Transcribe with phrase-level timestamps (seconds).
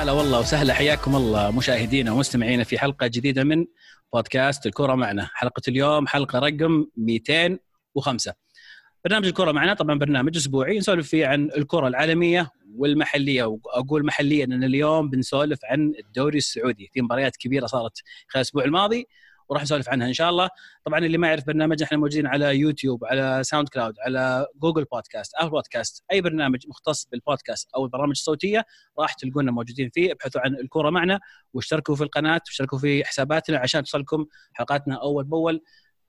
[0.00, 3.66] هلا والله وسهلا حياكم الله مشاهدينا ومستمعينا في حلقة جديدة من
[4.12, 5.30] بودكاست الكره معنا.
[5.34, 8.34] حلقة اليوم حلقة رقم 205
[9.04, 14.64] برنامج الكره معنا طبعا برنامج أسبوعي نسولف فيه عن الكره العالمية والمحلية وأقول محليا إن
[14.64, 16.90] اليوم بنسولف عن الدوري السعودي.
[16.92, 19.06] في مباريات كبيرة صارت خلال الأسبوع الماضي.
[19.50, 20.48] وراح نسولف عنها إن شاء الله.
[20.84, 25.34] طبعا اللي ما يعرف برنامج إحنا موجودين على يوتيوب على ساوند كلاود على جوجل بودكاست
[25.34, 28.64] أو بودكاست أي برنامج مختص بالبودكاست أو البرامج الصوتية
[28.98, 30.12] راح تلقونا موجودين فيه.
[30.12, 31.20] ابحثوا عن الكورة معنا
[31.54, 35.62] واشتركوا في القناة واشتركوا في حساباتنا عشان توصلكم حلقاتنا أول بأول.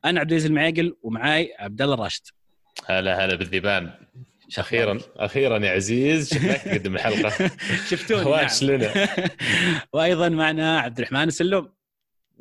[0.05, 2.23] أنا عبد العزيز المعيقل ومعاي عبد الله الراشد
[2.85, 3.91] هلا هلا بالذيبان
[4.57, 7.51] أخيرا أخيرا يا عزيز شفناك تقدم الحلقة.
[7.89, 8.71] شفتوني واش نعم.
[8.71, 9.09] لنا
[9.93, 11.80] وأيضا معنا عبد الرحمن السلوم.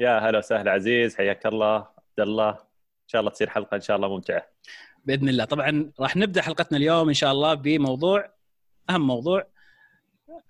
[0.00, 2.50] يا هلا وسهلا عزيز حياك الله عبد الله.
[2.50, 4.46] إن شاء الله تصير حلقة إن شاء الله ممتعة.
[5.04, 5.44] بإذن الله.
[5.44, 8.30] طبعا راح نبدأ حلقتنا اليوم إن شاء الله بموضوع
[8.90, 9.46] أهم موضوع.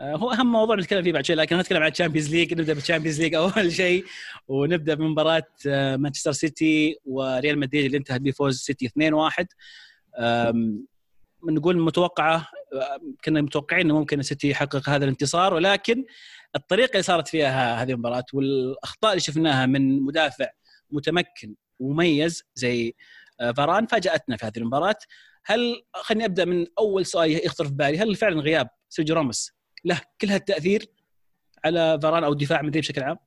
[0.01, 3.21] آه، هو أهم موضوع نتكلم فيه بعد شوي لكن نتكلم عن الشامبيونز ليج نبدأ بالشامبيونز
[3.21, 4.05] ليج أول شيء
[4.49, 9.47] ونبدأ بمباراة آه، مانشستر سيتي وريال مدريد اللي انتهت بفوز سيتي 2-1
[10.19, 10.87] آم،
[11.45, 16.05] نقول متوقعة آه، كنا متوقعين إنه ممكن السيتي يحقق هذا الانتصار ولكن
[16.57, 20.51] الطريقة اللي صارت فيها هذه المباراة والأخطاء اللي شفناها من مدافع
[20.91, 22.95] متمكن ومميز زي
[23.41, 24.97] آه، فاران فاجأتنا في هذه المباراة.
[25.45, 27.99] هل خليني أبدأ من أول سؤال يخطر في بالي.
[27.99, 29.53] هل فعلا غياب سيرجيو راموس
[29.85, 30.87] له كل هالتأثير
[31.65, 33.19] على فاران أو الدفاع مدريد بشكل عام؟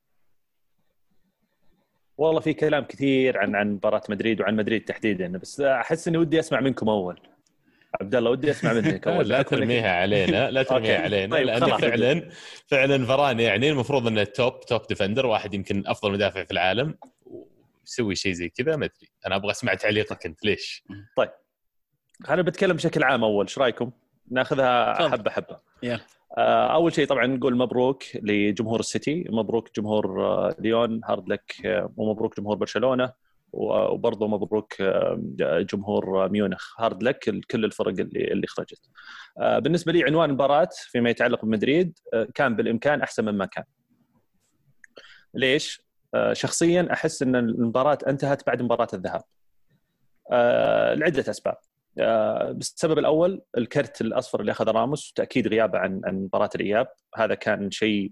[2.17, 6.39] والله في كلام كثير عن عن مباراة مدريد وعن مدريد تحديدا بس أحس إني ودي
[6.39, 7.32] أسمع منكم أول.
[8.01, 11.01] عبد الله ودي أسمع منك أول لا ترميها علينا لا ترميها.
[11.01, 11.77] علينا طيب، لأن.
[11.77, 12.29] فعلا
[12.67, 18.15] فعلا فران يعني المفروض إنه top top defender واحد يمكن أفضل مدافع في العالم ويسوي
[18.15, 20.83] شيء زي كذا ما أدري أنا أبغى أسمع تعليقك أنت ليش؟
[22.29, 23.91] أنا بتكلم بشكل عام أول إيش رأيكم؟
[24.31, 25.09] ناخذها.
[25.09, 25.99] حبة حبة يلا.
[26.37, 31.93] آه، أول شيء طبعا نقول مبروك لجمهور السيتي مبروك جمهور آه، ليون hard luck آه،
[31.97, 33.11] ومبروك جمهور برشلونة
[33.53, 34.73] وبرضه مبروك
[35.41, 36.81] جمهور ميونخ.
[36.81, 37.19] hard luck
[37.51, 38.89] كل الفرق اللي اللي خرجت.
[39.39, 43.63] آه، بالنسبة لي عنوان المباراة فيما يتعلق بمدريد آه، كان بالإمكان أحسن مما كان.
[45.33, 45.81] ليش؟
[46.15, 49.21] آه، شخصيا أحس أن المباراة انتهت بعد مباراة الذهاب.
[50.99, 51.57] لعدة أسباب.
[52.55, 56.87] بالسبب الأول الكرت الأصفر اللي اخذه راموس وتأكيد غيابه عن عن مباراة الإياب.
[57.15, 58.11] هذا كان شيء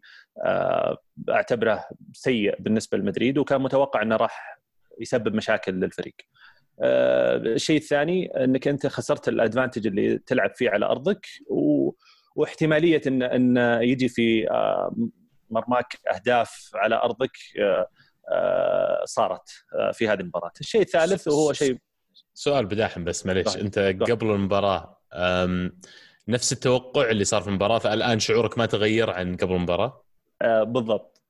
[1.30, 4.61] أعتبره سيء بالنسبة لمدريد وكان متوقع أنه راح
[5.02, 6.16] يسبب مشاكل للفريق.
[6.84, 11.92] آه، الشيء الثاني إنك أنت خسرت الأدفانتج اللي تلعب فيه على أرضك و...
[12.36, 14.96] واحتمالية ان إن يجي في آه،
[15.50, 17.38] مرماك أهداف على أرضك
[18.32, 19.50] آه، صارت
[19.94, 20.52] في هذه المباراة.
[20.60, 21.78] الشيء الثالث وهو شيء
[22.34, 23.58] سؤال بداخل بس معليش.
[23.58, 25.02] أنت قبل المباراة
[26.28, 30.04] نفس التوقع اللي صار في المباراة فالآن شعورك ما تغير عن قبل المباراة؟
[30.44, 31.21] بالضبط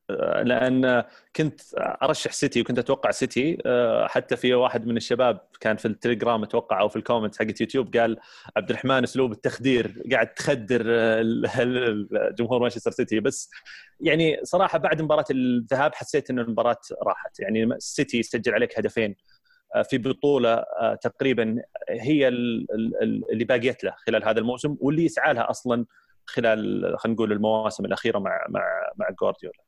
[0.43, 1.03] لأن
[1.35, 6.43] كنت أرشح سيتي وكنت أتوقع سيتي آه، حتى في واحد من الشباب كان في التليجرام
[6.43, 8.17] أتوقع أو في ال comment حقت يوتيوب قال
[8.57, 11.21] عبد الرحمن أسلوب التخدير قاعد تخدر آه،
[12.37, 13.49] جمهور مانشستر سيتي بس
[13.99, 17.39] يعني صراحة بعد مباراة الذهاب حسيت إن المباراة راحت.
[17.39, 19.15] يعني السيتي يسجل عليك هدفين
[19.75, 24.77] آه، في بطولة آه، تقريبا هي ال- ال- ال- اللي باقيت له خلال هذا الموسم
[24.79, 25.85] واللي يسعى لها أصلا
[26.25, 28.63] خلال خلينا نقول المواسم الأخيرة مع مع
[28.97, 29.59] مع جوارديولا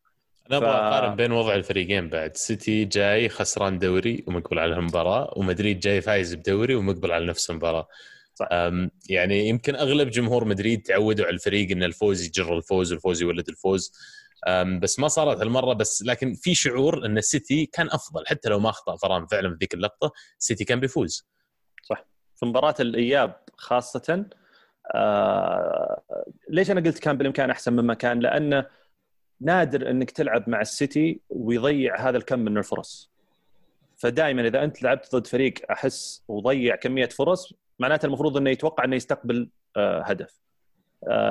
[0.50, 2.38] أنا أبغى ف- أقارن بين وضع الفريقين بعد.
[2.38, 7.88] سيتي جاي خسران دوري ومقبل على المباراة ومدريد جاي فايز بدوري ومقبل على نفس المباراة.
[8.36, 8.48] صح.
[9.10, 13.94] يعني يمكن أغلب جمهور مدريد تعودوا على الفريق إن الفوز يجر الفوز والفوز يولد الفوز.
[14.82, 18.28] بس ما صارت هالمرة بس لكن في شعور إن السيتي كان أفضل.
[18.28, 21.28] حتى لو ما أخطأ فران فعلا في ذيك اللقطة السيتي كان بيفوز.
[22.36, 24.26] في مباراة الإياب خاصة
[24.96, 26.02] آه
[26.50, 28.64] ليش أنا قلت كان بالإمكان أحسن مما كان؟ لأن
[29.44, 33.12] نادر انك تلعب مع السيتي ويضيع هذا الكم من الفرص.
[33.98, 38.96] فدائما إذا أنت لعبت ضد فريق أحس وضيع كمية فرص معناته المفروض إنه يتوقع إنه
[38.96, 40.40] يستقبل آه هدف.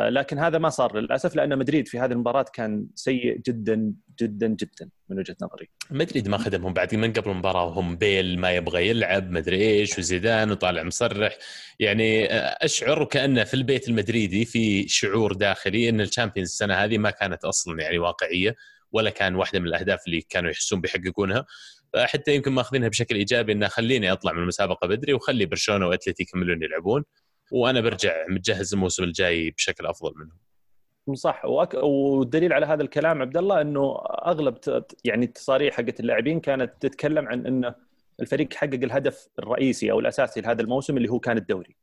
[0.09, 4.91] لكن هذا ما صار للأسف لأن مدريد في هذه المباراة كان سيء جدا جدا جدا
[5.09, 5.69] من وجهة نظري.
[5.91, 10.51] مدريد ما خدمهم بعد من قبل المباراة وهم بيل ما يبغى يلعب مدري إيش وزيدان
[10.51, 11.39] وطالع مصرح.
[11.81, 12.27] يعني
[12.65, 17.83] أشعر وكانه في البيت المدريدي في شعور داخلي إن الشامبيونز السنة هذه ما كانت أصلا
[17.83, 18.57] يعني واقعية
[18.93, 21.47] ولا كان واحدة من الأهداف اللي كانوا يحسون بيحققونها.
[21.93, 26.63] فحتى يمكن ماخذينها بشكل إيجابي انه خليني أطلع من المسابقة بدري وخلي برشلونة واتلتي يكملون
[26.63, 27.05] يلعبون.
[27.53, 31.17] وأنا برجع متجهز الموسم الجاي بشكل أفضل منهم.
[31.17, 31.45] صح.
[31.45, 31.75] وأك...
[31.75, 33.97] والدليل على هذا الكلام عبد الله إنه
[34.27, 34.87] أغلب ت...
[35.05, 37.75] يعني التصاريح حقت اللاعبين كانت تتكلم عن إنه
[38.21, 41.77] الفريق حقق الهدف الرئيسي أو الأساسي لهذا الموسم اللي هو كان الدوري.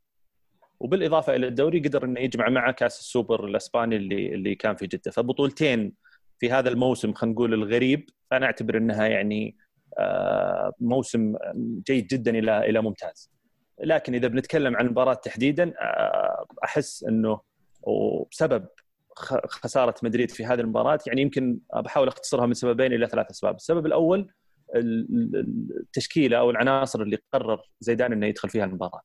[0.79, 5.11] وبالإضافة إلى الدوري قدر إنه يجمع معه كأس السوبر الأسباني اللي اللي كان في جدة.
[5.11, 5.93] فبطولتين
[6.39, 9.57] في هذا الموسم خلينا نقول الغريب أنا أعتبر إنها يعني
[9.99, 11.35] آه، موسم
[11.87, 13.38] جيد جدا إلى إلى ممتاز.
[13.83, 17.39] لكن إذا بنتكلم عن المباراة تحديدا آه، أحس إنه
[17.81, 18.67] وبسبب
[19.49, 23.85] خسارة مدريد في هذه المباراة يعني يمكن بحاول أختصرها من سببين إلى ثلاث أسباب، السبب
[23.85, 24.29] الأول
[24.75, 29.01] التشكيلة أو العناصر اللي قرر زيدان إنه يدخل فيها المباراة.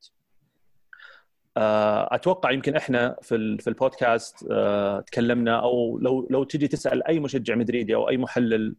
[1.57, 7.21] آه، أتوقع يمكن إحنا في في البودكاست آه، تكلمنا أو لو لو تجي تسأل أي
[7.21, 8.77] مشجع مدريدي أو أي محلل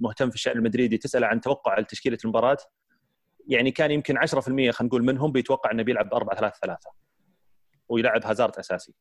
[0.00, 2.58] مهتم في الشأن المدريدي تساله عن توقع تشكيلة المباراة
[3.48, 6.90] يعني كان يمكن 10% خلينا نقول منهم بيتوقع إنه بيلعب ب 4 3 3
[7.88, 8.94] ويلعب هازارد أساسي.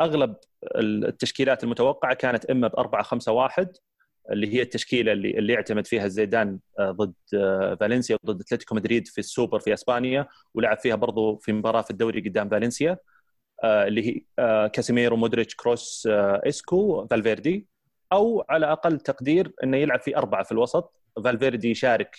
[0.00, 0.36] أغلب
[0.76, 3.76] التشكيلات المتوقعة كانت إما ب 4 5 1
[4.30, 9.08] اللي هي التشكيلة اللي اللي اعتمد فيها زيدان آه، ضد آه، فالنسيا وضد أتلتيكو مدريد
[9.08, 12.98] في السوبر في إسبانيا ولعب فيها برضو في مباراة في الدوري قدام فالنسيا
[13.64, 14.20] آه، اللي هي
[14.68, 17.66] كاسيميرو مودريتش كروس إسكو فالفيردي
[18.12, 22.16] أو على أقل تقدير إنه يلعب في أربعة في الوسط فالفيردي يشارك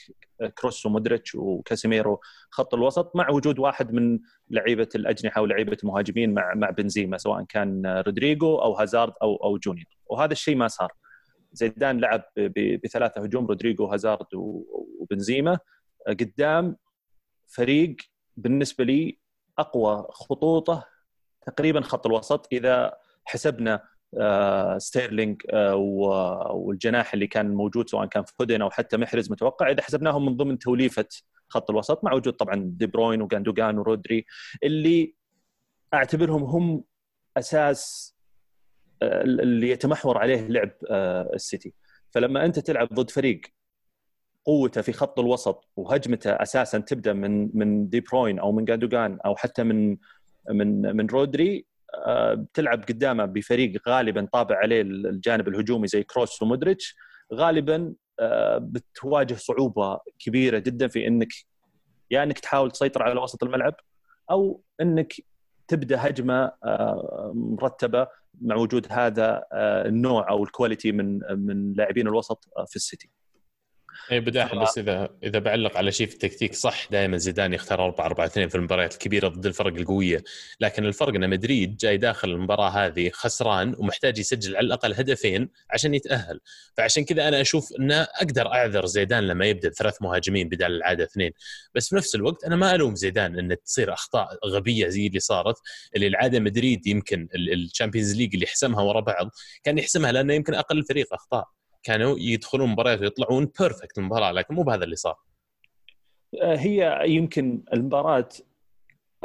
[0.58, 4.20] كروس ومودريتش وكاسيميرو خط الوسط مع وجود واحد من
[4.50, 9.86] لعيبة الأجنحة ولعيبة المهاجمين مع مع بنزيما سواء كان رودريجو أو هازارد أو أو جونيور.
[10.06, 10.94] وهذا الشيء ما صار.
[11.54, 12.24] زيدان لعب
[12.84, 14.28] بثلاثة هجوم رودريجو هازارد
[15.00, 15.60] وبنزيما.
[16.08, 16.78] قدام
[17.48, 17.96] فريق
[18.38, 19.20] بالنسبة لي
[19.60, 20.86] أقوى خطوطه
[21.46, 23.84] تقريبا خط الوسط إذا حسبنا
[24.78, 25.76] ستيرلينج آه،
[26.56, 30.60] والجناح اللي كان موجود سواء كان فودن أو حتى محرز متوقع إذا حسبناهم من ضمن
[30.60, 31.08] توليفة
[31.50, 34.26] خط الوسط مع وجود طبعا دي بروين وغاندوغان ورودري
[34.64, 35.16] اللي
[35.94, 36.84] أعتبرهم هم
[37.38, 38.16] أساس
[39.02, 41.74] اللي يتمحور عليه لعب آه، السيتي.
[42.12, 43.42] فلما أنت تلعب ضد فريق
[44.46, 49.36] قوته في خط الوسط وهجمته أساسا تبدأ من من دي بروين أو من جاندوجان أو
[49.36, 49.98] حتى من
[50.50, 56.96] من من رودري آه، تلعب قدامه بفريق غالبا طابع عليه الجانب الهجومي زي كروس ومودريتش
[57.34, 61.34] غالبا آه، بتواجه صعوبة كبيرة جدا في إنك
[62.12, 63.76] يا يعني إنك تحاول تسيطر على وسط الملعب
[64.32, 65.14] أو إنك
[65.68, 66.52] تبدأ هجمة
[67.34, 68.08] مرتبة
[68.42, 73.10] مع وجود هذا آه، النوع أو ال quality من من لاعبين الوسط آه، في السيتي.
[74.12, 78.06] اي بداخل بس إذا إذا بعلق على شيء في التكتيك صح دائما زيدان يختار 4
[78.06, 80.24] 4 2 في المباريات الكبيرة ضد الفرق القوية.
[80.60, 85.94] لكن الفرق إن مدريد جاي داخل المباراة هذه خسران ومحتاج يسجل على الأقل هدفين عشان
[85.94, 86.40] يتأهل.
[86.78, 91.32] فعشان كذا أنا أشوف انه أقدر أعذر زيدان لما يبدأ ثلاث مهاجمين بدال العادة اثنين.
[91.76, 95.56] بس في نفس الوقت أنا ما ألوم زيدان إن تصير أخطاء غبية زي اللي صارت
[95.96, 99.30] اللي العادة مدريد يمكن الشامبيونز ليج اللي حسمها ورا بعض
[99.64, 101.65] كان يحسمها لأنه يمكن أقل فريق أخطاء.
[101.86, 105.18] كانوا يدخلون مباريات ويطلعون perfect المباراة لكن مو بهذا اللي صار
[106.42, 108.30] آه، هي يمكن المباراة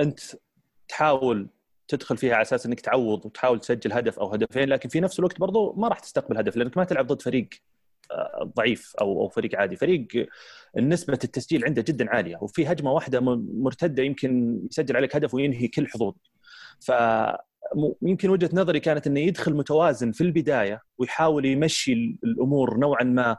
[0.00, 0.20] أنت
[0.88, 1.48] تحاول
[1.88, 5.40] تدخل فيها على أساس إنك تعوض وتحاول تسجل هدف أو هدفين لكن في نفس الوقت
[5.40, 7.48] برضو ما راح تستقبل هدف لأنك ما تلعب ضد فريق
[8.10, 10.06] آه، ضعيف أو أو فريق عادي، فريق
[10.76, 15.88] نسبه التسجيل عنده جدا عالية وفي هجمة واحدة مرتدة يمكن يسجل عليك هدف وينهي كل
[15.88, 16.14] حظوظ.
[16.80, 16.92] ف
[18.02, 21.92] يمكن وجهة نظري كانت إنه يدخل متوازن في البداية ويحاول يمشي
[22.24, 23.36] الأمور نوعا ما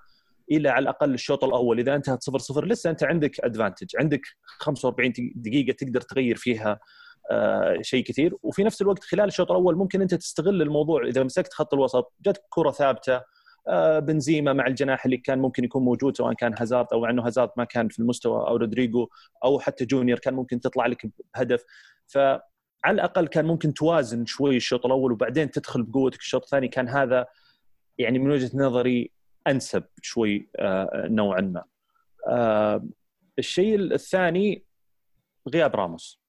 [0.52, 1.80] إلى على الأقل الشوط الأول.
[1.80, 4.22] إذا انتهت 0 0 لسه أنت عندك advantage عندك
[4.60, 6.80] 45 دقيقة تقدر تغير فيها
[7.32, 8.36] آه شيء كثير.
[8.44, 11.08] وفي نفس الوقت خلال الشوط الأول ممكن أنت تستغل الموضوع.
[11.08, 13.22] إذا مسكت خط الوسط جاتك كرة ثابتة
[13.68, 17.50] آه بنزيما مع الجناح اللي كان ممكن يكون موجود سواء كان هازارد أو انه هازارد
[17.58, 19.08] ما كان في المستوى أو رودريجو
[19.44, 21.64] أو حتى جونيور كان ممكن تطلع لك بهدف.
[22.08, 22.18] ف
[22.84, 27.28] على الأقل كان ممكن توازن شوي الشوط الأول وبعدين تدخل بقوتك الشوط الثاني كان هذا
[27.98, 29.12] يعني من وجهة نظري
[29.48, 31.64] أنسب شوي آه، نوعا ما.
[32.28, 32.86] آه،
[33.40, 34.64] الشيء الثاني
[35.54, 36.22] غياب راموس.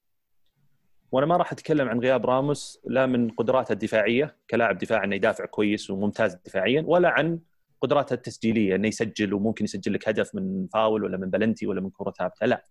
[1.12, 5.44] وأنا ما راح أتكلم عن غياب راموس لا من قدراته الدفاعية كلاعب دفاع إنه يدافع
[5.46, 7.38] كويس وممتاز دفاعيا ولا عن
[7.80, 11.90] قدراته التسجيلية إنه يسجل وممكن يسجل لك هدف من فاول ولا من بلنتي ولا من
[11.90, 12.64] كرة ثابتة لا.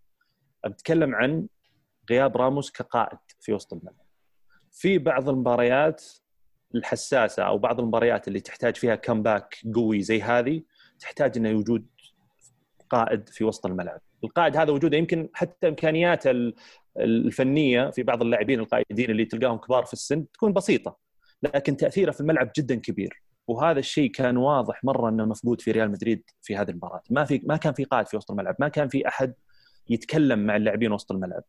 [0.66, 1.48] أتكلم عن
[2.12, 4.06] غياب راموس كقائد في وسط الملعب.
[4.72, 6.03] في بعض المباريات
[6.75, 10.62] الحساسة أو بعض المباريات اللي تحتاج فيها كمباك قوي زي هذه
[11.00, 11.86] تحتاج إنه وجود
[12.89, 14.01] قائد في وسط الملعب.
[14.24, 16.53] القائد هذا وجوده يمكن حتى إمكانياته
[16.98, 20.98] الفنية في بعض اللاعبين القائدين اللي تلقاهم كبار في السن تكون بسيطة
[21.44, 23.24] لكن تأثيره في الملعب جدا كبير.
[23.48, 27.03] وهذا الشيء كان واضح مرة إنه مفقود في ريال مدريد في هذه المباراة.
[27.10, 29.34] ما في ما كان في قائد في وسط الملعب ما كان في أحد
[29.89, 31.44] يتكلم مع اللاعبين وسط الملعب.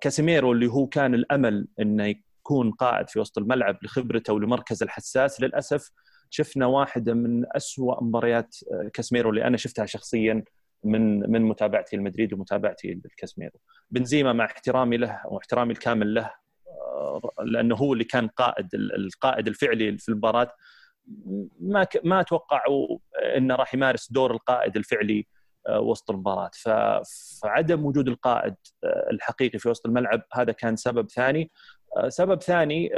[0.00, 5.90] كاسيميرو اللي هو كان الأمل إنه يكون قائد في وسط الملعب لخبرته ولمركز الحساس للأسف
[6.30, 10.44] شفنا واحدة من أسوأ مباريات آه، كاسيميرو اللي أنا شفتها شخصيا
[10.84, 13.58] من من متابعتي لمدريد ومتابعتي لكاسيميرو.
[13.90, 16.30] بنزيما مع احترامي له واحترامي الكامل له
[16.68, 20.52] آه، لأنه هو اللي كان قائد القائد الفعلي في المباراة.
[21.60, 22.98] ما ما اتوقعوا
[23.36, 25.35] إنه راح يمارس دور القائد الفعلي آه،
[25.70, 26.50] وسط المباراة.
[27.42, 28.54] فعدم وجود القائد
[28.84, 31.50] الحقيقي في وسط الملعب هذا كان سبب ثاني.
[32.08, 32.90] سبب ثاني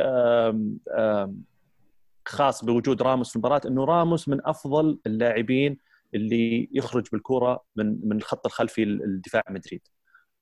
[2.28, 5.78] خاص بوجود راموس في المباراة إنه راموس من أفضل اللاعبين
[6.14, 9.80] اللي يخرج بالكرة من من الخط الخلفي للدفاع مدريد.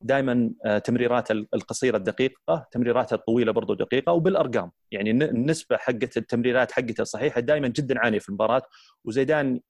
[0.01, 4.71] دائما آه، تمريراته القصيرة الدقيقة تمريراته الطويلة برضو دقيقة وبالأرقام.
[4.93, 8.63] يعني النسبة حقت التمريرات حقته الصحيحه دائما جدا عالية في المباراة.
[9.05, 9.61] وزيدان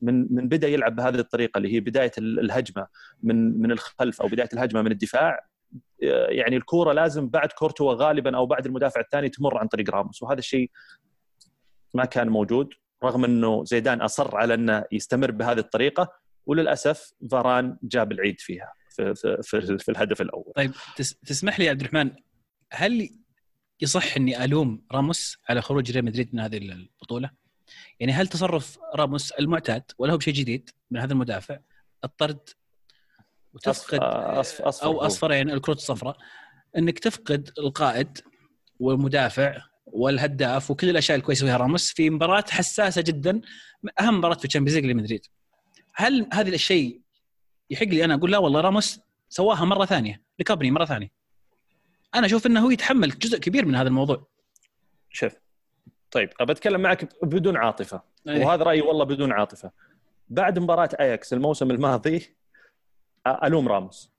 [0.00, 2.86] من من بدأ يلعب بهذه الطريقة اللي هي بداية الهجمة
[3.22, 5.46] من من الخلف أو بداية الهجمة من الدفاع
[6.02, 10.22] آه، يعني الكورة لازم بعد كورتوا غالبا أو بعد المدافع الثاني تمر عن طريق راموس
[10.22, 10.70] وهذا الشيء
[11.94, 12.74] ما كان موجود
[13.04, 16.12] رغم إنه زيدان أصر على أنه يستمر بهذه الطريقة
[16.46, 20.52] وللأسف فاران جاب العيد فيها في, في, في, في الهدف الأول.
[20.56, 20.72] طيب
[21.26, 22.10] تسمح لي يا عبد الرحمن
[22.72, 23.10] هل
[23.80, 27.30] يصح إني ألوم راموس على خروج ريال مدريد من هذه البطولة؟
[28.00, 31.58] يعني هل تصرف راموس المعتاد ولا هو بشيء جديد من هذا المدافع؟
[32.04, 32.48] الطرد
[33.54, 36.16] وتفقد أصفر, أصفر أو أصفرين يعني الكروت الصفراء.
[36.78, 38.18] إنك تفقد القائد
[38.80, 43.40] والمدافع والهداف وكل الأشياء الكويسة فيها راموس في مباراة حساسة جدا
[44.00, 45.26] أهم مباراة في الشامبيونز ليج لمدريد.
[45.94, 47.00] هل هذا الشيء
[47.70, 51.08] يحق لي أنا أقول لا؟ والله راموس سواها مرة ثانية ريكابني مرة ثانية.
[52.14, 54.26] أنا أشوف إنه هو يتحمل جزء كبير من هذا الموضوع.
[55.10, 55.32] شوف
[56.16, 58.02] طيب أبى أتكلم معك بدون عاطفة.
[58.28, 58.44] أيه.
[58.44, 59.70] وهذا رأيي والله بدون عاطفة.
[60.28, 62.36] بعد مباراة اياكس الموسم الماضي
[63.44, 64.10] ألوم راموس.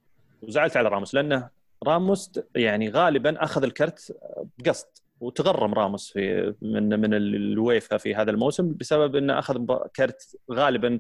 [0.42, 1.50] وزعلت على راموس لأنه
[1.88, 4.18] راموس يعني غالبا أخذ الكرت
[4.58, 4.88] بقصد.
[5.20, 11.00] وتغرم راموس في من من الويفا في هذا الموسم بسبب إنه أخذ كرت غالبا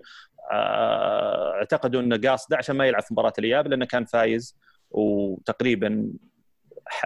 [0.51, 4.57] أعتقدوا إنه قاصده عشان ما يلعب في مباراة الإياب لأنه كان فايز.
[4.91, 6.09] وتقريبا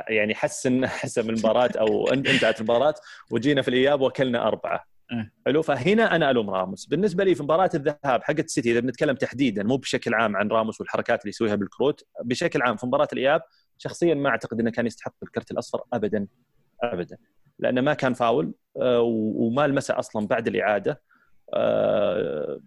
[0.08, 2.94] يعني حسن حسم المباراة أو انتهت المباراة
[3.32, 4.86] وجينا في الإياب وكلنا أربعة.
[5.12, 5.34] إيه.
[5.46, 6.86] حلو؟ فهنا أنا ألوم راموس.
[6.86, 10.82] بالنسبة لي في مباراة الذهاب حقت السيتي إذا بنتكلم تحديدا مو بشكل عام عن راموس
[10.82, 13.42] والحركات اللي يسويها بالكروت بشكل عام في مباراة الإياب
[13.78, 16.28] شخصيا ما أعتقد إنه كان يستحق الكرت الأصفر ابدا
[16.84, 17.18] ابدا.
[17.60, 21.02] لأنه ما كان فاول آه، وما لمسه أصلا بعد الإعادة.
[21.54, 22.60] آه،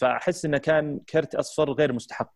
[0.00, 2.32] فأحس إنه كان كرت أصفر غير مستحق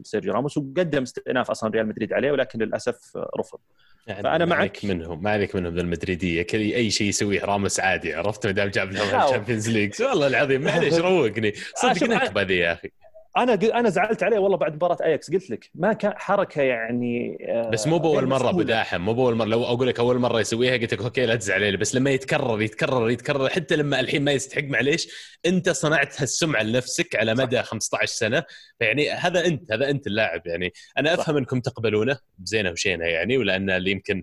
[0.00, 3.58] لسيرجيو راموس وقدم استئناف أصلا ريال مدريد عليه ولكن للأسف رفض.
[4.06, 6.46] يعني فأنا ما عليك منهم ما عليك منهم المدريدية.
[6.54, 10.02] أي شيء يسويه راموس عادي عرفت؟ ما دام جاب لهم ال Champions League.
[10.02, 11.52] والله العظيم معليش روقني.
[11.74, 12.90] صدق نكبه ذي يا أخي.
[13.36, 17.70] أنا أنا زعلت عليه والله بعد مباراة اياكس قلت لك ما كان حركة يعني آه،
[17.70, 19.46] بس مو بأول مرة أبو داحم مو بأول مرة.
[19.46, 21.76] لو أقول لك أول مرة يسويها قلت لك okay لا تزعل عليه.
[21.76, 25.08] بس لما يتكرر يتكرر يتكرر حتى لما الحين ما يستحق معليش
[25.46, 28.42] أنت صنعت هالسمعة لنفسك على مدى 15 سنة.
[28.78, 30.46] فيعني هذا أنت هذا أنت اللاعب.
[30.46, 31.38] يعني أنا أفهم صح.
[31.38, 34.22] أنكم تقبلونه بزينه وشينة يعني ولأن اللي يمكن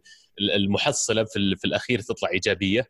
[0.55, 2.87] المحصلة في, في الأخير تطلع إيجابية.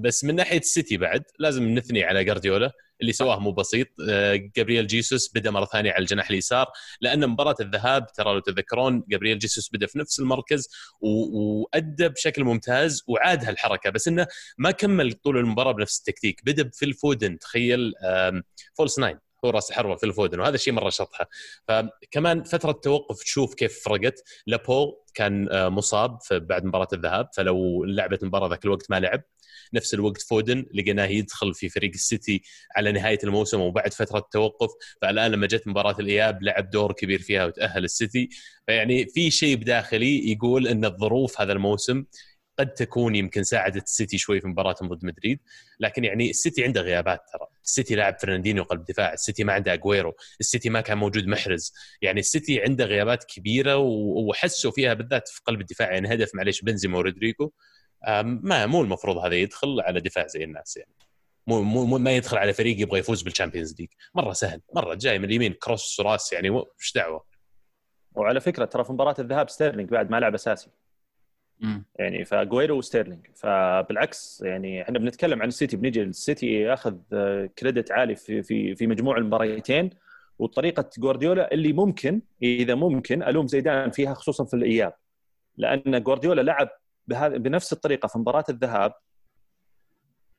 [0.00, 2.72] بس من ناحية السيتي بعد لازم نثني على جارديولا.
[3.00, 6.66] اللي سواه مو بسيط آه، جابرييل جيسوس بدا مرة ثانية على الجناح اليسار
[7.00, 10.68] لأن مباراة الذهاب ترى لو تذكرون جابرييل جيسوس بدا في نفس المركز
[11.00, 14.26] وأدى بشكل ممتاز وعاد هالحركة بس إنه
[14.58, 17.92] ما كمل طول المباراة بنفس التكتيك بدا في الفودن تخيل
[18.74, 19.27] false nine.
[19.44, 21.28] هو راس حربة في الفودن وهذا الشيء مرة شطحة.
[21.68, 24.22] فكمان فترة توقف تشوف كيف فرقت.
[24.46, 29.22] لابو كان آه، مصاب بعد مباراة الذهاب فلو لعبت المباراه ذاك الوقت ما لعب.
[29.74, 32.42] نفس الوقت فودن لقيناه يدخل في فريق السيتي
[32.76, 34.70] على نهاية الموسم وبعد فترة توقف.
[35.02, 38.28] فالآن لما جت مباراة الإياب لعب دور كبير فيها وتأهل السيتي.
[38.66, 42.04] فيعني في شيء بداخلي يقول إن الظروف هذا الموسم
[42.58, 45.40] قد تكون يمكن ساعدت السيتي شوي في مباراتهم ضد مدريد
[45.80, 47.46] لكن يعني السيتي عنده غيابات ترى.
[47.64, 51.72] السيتي لاعب فرناندينيو قلب دفاع السيتي ما عنده اجويرو السيتي ما كان موجود محرز.
[52.02, 55.92] يعني السيتي عنده غيابات كبيرة وحسوا فيها بالذات في قلب الدفاع.
[55.92, 57.50] يعني هدف معليش بنزيما ورودريجو.
[58.24, 60.92] ما مو المفروض هذا يدخل على دفاع زي الناس يعني.
[61.46, 63.88] مو مو ما يدخل على فريق يبغى يفوز بال Champions ليج.
[64.14, 67.24] مرة سهل مرة جاي من اليمين cross راس يعني وش دعوة؟
[68.12, 70.70] وعلى فكرة ترى في مباراة الذهاب ستيرلينج بعد ما لعب أساسي.
[71.98, 73.26] يعني فجويرو وستيرلينج.
[73.34, 76.96] فبالعكس يعني إحنا بنتكلم عن السيتي بنجي السيتي ياخذ
[77.58, 79.90] credit عالي في في في مجموع المباريتين
[80.38, 84.92] وطريقة جوارديولا اللي ممكن إذا ممكن ألوم زيدان فيها خصوصا في الإياب.
[85.56, 86.68] لأن جوارديولا لعب
[87.30, 88.92] بنفس الطريقة في مباراة الذهاب.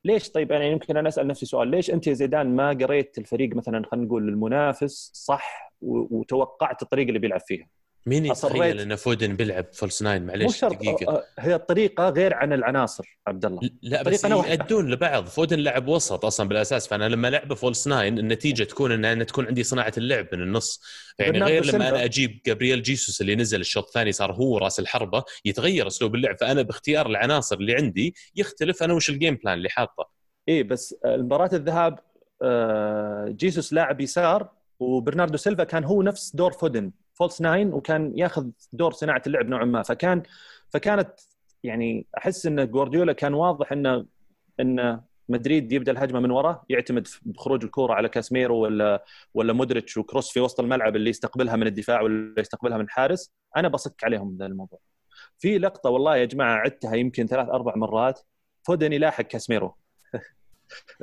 [0.06, 1.68] ليش؟ طيب يعني يمكن أنا أسأل نفسي سؤال.
[1.68, 7.20] ليش أنت يا زيدان ما قريت الفريق مثلا خلينا نقول المنافس صح وتوقعت الطريقة اللي
[7.20, 7.68] بيلعب فيها؟
[8.06, 8.26] مين.
[8.26, 11.14] يتخيل إن فودن بيلعب false nine؟ مو معليش شرط دقيقة.
[11.14, 13.62] آه، هي الطريقة غير عن العناصر عبد الله.
[13.82, 14.24] لا بس.
[14.24, 15.26] يأدون لبعض.
[15.26, 19.48] فودن لاعب وسط أصلا بالأساس فأنا لما لعبه false nine النتيجة تكون إن أنا تكون
[19.48, 20.82] عندي صناعة اللعب من النص.
[21.20, 21.90] يعني غير لما.
[21.90, 26.38] أنا أجيب جابرييل جيسوس اللي نزل الشوط الثاني صار هو راس الحربة يتغير أسلوب اللعب.
[26.40, 30.10] فأنا باختيار العناصر اللي عندي يختلف أنا وش ال game plan اللي حاطه.
[30.48, 32.00] إيه بس آه، مباراه الذهاب
[32.42, 36.92] آه، جيسوس لاعب يسار وبرناردو سيلفا كان هو نفس دور فودن.
[37.20, 39.84] false nine وكان ياخذ دور صناعة اللعب نوعا ما.
[39.84, 40.24] فكان
[40.70, 41.12] فكانت
[41.64, 44.06] يعني أحس إن جوارديولا كان واضح انه
[44.60, 50.32] إن مدريد يبدأ الهجمة من ورا يعتمد بخروج الكورة على كاسميرو ولا ولا مودريتش وكروس
[50.32, 54.46] في وسط الملعب اللي يستقبلها من الدفاع ولا يستقبلها من الحارس أنا بصك عليهم ذا
[54.46, 54.80] الموضوع.
[55.40, 58.20] في لقطة والله يا جماعة عدتها يمكن ثلاث أربع مرات.
[58.64, 59.76] فودن يلاحق كاسميرو.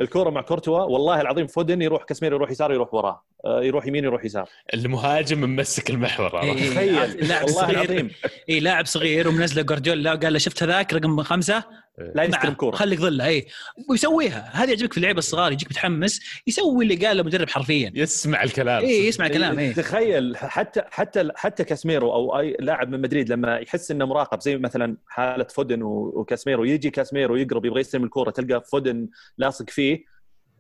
[0.01, 4.05] الكورة مع كورتوا والله العظيم فودن يروح كاسميرو يروح يسار يروح وراه آه، يروح يمين
[4.05, 6.51] يروح يسار المهاجم ممسك المحور إيه.
[6.51, 7.81] عرفت؟ تخيل لاعب والله صغير.
[7.81, 8.11] العظيم
[8.49, 11.65] اي لاعب صغير ومنزله جوارديولا قال له شفت هذاك رقم خمسة
[11.99, 13.47] لا يستلم معه كوره خليك ظله اي
[13.89, 14.51] ويسويها.
[14.53, 17.93] هذا يعجبك في اللعيبه الصغار يجيك متحمس يسوي اللي قاله المدرب حرفيا.
[17.95, 18.83] يسمع الكلام.
[18.83, 23.57] اي يسمع كلام اي تخيل حتى حتى حتى كاسميرو أو أي لاعب من مدريد لما
[23.57, 28.65] يحس إنه مراقب زي مثلا حالة فودن وكاسميرو يجي كاسميرو يقرب يبغى يستلم الكورة تلقى
[28.71, 30.05] فودن لاصق فيه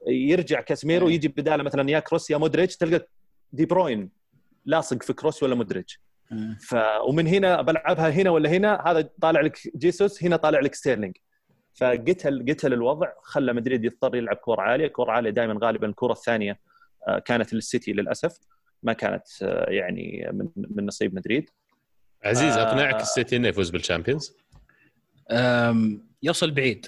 [0.08, 3.08] يرجع كاسميرو يجي بداله مثلا يا كروس يا مودريتش تلقى
[3.52, 4.10] دي بروين
[4.64, 6.00] لاصق في كروس ولا مودريتش.
[6.60, 6.74] ف
[7.08, 11.16] ومن هنا بلعبها هنا ولا هنا هذا طالع لك جيسوس هنا طالع لك ستيرلينج.
[11.76, 14.88] فقتل قتل الوضع خلى مدريد يضطر يلعب كره عالية.
[14.88, 16.60] كره عالية دائما غالبا الكره الثانية
[17.08, 18.38] آه، كانت للسيتي للأسف.
[18.82, 21.50] ما كانت آه، يعني من من نصيب مدريد.
[22.24, 22.62] عزيز آه.
[22.62, 24.36] أقنعك السيتي إنه يفوز بال Champions؟
[25.30, 26.86] أم، يوصل بعيد.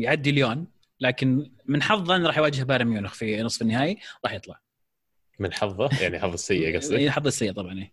[0.00, 0.66] يعدي ليون
[1.00, 4.60] لكن من حظه إنه راح يواجه بايرن ميونخ في نصف النهائي راح يطلع.
[5.38, 7.92] من حظه؟ يعني حظ السيء قصدك؟ إيه، حظ السيء طبعا إيه.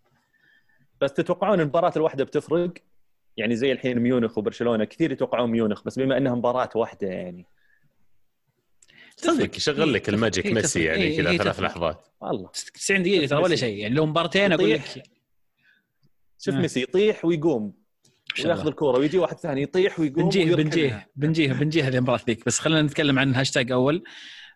[1.00, 2.72] بس تتوقعون المباراة الواحدة بتفرق؟
[3.36, 7.46] يعني زي الحين ميونخ وبرشلونة كثير يتوقعون ميونخ بس بما إنها مباراة واحدة يعني
[9.16, 10.54] تفرق يشغل لك إيه، ال magic تفرق.
[10.56, 11.60] ميسي إيه، يعني إيه، كذا إيه، ثلاث.
[11.60, 13.56] لحظات والله 90 دقيقة ترى ولا.
[13.56, 14.96] شيء يعني لو مبارتين أقول يطيح.
[14.96, 15.02] لك
[16.38, 16.58] شوف آه.
[16.58, 17.72] ميسي يطيح ويقوم.
[18.44, 20.54] وياخذ الكورة ويجي واحد ثاني يطيح ويقوم بنجيه.
[20.54, 24.02] بنجيه بنجيه بنجيه هذه المباراة ذيك بس خلينا نتكلم عن هاشتاج أول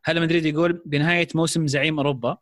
[0.05, 2.39] هلا مدريد يقول بنهاية موسم زعيم أوروبا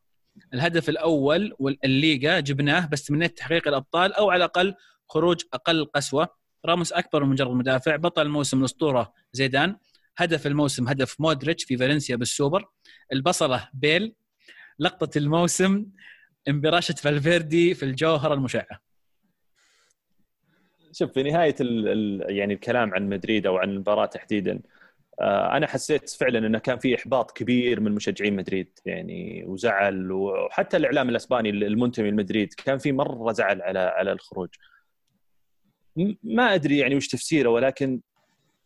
[0.55, 4.75] الهدف الأول والليغا جبناه بس تمنيت تحقيق الأبطال أو على الأقل
[5.09, 6.29] خروج أقل قسوة.
[6.67, 7.97] راموس أكبر من مجرد مدافع.
[7.97, 9.77] بطل الموسم الأسطورة زيدان.
[10.17, 12.65] هدف الموسم هدف مودريتش في فالنسيا بالسوبر.
[13.13, 14.15] البصلة بيل.
[14.79, 15.87] لقطة الموسم
[16.49, 18.89] انبراشة فالفيردي في الجوهرة المشعة.
[20.93, 24.61] شوف في نهاية ال ال يعني الكلام عن مدريد أو عن المباراة تحديدا
[25.21, 30.77] آه، أنا حسيت فعلا إنه كان في إحباط كبير من مشجعين مدريد يعني وزعل وحتى
[30.77, 34.49] الإعلام الأسباني المنتمي لمدريد كان في مرة زعل على على الخروج.
[36.23, 38.01] ما أدري يعني وش تفسيره ولكن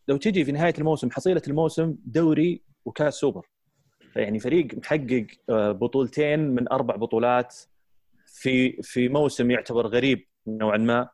[0.07, 3.47] لو تجي في نهاية الموسم حصيلة الموسم دوري وكاس سوبر.
[4.15, 7.55] يعني فريق محقق آه، بطولتين من أربع بطولات
[8.25, 11.09] في في موسم يعتبر غريب نوعا ما.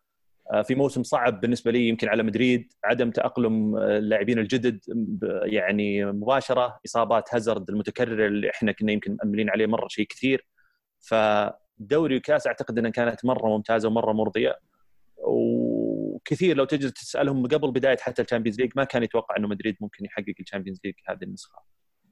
[0.54, 4.80] آه، في موسم صعب بالنسبة لي يمكن على مدريد عدم تأقلم آه، اللاعبين الجدد
[5.44, 10.48] يعني مباشرة إصابات هازارد المتكررة اللي إحنا كنا يمكن مأملين عليه مرة شيء كثير.
[11.00, 14.60] فدوري وكاس أعتقد إنها كانت مرة ممتازة ومرة مرضية.
[16.30, 19.78] وكثير لو تجي تسألهم قبل بداية حتى ال Champions League ما كان يتوقع إنه مدريد
[19.82, 21.64] ممكن يحقق ال Champions League هذه النسخة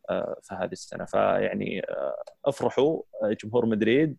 [0.10, 4.18] آه، في هذه السنة فيعني آه، افرحوا آه، جمهور مدريد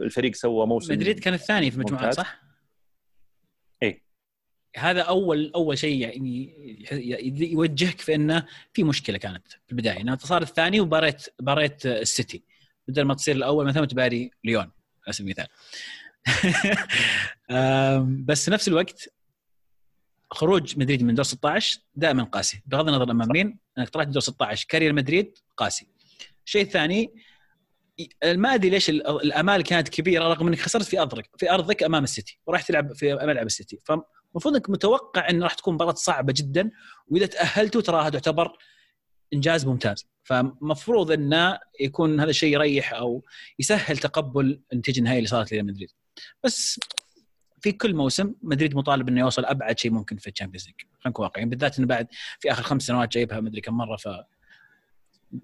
[0.00, 2.14] الفريق سوى موسم مدريد كان الثاني في ممتاز.
[2.14, 2.42] صح؟
[3.82, 4.02] إيه.
[4.76, 6.54] هذا أول أول شيء يعني
[7.52, 12.42] يوجهك في إنه في مشكلة كانت في البداية إنها صار الثاني وباريت باريت السيتي
[12.88, 14.70] بدل ما تصير الأول مثلا تباري ليون
[15.06, 15.46] على سبيل المثال
[18.26, 19.08] بس في نفس الوقت
[20.30, 22.62] خروج مدريد من دور 16 دائما قاسي.
[22.66, 25.88] بغض النظر أمام مين أنك طلعت من دور 16 كارير مدريد قاسي.
[26.46, 27.14] الشيء الثاني
[28.24, 32.04] ما أدري ليش ال- الأمال كانت كبيرة رغم إنك خسرت في أرضك في أرضك أمام
[32.04, 33.78] السيتي وراح تلعب في ملعب السيتي.
[33.84, 36.70] فالمفروض إنك متوقع إن راح تكون مباراة صعبة جدا
[37.08, 38.52] وإذا تأهلتوا تراها تعتبر
[39.34, 40.06] إنجاز ممتاز.
[40.28, 43.24] فمفروض انه يكون هذا الشيء يريح أو
[43.58, 45.90] يسهل تقبل النتيجه النهائيه اللي صارت لمدريد
[46.44, 46.80] بس
[47.60, 50.74] في كل موسم مدريد مطالب إنه يوصل أبعد شيء ممكن في ال Champions League.
[50.80, 51.48] خلينا نكون واقعيين.
[51.48, 52.08] بالذات إنه بعد
[52.40, 54.08] في آخر خمس سنوات جايبها مدري كم مرة ف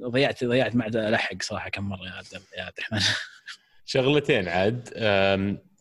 [0.03, 3.01] ضيعت ضيعت ما عاد ألحق صراحة كم مرة يا عبد الرحمن.
[3.85, 4.89] شغلتين عاد.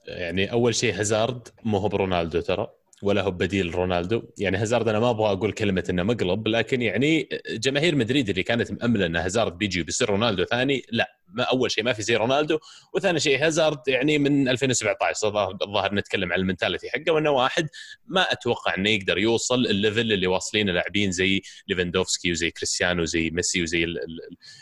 [0.08, 2.68] يعني أول شيء هازارد مو هو برونالدو ترى.
[3.04, 7.30] ولا هو بديل رونالدو يعني هازارد أنا ما أبغى أقول كلمة إنه مقلب لكن يعني
[7.50, 11.84] جماهير مدريد اللي كانت مأملة إن هازارد بيجي وبيصير رونالدو ثاني لا ما أول شيء
[11.84, 12.60] ما في زي رونالدو
[12.94, 15.28] وثاني شيء هازارد يعني من 2017
[15.62, 17.68] الظاهر نتكلم عن ال mentality حقه وإنه واحد
[18.06, 23.30] ما أتوقع إنه يقدر يوصل ال level اللي واصلين لاعبين زي ليفاندوفسكي وزي كريستيانو وزي
[23.30, 23.86] ميسي وزي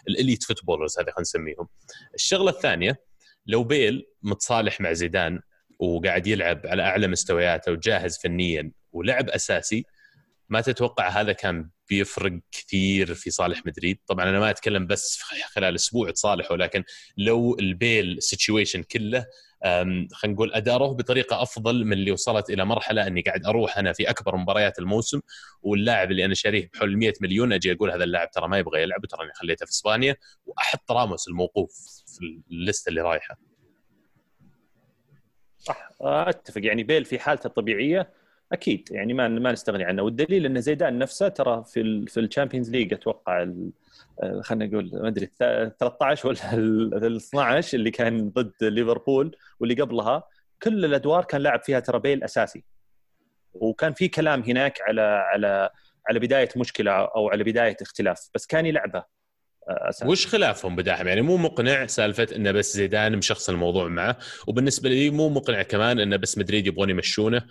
[0.08, 1.67] ال elite footballers هذا خلينا نسميهم.
[2.15, 3.01] الشغلة الثانية
[3.45, 5.39] لو بيل متصالح مع زيدان
[5.82, 9.86] وقاعد يلعب على أعلى مستوياته وجاهز فنيا ولعب أساسي
[10.50, 15.22] ما تتوقع هذا كان بيفرق كثير في صالح مدريد؟ طبعا أنا ما أتكلم بس
[15.56, 16.84] خلال أسبوع تصالحوا لكن
[17.17, 19.26] لو ال Bale situation كله
[19.63, 24.10] خلينا نقول أداره بطريقة أفضل من اللي وصلت إلى مرحلة إني قاعد أروح أنا في
[24.10, 25.22] أكبر مباريات الموسم
[25.62, 29.06] واللاعب اللي أنا شاريه بحوالي 100 مليون أجي أقول هذا اللاعب ترى ما يبغى يلعب
[29.06, 30.15] تراني خليته في إسبانيا
[30.46, 31.72] وأحط راموس الموقوف
[32.08, 33.50] في الليسته اللي رايحة.
[36.01, 36.65] أتفق.
[36.65, 38.09] يعني بيل في حالته الطبيعية
[38.51, 40.03] أكيد يعني ما ما نستغني عنه.
[40.03, 43.43] والدليل إن زيدان نفسه ترى في ال في ال Champions League أتوقع
[44.23, 50.23] آه، خلينا نقول ما أدري 13 ولا ال 12 اللي كان ضد ليفربول واللي قبلها
[50.63, 52.63] كل الأدوار كان لاعب فيها ترى بيل أساسي.
[53.53, 55.69] وكان في كلام هناك على على
[56.09, 59.03] على بداية مشكلة أو على بداية اختلاف بس كان يلعبه.
[59.67, 60.08] أساسي.
[60.08, 65.10] وش خلافهم بداحم يعني مو مقنع سالفة إنه بس زيدان مشخص الموضوع معه وبالنسبة لي
[65.10, 67.45] مو مقنع كمان إنه بس مدريد يبغون يمشونه.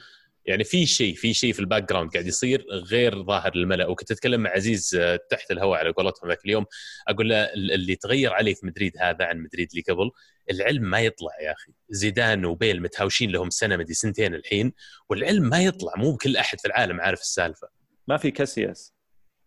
[0.46, 3.87] يعني في شيء في شيء في ال background قاعد يصير غير ظاهر للملأ.
[3.87, 6.64] وكنت أتكلم مع عزيز آه، تحت الهواء على قولتهم ذاك اليوم
[7.09, 10.11] أقول له اللي تغير عليه في مدريد هذا عن مدريد اللي قبل
[10.51, 11.73] العلم ما يطلع يا أخي.
[11.90, 14.73] زيدان وبيل متهاوشين لهم سنة مدري سنتين الحين
[15.09, 15.92] والعلم ما يطلع.
[15.96, 17.68] مو بكل أحد في العالم عارف السالفة.
[18.09, 18.94] ما في كاسياس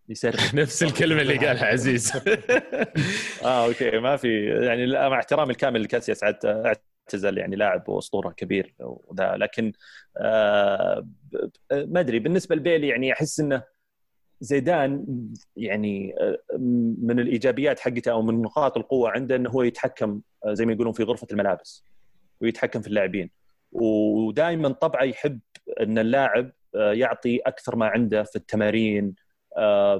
[0.09, 0.53] يسرح.
[0.55, 2.11] نفس الكلمة اللي قالها عزيز.
[3.43, 9.35] آه أوكي ما في يعني مع احترامي الكامل لكاسياس أعتزل يعني لاعب وأسطورة كبير وذا
[9.37, 9.73] لكن
[10.17, 11.07] آه
[11.71, 13.63] ما أدري بالنسبة لبيلي يعني أحس إنه
[14.43, 15.05] زيدان
[15.57, 16.37] يعني آه،
[17.01, 20.93] من الإيجابيات حقته أو من نقاط القوة عنده إنه هو يتحكم آه، زي ما يقولون
[20.93, 21.83] في غرفة الملابس
[22.41, 23.29] ويتحكم في اللاعبين.
[23.71, 25.39] ودائما طبعه يحب
[25.81, 29.15] إن اللاعب آه، يعطي أكثر ما عنده في التمارين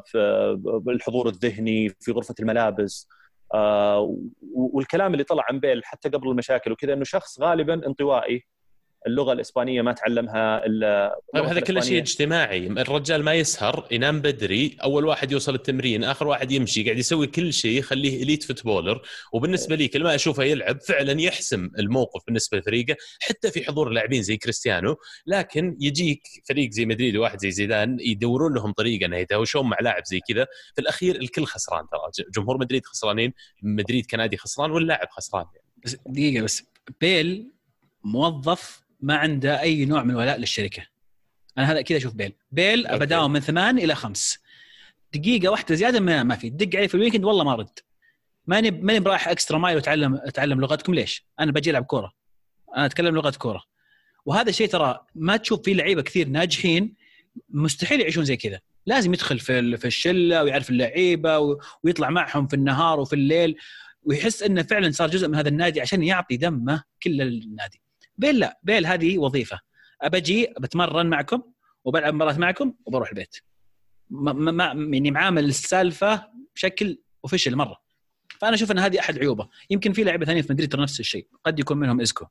[0.06, 3.10] في الحضور الذهني في غرفة الملابس
[3.54, 4.18] آه،
[4.56, 8.46] والكلام اللي طلع عن بيل حتى قبل المشاكل وكذا إنه شخص غالبا انطوائي
[9.08, 12.68] اللغة الإسبانية ما تعلمها إلا طيب هذا كل شيء اجتماعي.
[12.68, 17.54] الرجال ما يسهر ينام بدري أول واحد يوصل التمرين آخر واحد يمشي قاعد يسوي كل
[17.54, 19.02] شيء يخليه elite footballer.
[19.34, 24.22] وبالنسبة لي كل ما أشوفه يلعب فعلا يحسم الموقف بالنسبة لفريقه حتى في حضور لاعبين
[24.22, 24.96] زي كريستيانو.
[25.28, 30.04] لكن يجيك فريق زي مدريد واحد زي زيدان يدورون لهم طريقة إنه يتهاوشون مع لاعب
[30.06, 30.48] زي كذا.
[30.76, 32.26] في الأخير الكل خسران ترى.
[32.36, 35.46] جمهور مدريد خسرانين مدريد كنادي خسران واللاعب خسران.
[35.56, 35.68] يعني.
[35.86, 36.64] بس دقيقة بس
[37.02, 37.52] بيل
[38.04, 40.86] موظف ما عنده أي نوع من الولاء للشركة.
[41.58, 42.34] أنا هذا كذا أشوف بيل.
[42.52, 44.40] بيل ابداوم من ثمان إلى خمس.
[45.14, 46.50] دقيقة واحدة زيادة ما, ما في.
[46.50, 47.80] دق علي في ال weekend والله ما رد.
[48.48, 50.94] ماني ماني برايح extra mile وأتعلم أتعلم لغتكم.
[50.94, 52.14] ليش؟ أنا بجي ألعب كورة.
[52.78, 53.64] أنا أتكلم لغة كورة.
[54.26, 56.96] وهذا الشيء ترى ما تشوف فيه لعيبة كثير ناجحين
[57.50, 58.60] مستحيل يعيشون زي كذا.
[58.86, 63.56] لازم يدخل في في الشلة ويعرف اللعيبة ويطلع معهم في النهار وفي الليل
[64.04, 67.82] ويحس إنه فعلا صار جزء من هذا النادي عشان يعطي دمه كل النادي.
[68.18, 69.60] بيل لا بيل هذه وظيفة.
[70.02, 71.42] أبجي بتمرن معكم
[71.86, 73.36] وبلعب مباراة معكم وبروح البيت.
[74.10, 77.78] ما, ما يعني معامل السالفة بشكل official مرة.
[78.40, 79.50] فأنا أشوف إن هذه أحد عيوبه.
[79.70, 81.28] يمكن في لعيبة ثانية في مدريد نفس الشيء.
[81.46, 82.26] قد يكون منهم إيسكو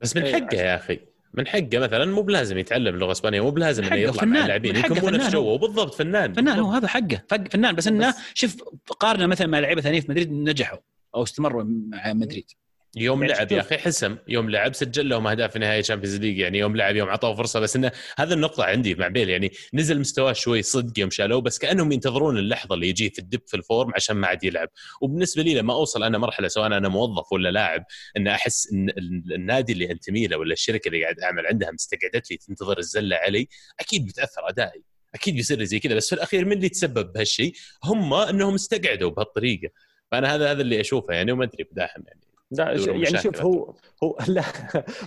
[0.00, 1.00] بس من إيه، حقه يا أخي.
[1.34, 4.76] من حقه مثلا مو بلازم يتعلم اللغة اسبانيه مو بلازم إنه يطلع مع اللاعبين.
[4.76, 5.58] يكون مو نفس جوه.
[5.58, 6.32] بالضبط فنان.
[6.32, 7.22] فنان هو هذا حقه.
[7.50, 7.74] فنان.
[7.74, 8.62] بس إنه شوف
[9.00, 10.78] قارنه مثلا مع لعيبة ثانية في مدريد نجحوا
[11.14, 12.50] أو استمروا مع مدريد.
[12.96, 16.38] يوم لعب يا أخي حسم يوم لعب سجل لهم أهداف في نهايه ال Champions League
[16.38, 20.00] يعني يوم لعب يوم اعطوه فرصة بس إنه هذا النقطة عندي مع بيل يعني نزل
[20.00, 23.56] مستواه شوي صدق يوم شالوه بس كأنهم ينتظرون اللحظة اللي يجي في ال dip في
[23.56, 24.68] ال form عشان ما عاد يلعب.
[25.00, 27.84] وبالنسبة لي لما أوصل أنا مرحلة سواء أنا موظف ولا لاعب
[28.16, 28.90] إن أحس إن
[29.34, 33.48] النادي اللي انتمي له ولا الشركة اللي قاعد أعمل عندها مستقعدة لي تنتظر الزلة علي
[33.80, 34.82] أكيد بتأثر أدائي.
[35.14, 37.52] أكيد بيصير زي كذا بس في الأخير من اللي تسبب بهالشيء
[37.84, 39.68] هم إنهم استقعدوا بهالطريقة.
[40.10, 42.20] فأنا هذا هذا اللي أشوفه يعني وما أدري بداحم يعني.
[42.50, 44.42] لا يعني شوف هو هو لا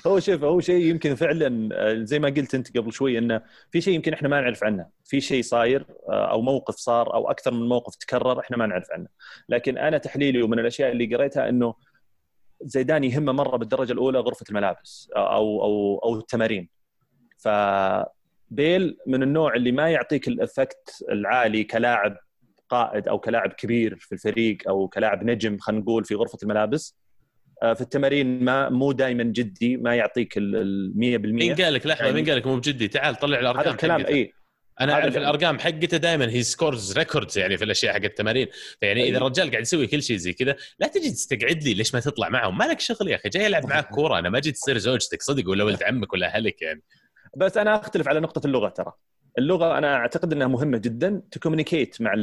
[0.08, 3.82] هو شوف هو شيء يمكن فعلا آه، زي ما قلت أنت قبل شوي إنه في
[3.82, 7.52] شيء يمكن إحنا ما نعرف عنه، في شيء صاير آه، أو موقف صار أو أكثر
[7.52, 9.08] من موقف تكرر إحنا ما نعرف عنه،
[9.50, 11.74] لكن أنا تحليلي ومن الأشياء اللي قريتها إنه
[12.62, 16.70] زيدان يهمه مرة بالدرجة الأولى غرفة الملابس آه، أو أو أو التمارين.
[17.38, 22.18] فبيل من النوع اللي ما يعطيك ال effect العالي كلاعب
[22.70, 26.98] قائد أو كلاعب كبير في الفريق أو كلاعب نجم خلينا نقول في غرفة الملابس.
[27.62, 31.00] في التمارين ما مو دائما جدي ما يعطيك ال 100%
[31.32, 32.88] مين قال لك لحظة يعني- مين قال لك مو بجدي.
[32.88, 34.06] تعال طلع الأرقام هذا الكلام.
[34.06, 34.34] إي.
[34.82, 38.48] أنا أعرف الأرقام حقته دائما هي scores records يعني في الأشياء حق التمارين.
[38.82, 39.18] فيعني إذا.
[39.18, 42.58] الرجال قاعد يسوي كل شيء زي كذا لا تجي تستقعد لي ليش ما تطلع معهم؟
[42.58, 44.20] ما لك شغل يا أخي؟ جاي العب معك كورة.
[44.20, 46.84] أنا ما جيت تصير زوجتك صدق ولا ولد عمك ولا أهلك يعني.
[47.38, 48.92] بس أنا أختلف على نقطة اللغة ترى.
[49.38, 52.14] اللغة أنا أعتقد إنها مهمة جدا ت communicate مع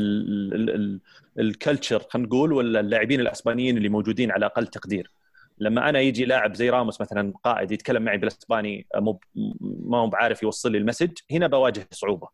[1.38, 5.10] ال culture خلينا نقول ولا اللاعبين الأسبانيين اللي موجودين على أقل تقدير.
[5.58, 9.20] لما أنا يجي لاعب زي راموس مثلا قائد يتكلم معي بالإسباني مو
[9.60, 12.28] ما هو بعارف يوصل لي ال message هنا بواجه صعوبة.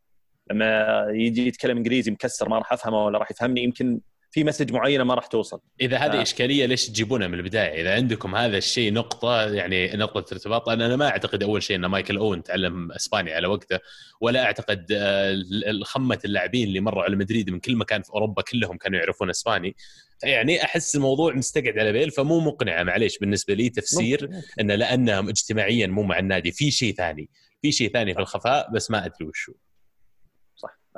[0.50, 4.00] لما يجي يتكلم إنجليزي مكسر ما راح أفهمه ولا راح يفهمني يمكن
[4.30, 6.22] في message معينة ما راح توصل إذا هذه آه.
[6.22, 11.08] إشكالية ليش تجيبونها من البداية؟ إذا عندكم هذا الشيء نقطة يعني نقطة ارتباط أنا ما
[11.08, 13.78] أعتقد أول شيء إن مايكل أوين تعلم إسباني على وقته
[14.20, 15.42] ولا أعتقد آه،
[15.82, 19.76] خمة اللاعبين اللي مروا على مدريد من كل مكان في أوروبا كلهم كانوا يعرفون إسباني
[20.22, 24.30] يعني أحس الموضوع مستقعد على بيل فمو مقنعة معليش بالنسبة لي تفسير.
[24.60, 27.28] انه لأنهم اجتماعيا مو مع النادي في شيء ثاني
[27.62, 29.52] في شيء ثاني في الخفاء بس ما أدري وشو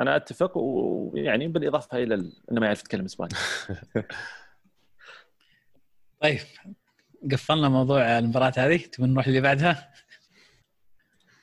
[0.00, 3.34] أنا أتفق ويعني بالإضافة إلى ال- إنه ما يعرف يتكلم إسباني.
[6.22, 6.40] طيب
[7.32, 8.76] قفلنا موضوع المباراة هذه.
[8.76, 9.92] تبي نروح اللي بعدها؟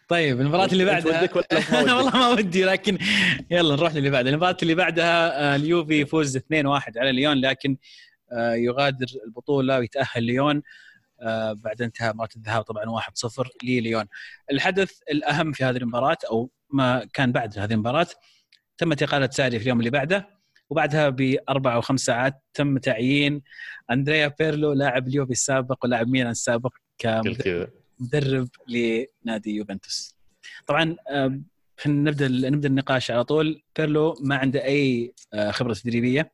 [0.08, 2.98] طيب المباراة اللي بعدها ودك؟ والله ما ودي لكن
[3.52, 4.32] يلا نروح للي بعدها.
[4.32, 6.42] المباراة اللي بعدها آه، اليوفي يفوز 2-1
[6.98, 7.78] على ليون لكن
[8.32, 10.62] آه، يغادر البطولة ويتأهل ليون.
[11.22, 14.06] آه، بعد انتهاء مباراة الذهاب طبعا 1-0 لليون.
[14.52, 18.08] الحدث الأهم في هذه المباراة أو ما كان بعد هذه المباراة
[18.80, 20.30] تم إقالة ساري في اليوم اللي بعده
[20.70, 23.42] وبعدها بأربع أو خمس ساعات تم تعيين
[23.92, 30.16] أندريا بيرلو لاعب اليوفي السابق ولاعب ميلان السابق كمدرب لنادي يوفنتوس.
[30.68, 30.96] طبعا
[31.78, 33.64] خلينا نبدأ نبدأ النقاش على طول.
[33.78, 36.32] بيرلو ما عنده أي آه، خبرة تدريبية.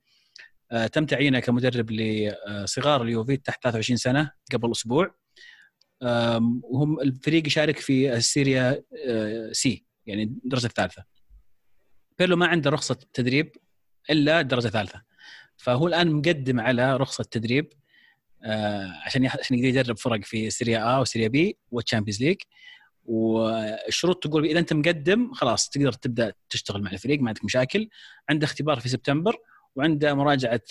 [0.72, 5.16] آه، تم تعيينه كمدرب لصغار اليوفي تحت 23 سنة قبل أسبوع.
[6.64, 11.15] وهم الفريق يشارك في ال Serie آه، C يعني الدرجه الثالثة.
[12.20, 13.56] بيرلو ما عنده رخصة تدريب
[14.10, 15.02] إلا الدرجة الثالثة.
[15.58, 17.74] فهو الآن مقدم على رخصة تدريب
[18.44, 22.38] آه، عشان عشان يقدر يدرب فرق في Serie A و Serie B وال Champions League
[23.06, 27.90] والشروط تقول إذا أنت مقدم خلاص تقدر تبدأ تشتغل مع الفريق ما عندك مشاكل.
[28.30, 29.38] عنده اختبار في سبتمبر
[29.76, 30.62] وعنده مراجعة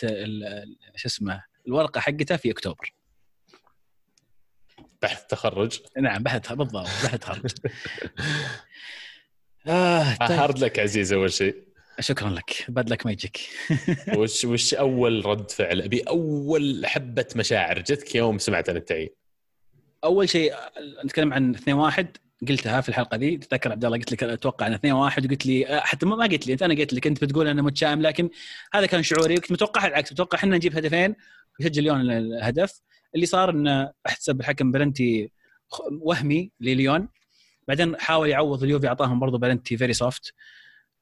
[0.96, 2.94] شو اسمه الورقة حقته في أكتوبر.
[5.02, 5.80] بحث تخرج.
[5.98, 7.50] نعم بحث بالضبط بحث تخرج.
[9.66, 10.38] آه طيب.
[10.38, 11.64] hard luck عزيز أول شيء.
[12.00, 12.64] شكرا لك.
[12.68, 13.40] bad luck ما يجيك
[14.16, 19.08] وش وش أول رد فعل؟ أبي أول حبة مشاعر جتك يوم سمعت عن التعيين.
[20.04, 20.54] أول شيء
[21.04, 22.16] نتكلم عن 2 1
[22.48, 25.66] قلتها في الحلقة دي تذكر عبد الله قلت لك أتوقع إن 2 1 وقلت لي
[25.68, 28.30] آه، حتى ما قلت لي انت أنا قلت لك أنت بتقول أنا متشائم لكن
[28.74, 29.34] هذا كان شعوري.
[29.34, 31.14] كنت متوقع العكس متوقع إحنا نجيب هدفين
[31.60, 32.80] ويسجل ليون الهدف.
[33.14, 35.30] اللي صار انه أحتسب الحكم بلنتي
[36.00, 37.08] وهمي لليون.
[37.68, 40.34] بعدين حاول يعوض اليوفي أعطاهم برضه بلنتي very soft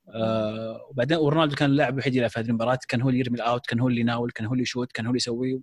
[0.09, 3.44] آه وبعدين ورونالدو كان اللاعب الوحيد اللي في هذه المباراة كان هو اللي يرمي ال
[3.44, 5.63] out كان هو اللي يناول كان هو اللي يشوت كان هو اللي يسوي.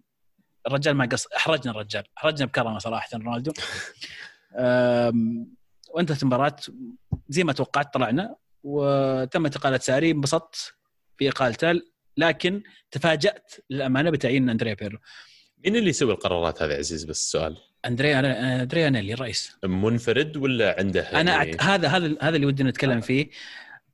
[0.67, 3.51] الرجال ما قص أحرجنا الرجال أحرجنا بكرمه صراحة رونالدو.
[5.93, 6.55] وانتهت المباراة
[7.29, 10.73] زي ما توقعت طلعنا وتم اقاله ساري انبسطت
[11.19, 11.81] باقالته
[12.17, 14.99] لكن تفاجأت للأمانة بتعيين أندريا بيرلو.
[15.65, 18.19] مين اللي يسوي القرارات هذه عزيز؟ بس السؤال اندريا
[18.61, 19.57] اندريا نيلي الرئيس.
[19.63, 21.63] منفرد ولا عنده أنا أعت...
[21.63, 23.29] هذا هذا هذا اللي ودنا نتكلم فيه.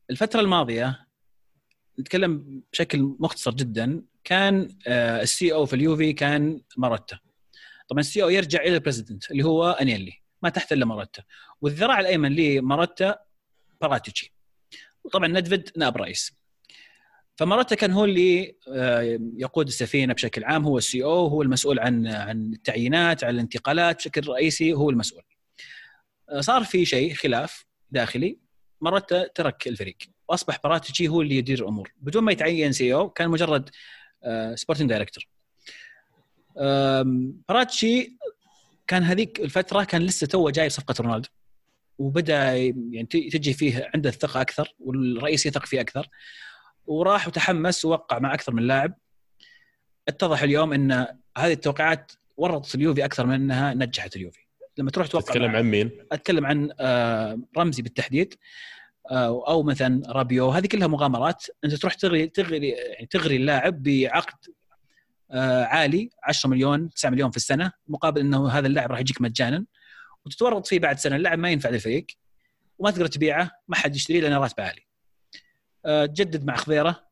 [0.09, 1.07] الفترة الماضية
[1.99, 4.01] نتكلم بشكل مختصر جدا.
[4.23, 7.19] كان آه، ال CEO في اليوفي كان ماروتا.
[7.87, 11.23] طبعا ال CEO يرجع إلى ال president اللي هو أنيلي ما تحت إلا ماروتا.
[11.61, 13.15] والذراع الأيمن لماروتا
[13.81, 14.33] باراتيتشي.
[15.03, 16.37] وطبعا نيدفيد نائب رئيس.
[17.35, 22.07] فماروتا كان هو اللي آه، يقود السفينة بشكل عام هو ال CEO هو المسؤول عن
[22.07, 25.23] عن التعيينات عن الانتقالات بشكل رئيسي هو المسؤول.
[26.29, 28.37] آه، صار في شيء خلاف داخلي.
[28.81, 29.97] ماروتا ترك الفريق.
[30.29, 31.93] وأصبح باراتيتشي هو اللي يدير الأمور.
[32.01, 33.69] بدون ما يتعين CEO كان مجرد
[34.55, 35.27] sporting director
[37.49, 38.17] باراتيتشي
[38.87, 41.29] كان هذيك الفترة كان لسه تو جاي صفقه رونالدو.
[41.97, 46.09] وبدأ يعني تجي فيه عنده الثقة أكثر والرئيس يثق فيه أكثر.
[46.87, 48.93] وراح وتحمس ووقع مع أكثر من لاعب.
[50.07, 50.91] اتضح اليوم إن
[51.37, 54.45] هذه التوقيعات ورطت اليوفي أكثر من إنها نجحت اليوفي.
[54.77, 58.33] لما تروح توقع تتكلم عن مين؟ أتكلم عن آه، رمزي بالتحديد
[59.11, 60.49] آه، أو مثلا رابيو.
[60.49, 61.45] هذه كلها مغامرات.
[61.65, 64.37] أنت تروح تغري تغري يعني تغري اللاعب بعقد
[65.31, 69.65] آه، عالي 10 مليون 9 مليون في السنة مقابل إنه هذا اللاعب راح يجيك مجانا.
[70.25, 71.15] وتتورط فيه بعد سنة.
[71.15, 72.05] اللاعب ما ينفع للفريق
[72.79, 74.85] وما تقدر تبيعه ما حد يشتريه لأنه راتبه عالي.
[75.85, 77.03] آه، تجدد مع خضيره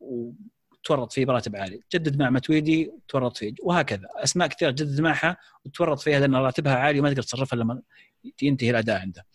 [0.83, 1.81] تورط فيه براتب عالي.
[1.93, 4.07] جدد مع متويدي تورط فيه وهكذا.
[4.15, 7.81] اسماء كثيرة جدد معها وتورط فيها لأن راتبها عالي وما تقدر تصرفها لما
[8.41, 9.25] ينتهي الأداء عنده.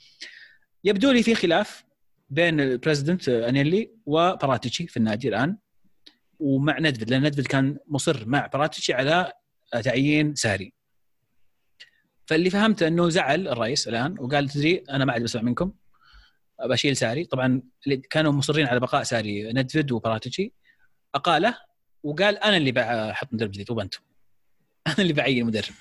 [0.85, 1.85] يبدو لي في خلاف
[2.31, 5.57] بين ال president أنيلي وباراتيتشي في النادي الآن
[6.41, 9.33] ومع نيدفيد لأن نيدفيد كان مصر مع باراتيتشي على
[9.85, 10.73] تعيين ساري.
[12.27, 15.73] فاللي فهمته إنه زعل الرئيس الآن وقال تدري أنا ما عاد بسمع منكم.
[16.65, 17.25] بشيل ساري.
[17.25, 20.53] طبعا اللي كانوا مصرين على بقاء ساري نيدفيد وباراتيتشي.
[21.15, 21.59] أقاله
[22.03, 24.01] وقال أنا اللي بحط مدرب جديد مو أنتم
[24.87, 25.75] أنا اللي بعين مدرب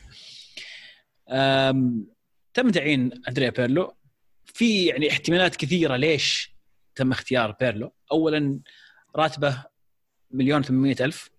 [2.53, 3.97] تم تعيين أندريا بيرلو.
[4.45, 6.55] في يعني احتمالات كثيرة ليش
[6.95, 7.93] تم اختيار بيرلو.
[8.11, 8.59] اولا
[9.15, 9.63] راتبه
[10.31, 11.29] مليون 800 ألف.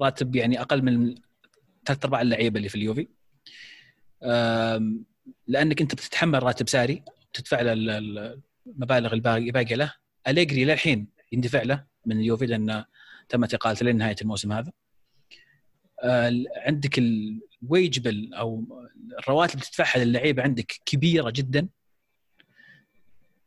[0.00, 1.14] راتب يعني أقل من
[1.86, 3.08] ثلاث ارباع اللعيبة اللي في اليوفي.
[5.46, 7.02] لأنك أنت بتتحمل راتب ساري.
[7.32, 9.94] تدفع له المبالغ الباقية له.
[10.28, 12.84] أليجري للحين يندفع له من اليوفي لأن
[13.28, 14.72] تمت اقالته لنهاية الموسم هذا.
[16.56, 18.64] عندك الويجبل أو
[19.18, 21.68] الرواتب اللي تدفعها للعيبة عندك كبيرة جدا.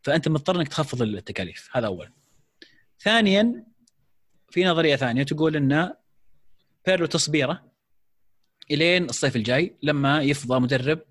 [0.02, 1.70] فأنت مضطر إنك تخفض التكاليف.
[1.74, 2.12] هذا اولا
[3.00, 3.66] ثانيا
[4.50, 5.94] في نظرية ثانية تقول إن
[6.86, 7.72] بيرلو تصبيرة
[8.72, 11.02] إلين الصيف الجاي لما يفضى مدرب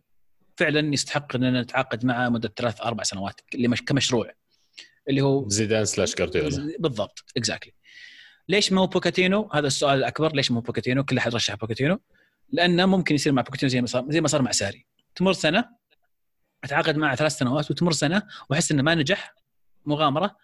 [0.57, 3.41] فعلا يستحق إننا نتعاقد معه مدة ثلاث أربع سنوات
[3.87, 4.31] كمشروع
[5.09, 7.73] اللي هو زيدان slash جارديولا بالضبط exactly
[8.49, 12.01] ليش مو بوكيتينو؟ هذا السؤال الأكبر ليش مو بوكيتينو؟ كل أحد رشح بوكيتينو
[12.53, 15.65] لأنه ممكن يصير مع بوكيتينو زي ما صار زي ما صار مع ساري تمر سنة
[16.65, 19.35] أتعاقد معه ثلاث سنوات وتمر سنة وأحس إنه ما نجح
[19.87, 20.37] مغامرة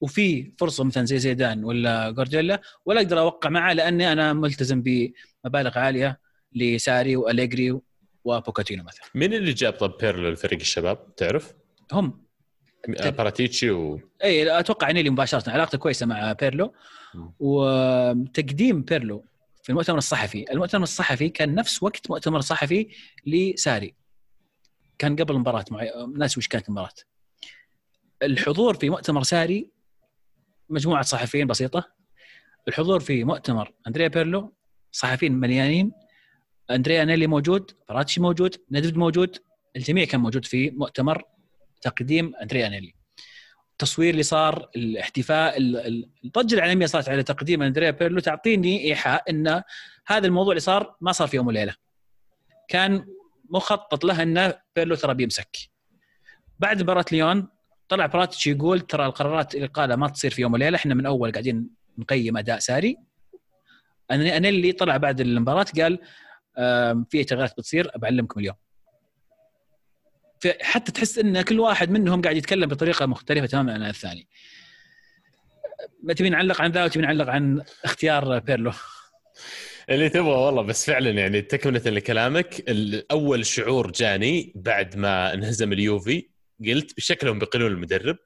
[0.00, 5.78] وفي فرصة مثلا زي زيدان ولا جوارديولا ولا أقدر أوقع معه لأني أنا ملتزم بمبالغ
[5.78, 6.20] عالية
[6.52, 7.80] لساري وأليجري
[8.26, 9.04] وبوكيتينو مثلا.
[9.14, 11.52] مين اللي جاب طب بيرلو لفريق الشباب؟ تعرف؟
[11.92, 12.26] هم.
[12.88, 16.74] باراتيتشي و إي أتوقع أنيلي مباشره علاقته كويسة مع بيرلو.
[17.38, 19.24] وتقديم بيرلو
[19.62, 20.52] في المؤتمر الصحفي.
[20.52, 22.88] المؤتمر الصحفي كان نفس وقت مؤتمر صحفي
[23.26, 23.94] لساري.
[24.98, 25.92] كان قبل المباراة معي...
[26.16, 26.94] ناس وش كانت المباراة؟
[28.22, 29.70] الحضور في مؤتمر ساري
[30.68, 31.92] مجموعة صحفيين بسيطة.
[32.68, 34.54] الحضور في مؤتمر أندريا بيرلو
[34.92, 35.92] صحفيين مليانين.
[36.70, 39.36] أندريا أنيلي موجود باراتيتشي موجود نيدفيد موجود
[39.76, 41.22] الجميع كان موجود في مؤتمر
[41.80, 42.94] تقديم أندريا بيرلو.
[43.72, 45.54] التصوير اللي صار الاحتفاء
[46.24, 49.62] الضجة العالمية صارت على تقديم أندريا بيرلو تعطيني إيحاء إن
[50.06, 51.74] هذا الموضوع اللي صار ما صار في يوم وليلة.
[52.68, 53.06] كان
[53.50, 55.56] مخطط له إن بيرلو ترى بيمسك.
[56.58, 57.48] بعد مباراة ليون
[57.88, 61.32] طلع باراتيتشي يقول ترى القرارات اللي قالها ما تصير في يوم وليلة إحنا من أول
[61.32, 62.96] قاعدين نقيم أداء ساري.
[64.10, 65.98] أنا اللي طلع بعد المباراة قال
[67.10, 68.56] في تغييرات بتصير بعلمكم اليوم.
[70.60, 74.28] حتى تحس إن كل واحد منهم قاعد يتكلم بطريقة مختلفة تماما عن الثاني.
[76.02, 78.72] ما تبي نعلق عن ذا وتبي نعلق عن اختيار بيرلو؟
[79.90, 82.64] اللي تبغى والله بس فعلا يعني تكمله لكلامك
[83.10, 86.28] اول شعور جاني بعد ما انهزم اليوفي
[86.66, 88.16] قلت بشكلهم بيقلون المدرب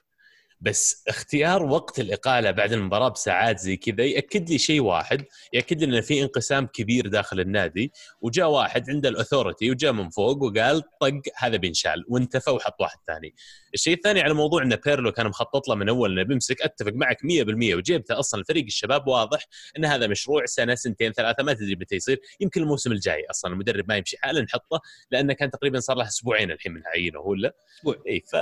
[0.61, 5.99] بس اختيار وقت الاقاله بعد المباراة بساعات زي كذا يأكد لي شيء واحد يأكد لي
[5.99, 11.20] إن في انقسام كبير داخل النادي وجاء واحد عنده الاثورتي وجاء من فوق وقال طق
[11.37, 13.35] هذا بينشال وانتفى وحط واحد ثاني.
[13.75, 17.16] الشيء الثاني على موضوع إن بيرلو كان مخطط له من أول إنه بيمسك أتفق معك
[17.23, 19.46] 100% وجيبته أصلا فريق الشباب واضح
[19.79, 23.85] إن هذا مشروع سنة سنتين ثلاثة ما تدري متى يصير يمكن الموسم الجاي أصلا المدرب
[23.88, 28.03] ما يمشي حالا نحطه لأنه كان تقريبا صار له أسبوعين الحين من عينه ولا أسبوع
[28.09, 28.37] إي ف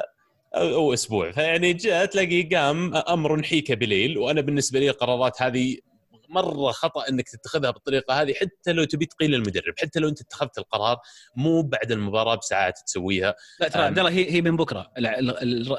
[0.55, 1.31] أو أسبوع.
[1.33, 5.77] فيعني جاء تلاقي قام أمر حيك بليل وأنا بالنسبة لي القرارات هذه
[6.29, 10.59] مرة خطأ إنك تتخذها بالطريقة هذه حتى لو تبي تقيل المدرب حتى لو أنت اتخذت
[10.59, 10.97] القرار
[11.37, 13.35] مو بعد المباراة بساعات تسويها.
[13.61, 14.93] لا ترى عبد الله هي هي من بكرة.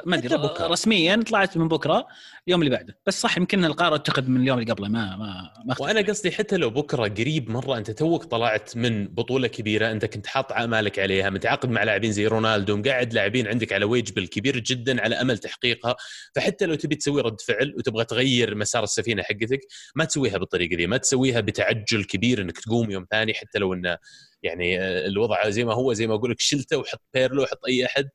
[0.05, 2.07] ما أدري رسميا طلعت من بكرة
[2.47, 2.99] اليوم اللي بعده.
[3.05, 6.57] بس صح يمكن القرار اتخذ من اليوم اللي قبله ما ما ما وأنا قصدي حتى
[6.57, 11.29] لو بكرة قريب مرة أنت توك طلعت من بطولة كبيرة أنت كنت حاط امالك عليها
[11.29, 15.95] متعاقد مع لاعبين زي رونالدو مقعد لاعبين عندك على ويج بالكبير جدا على أمل تحقيقها.
[16.35, 19.59] فحتى لو تبي تسوي رد فعل وتبغى تغير مسار السفينة حقتك
[19.95, 20.87] ما تسويها بالطريقة دي.
[20.87, 23.97] ما تسويها بتعجل كبير إنك تقوم يوم ثاني حتى لو انه
[24.43, 28.09] يعني الوضع زي ما هو زي ما أقول لك شلته وحط بيرلو وحط أي أحد.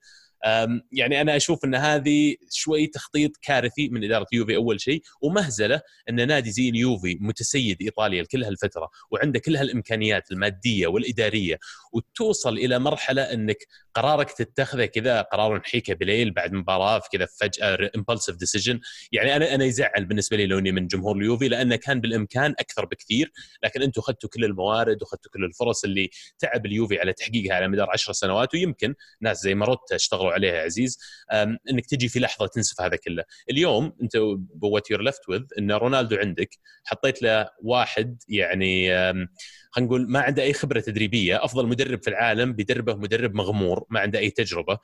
[0.92, 6.26] يعني أنا أشوف أن هذه شوي تخطيط كارثي من إدارة يوفي أول شيء ومهزلة أن
[6.26, 11.58] نادي زي اليوفي متسيد إيطاليا لكل هالفترة وعنده كل هالإمكانيات المادية والإدارية
[11.92, 13.56] وتوصل إلى مرحلة أنك
[13.94, 18.80] قرارك تتخذه كذا قرار نحيكه بليل بعد مباراة كذا فجأة impulsive decision
[19.12, 22.84] يعني أنا أنا يزعل بالنسبة لي لو إني من جمهور اليوفي لأنه كان بالإمكان أكثر
[22.84, 23.32] بكثير
[23.64, 27.90] لكن أنتم أخذتوا كل الموارد وأخذتوا كل الفرص اللي تعب اليوفي على تحقيقها على مدار
[27.90, 30.98] 10 سنوات ويمكن ناس زي ماروتا اشتغلوا عليه يا عزيز.
[31.70, 33.24] إنك تجي في لحظة تنسف هذا كله.
[33.50, 34.12] اليوم أنت
[34.62, 36.48] what you're left with إن رونالدو عندك
[36.84, 38.90] حطيت له واحد يعني
[39.74, 44.00] خلينا نقول ما عنده أي خبرة تدريبية أفضل مدرب في العالم بيدربه مدرب مغمور ما
[44.00, 44.78] عنده أي تجربة.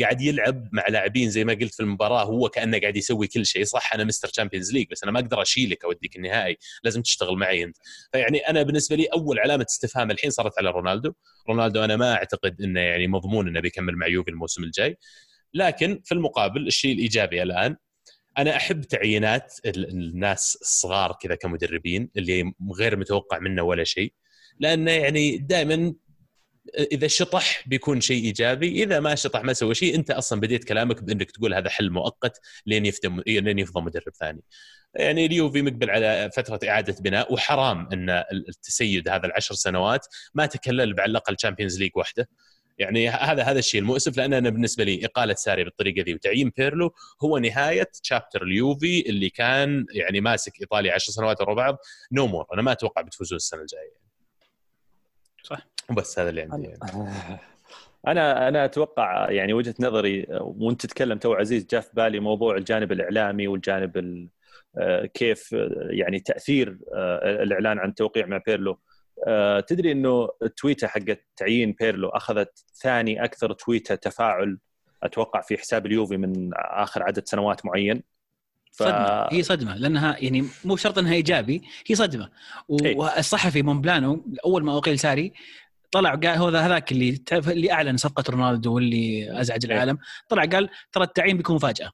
[0.00, 3.64] قاعد يلعب مع لاعبين زي ما قلت في المباراة هو كأنه قاعد يسوي كل شيء.
[3.64, 6.56] صح أنا mister Champions League بس أنا ما أقدر أشيلك أوديك النهائي.
[6.84, 7.76] لازم تشتغل معي أنت.
[8.12, 11.12] فيعني أنا بالنسبة لي أول علامة استفهام الحين صارت على رونالدو.
[11.48, 14.98] رونالدو أنا ما أعتقد إنه يعني مضمون إنه بيكمل مع يوفي الموسم الجاي.
[15.54, 17.76] لكن في المقابل الشيء الإيجابي الآن
[18.38, 24.12] أنا أحب تعيينات الناس الصغار كذا كمدربين اللي غير متوقع منه ولا شيء
[24.60, 25.94] لأنه يعني دائما
[26.92, 31.02] إذا شطح بيكون شيء إيجابي إذا ما شطح ما سوى شيء أنت أصلا بديت كلامك
[31.02, 34.42] بأنك تقول هذا حل مؤقت لين يفضى لين يفضى مدرب ثاني.
[34.94, 41.00] يعني اليوفي مقبل على فترة إعادة بناء وحرام إن التسيد هذا العشر سنوات ما تكلل
[41.00, 42.28] على الأقل Champions League واحدة.
[42.82, 46.94] يعني هذا هذا الشيء المؤسف لأن أنا بالنسبة لي إقالة ساري بالطريقة ذي وتعيين بيرلو
[47.24, 51.78] هو نهاية chapter اليوفي اللي كان يعني ماسك إيطاليا 10 سنوات ورا بعض
[52.12, 54.02] No more أنا ما أتوقع بتفوزون السنة الجاية.
[55.42, 55.66] صح.
[55.90, 57.10] وبس هذا اللي عندي يعني.
[58.08, 62.92] أنا أنا أتوقع يعني وجهة نظري وأنت تتكلم تو عزيز جاء في بالي موضوع الجانب
[62.92, 64.28] الإعلامي والجانب
[64.78, 65.52] آه، كيف
[65.90, 68.78] يعني تأثير آه، الإعلان عن التوقيع مع بيرلو.
[69.66, 74.58] تدري إنه التويته حقت تعيين بيرلو أخذت ثاني أكثر تويته تفاعل
[75.02, 78.02] أتوقع في حساب اليوفي من آخر عدد سنوات معين
[78.72, 78.82] ف...
[78.82, 82.30] صدمة هي صدمة لأنها يعني مو شرط أنها إيجابي هي صدمة
[82.84, 82.96] إيه.
[82.96, 85.32] والصحفي مومبلانو أول ما أقيل ساري
[85.90, 89.74] طلع قال هو هذاك اللي اللي أعلن صفقة رونالدو واللي أزعج إيه.
[89.74, 89.98] العالم
[90.28, 91.90] طلع قال ترى التعيين بيكون مفاجأة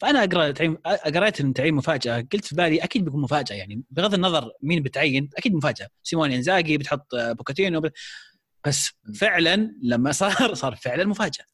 [0.00, 0.74] فأنا أقرأ تعيين
[1.14, 2.26] قريت إن تعيين مفاجأة.
[2.32, 3.82] قلت في بالي أكيد بيكون مفاجأة يعني.
[3.90, 5.88] بغض النظر مين بتعين أكيد مفاجأة.
[6.02, 7.90] سيموني إنزاجي بتحط بوكيتينو
[8.66, 11.44] بس فعلا لما صار صار فعلا مفاجأة.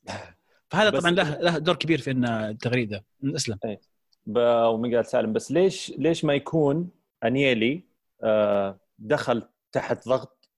[0.71, 3.37] فهذا طبعا له له دور كبير في إن التغريده ده.
[3.37, 3.59] اسلم.
[3.65, 3.81] أي.
[4.27, 6.91] ومقال سالم بس ليش ليش ما يكون
[7.25, 7.85] أنيلي
[8.23, 9.43] آه، دخل
[9.73, 10.51] تحت ضغط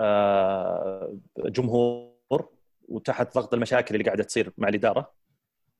[0.00, 2.14] آه، جمهور
[2.88, 5.12] وتحت ضغط المشاكل اللي قاعدة تصير مع الإدارة؟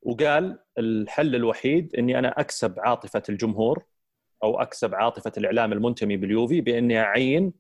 [0.05, 3.85] وقال الحل الوحيد إني أنا أكسب عاطفة الجمهور
[4.45, 7.53] أو أكسب عاطفة الإعلام المنتمي باليوفي بإني أعين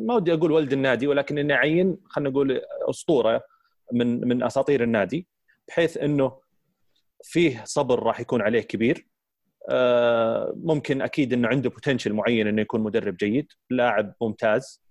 [0.00, 2.60] ما ودي أقول ولد النادي ولكن إني أعين خلينا نقول
[2.90, 3.44] أسطورة
[3.92, 5.26] من من أساطير النادي
[5.68, 6.40] بحيث إنه
[7.22, 9.08] فيه صبر راح يكون عليه كبير.
[9.70, 14.82] آه، ممكن أكيد إنه عنده بوتنشل معين إنه يكون مدرب جيد لاعب ممتاز.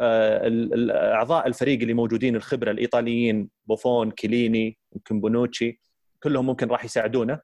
[0.00, 5.80] أعضاء الفريق اللي موجودين الخبرة الإيطاليين بوفون كيليني يمكن بونوتشي
[6.22, 7.40] كلهم ممكن راح يساعدونا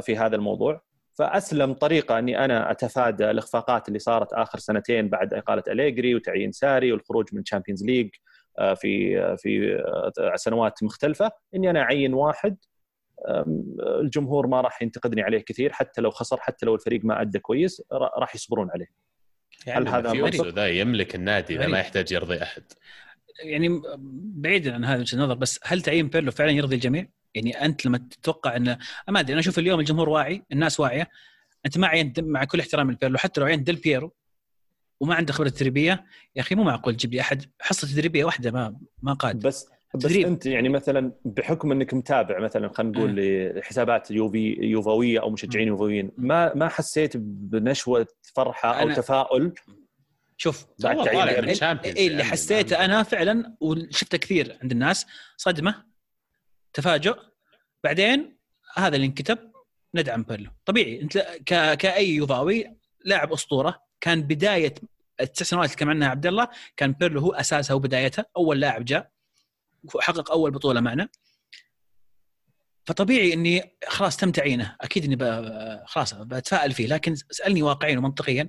[0.00, 0.82] في هذا الموضوع.
[1.18, 6.92] فأسلم طريقة أني أنا أتفادى الإخفاقات اللي صارت آخر سنتين بعد إقالة أليجري وتعيين ساري
[6.92, 8.10] والخروج من Champions League
[8.58, 9.82] آه، في في
[10.36, 11.30] سنوات مختلفة.
[11.54, 12.56] إني أنا أعين واحد
[14.00, 17.82] الجمهور ما راح ينتقدني عليه كثير حتى لو خسر حتى لو الفريق ما أدى كويس
[17.92, 18.86] راح يصبرون عليه.
[19.66, 22.62] يعني هل هذا منطق؟ ذا يملك النادي ذا ما يحتاج يرضي أحد.
[23.42, 23.82] يعني
[24.34, 27.98] بعيدا عن هذا وجهة النظر بس هل تعيين بيرلو فعلا يرضي الجميع؟ يعني أنت لما
[27.98, 31.10] تتوقع انه ما أدري أنا أشوف اليوم الجمهور واعي الناس واعية.
[31.66, 34.12] أنت ما عينت مع كل احترام لبيرلو حتى لو عينت ديل بيرو
[35.00, 36.04] وما عنده خبرة تدريبية
[36.36, 37.44] يا أخي مو معقول تجيب لي أحد.
[37.60, 40.26] حصة تدريبية واحدة ما ما قاد بس بس تدريب.
[40.26, 43.14] أنت يعني مثلا بحكم إنك متابع مثلا خلينا نقول.
[43.58, 49.54] لحسابات يوفي يوفوية أو مشجعين يوفويين ما ما حسيت بنشوة فرحة أو تفاؤل؟
[50.36, 55.84] شوف بعد تعيين إيه اللي حسيته أنا فعلا وشفته كثير عند الناس صدمة
[56.72, 57.16] تفاجؤ.
[57.84, 58.36] بعدين
[58.74, 59.38] هذا اللي انكتب
[59.94, 60.50] ندعم بيرلو.
[60.64, 61.74] طبيعي أنت ك...
[61.74, 63.82] كأي يوفاوي لاعب أسطورة.
[64.00, 64.74] كان بداية
[65.20, 68.24] التسع سنوات اللي كان عنها عبد الله كان بيرلو هو اساسها وبدايتها.
[68.36, 69.11] أول لاعب جاء.
[69.94, 71.08] وحقق أول بطولة معنا.
[72.86, 74.76] فطبيعي إني خلاص تم تعيينه.
[74.80, 78.48] أكيد إني خلاص بتفائل فيه لكن اسالني واقعيا ومنطقيا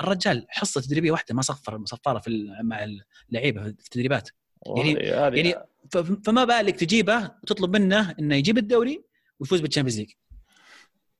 [0.00, 2.86] الرجال حصة تدريبية واحدة ما صفر صفارة في مع
[3.28, 4.28] اللعيبة في التدريبات.
[4.76, 5.54] يعني يعني
[6.24, 9.04] فما بالك تجيبه وتطلب منه إنه يجيب الدوري
[9.40, 10.10] ويفوز بال Champions League.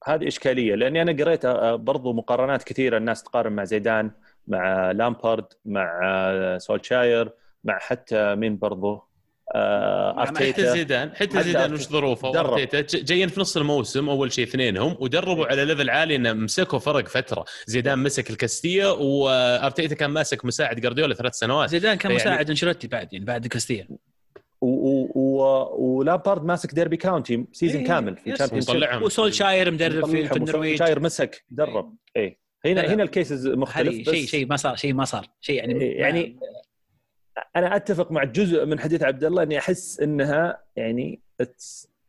[0.07, 4.11] هذه إشكالية لأني أنا قريت آه، برضو مقارنات كثيرة الناس تقارن مع زيدان
[4.47, 7.33] مع لامبارد مع آه، سولشاير
[7.65, 9.12] مع حتى مين برضو؟
[9.55, 14.97] آه حتى زيدان حتى زيدان وش ظروفه؟ أرتيتا جايين في نص الموسم أول شيء اثنينهم
[15.01, 17.45] ودربوا على level عالي إنه مسكوا فرق فترة.
[17.67, 21.71] زيدان مسك الكاستيا وأرتيتا كان ماسك مساعد جارديولا ثلاث سنوات.
[21.71, 23.89] زيدان كان مساعد أنشيلوتي بعد يعني بعد كاستيا
[24.61, 30.79] ولامبارد ماسك ديربي كاونتي season إيه كامل في ال Championship وسولشاير مدرب في النرويج.
[30.79, 31.45] شاير مسك.
[31.51, 35.27] درب اي هنا هنا ال cases مختلف بس شيء شيء ما صار شيء ما صار.
[35.41, 36.37] شيء يعني يعني
[37.57, 41.21] أنا أتفق مع جزء من حديث عبد الله إني أحس إنها يعني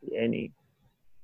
[0.01, 0.51] يعني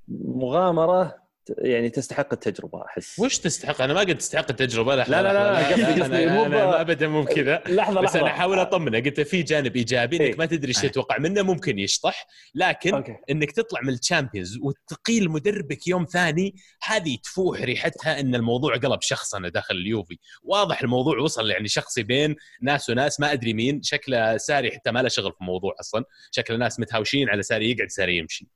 [0.08, 1.19] مغامرة
[1.58, 3.20] يعني تستحق التجربة أحس.
[3.20, 7.08] وش تستحق؟ أنا ما قلت تستحق التجربة لا لا لا, لا, قصدي قصدي مو ابدا
[7.08, 7.64] مو بكذا.
[7.68, 8.20] لحظة بس لحظة.
[8.20, 9.00] أنا أحاول أطمنه.
[9.00, 10.36] قلت في جانب إيجابي إنك إيه.
[10.36, 12.28] ما تدري إيش تتوقع منه ممكن يشطح.
[12.56, 13.16] لكن okay.
[13.30, 19.02] إنك تطلع من ال Champions وتقيل مدربك يوم ثاني هذه تفوح ريحتها إن الموضوع قلب
[19.02, 20.18] شخصنه داخل اليوفي.
[20.44, 23.82] واضح الموضوع وصل يعني شخصي بين ناس وناس ما أدري مين.
[23.84, 26.04] شكله ساري حتى ما له شغل في الموضوع أصلا.
[26.32, 28.48] شكل ناس متهاوشين على ساري يقعد ساري يمشي.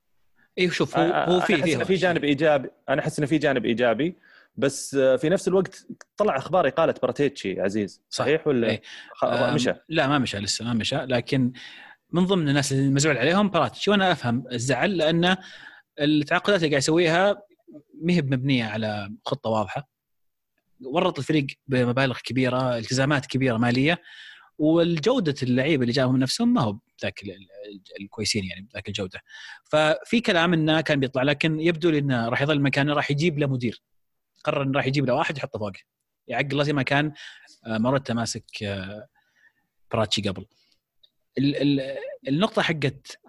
[0.60, 4.16] اي شوف هو هو في إنه في جانب إيجابي أنا أحس إنه في جانب إيجابي
[4.56, 5.88] بس في نفس الوقت
[6.18, 8.02] طلع أخبار إقالة براتيتشي عزيز.
[8.10, 8.82] صحيح ولا؟ إيه.
[9.24, 9.74] آم، مشى.
[9.90, 10.96] لا ما مشى لسه ما مشى.
[10.96, 11.54] لكن
[12.12, 15.36] من ضمن الناس اللي مزعول عليهم براتش وأنا أفهم الزعل لأن
[16.02, 17.42] التعاقدات اللي قاعد يسويها
[18.02, 19.90] ما هي مبنيه على خطة واضحة.
[20.82, 24.02] ورط الفريق بمبالغ كبيرة التزامات كبيرة مالية.
[24.58, 29.22] والجودة اللعيبة اللي جابهم نفسهم ما هو ذاك ال- ال- الكويسين يعني بذاك الجودة.
[29.66, 33.48] ففي كلام إنه كان بيطلع لكن يبدو لي إنه راح يظل مكانه راح يجيب له
[33.48, 33.82] مدير.
[34.44, 35.80] قرر إنه راح يجيب له واحد يحطه فوقه.
[36.28, 37.14] يعقله زي ما كان
[37.68, 39.08] آه، ماروتا ماسك آه،
[39.92, 40.46] براتيتشي قبل.
[41.38, 41.98] ال- ال-
[42.28, 43.20] النقطة حقت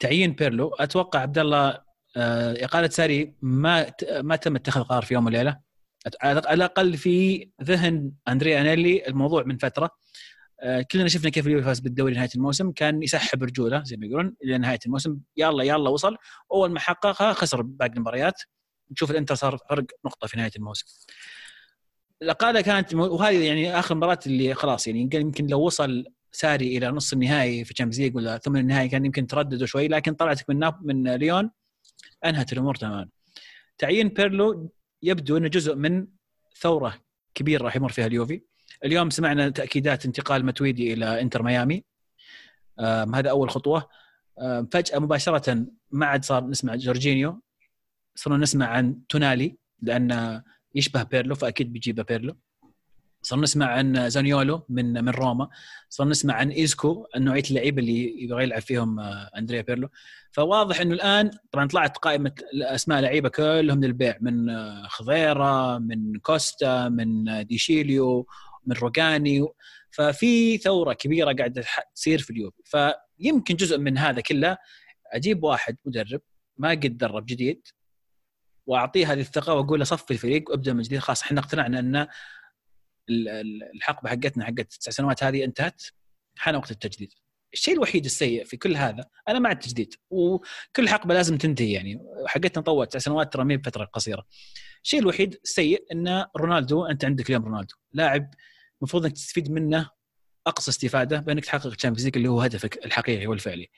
[0.00, 1.68] تعيين بيرلو أتوقع عبد الله
[2.16, 5.60] آه، إقالة ساري ما ما تم اتخاذ قرار في يوم وليلة.
[6.22, 9.84] على الأقل في ذهن أندريا أنييلي الموضوع من فترة.
[9.84, 9.90] آه،
[10.92, 12.72] كلنا شفنا كيف اليوفي فاز بالدوري نهاية الموسم.
[12.72, 15.18] كان يسحب رجوله زي ما يقولون إلى نهاية الموسم.
[15.36, 16.16] يلا يلا وصل.
[16.52, 18.42] أول ما حققها خسر باقي المباريات.
[18.90, 20.86] نشوف الإنتر صار فرق نقطة في نهاية الموسم.
[22.22, 27.12] الاقاله كانت وهذه يعني آخر مباراة اللي خلاص يعني يمكن لو وصل ساري إلى نص
[27.12, 30.58] النهائي في ال Champions League ولا ثمن النهائي كان يمكن ترددوا شوي لكن طلعتك من
[30.58, 31.50] ناب من ليون.
[32.24, 33.08] أنهت الأمور تماما.
[33.78, 36.06] تعيين بيرلو يبدو إنه جزء من
[36.60, 36.94] ثورة
[37.34, 38.42] كبيرة راح يمر فيها اليوفي.
[38.84, 41.84] اليوم سمعنا تأكيدات انتقال ماتويدي إلى إنتر ميامي.
[43.14, 43.88] هذا أول خطوة.
[44.72, 47.42] فجأة مباشرة ما عاد صار نسمع جورجينيو.
[48.14, 50.42] صرنا نسمع عن تونالي لأنه
[50.74, 52.36] يشبه بيرلو فأكيد بيجيبه بيرلو.
[53.22, 55.48] صرنا نسمع عن زانيولو من من روما.
[55.88, 59.88] صرنا نسمع عن إيزكو نوعية اللعيبه اللي يبغى يلعب فيهم آه، أندريا بيرلو.
[60.32, 66.88] فواضح إنه الآن طبعا طلعت قائمة اسماء لعيبة كلهم للبيع من آه، خضيرة من كوستا
[66.88, 68.26] من آه، ديشيليو
[68.68, 69.46] من روجاني
[69.90, 71.64] ففي ثورة كبيرة قاعدة
[71.94, 74.58] تصير في اليوفي فيمكن جزء من هذا كله
[75.12, 76.20] أجيب واحد مدرب
[76.56, 77.66] ما قد درب جديد
[78.66, 80.98] وأعطيه هذه الثقة وأقول له صفي الفريق وابدأ من جديد.
[80.98, 82.08] خلاص إحنا اقتنعنا أن ال-
[83.28, 85.82] ال- الحقبه حقتنا حقت التسع سنوات هذه انتهت
[86.36, 87.12] حان وقت التجديد.
[87.52, 92.00] الشيء الوحيد السيء في كل هذا أنا مع التجديد وكل حقبة لازم تنتهي يعني.
[92.26, 94.26] حقتنا طوت تسع سنوات ترى ما هي بفترة قصيرة.
[94.84, 98.30] الشيء الوحيد السيء أن رونالدو أنت عندك اليوم رونالدو لاعب
[98.82, 99.90] المفروض إنك تستفيد منه
[100.46, 103.70] أقصى استفادة بأنك تحقق ال Champions League اللي هو هدفك الحقيقي والفعلي.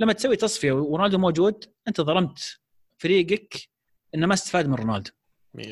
[0.00, 2.58] لما تسوي تصفية ورونالدو موجود أنت ظلمت
[2.98, 3.68] فريقك
[4.14, 5.10] إنه ما استفاد من رونالدو.
[5.58, 5.62] 100%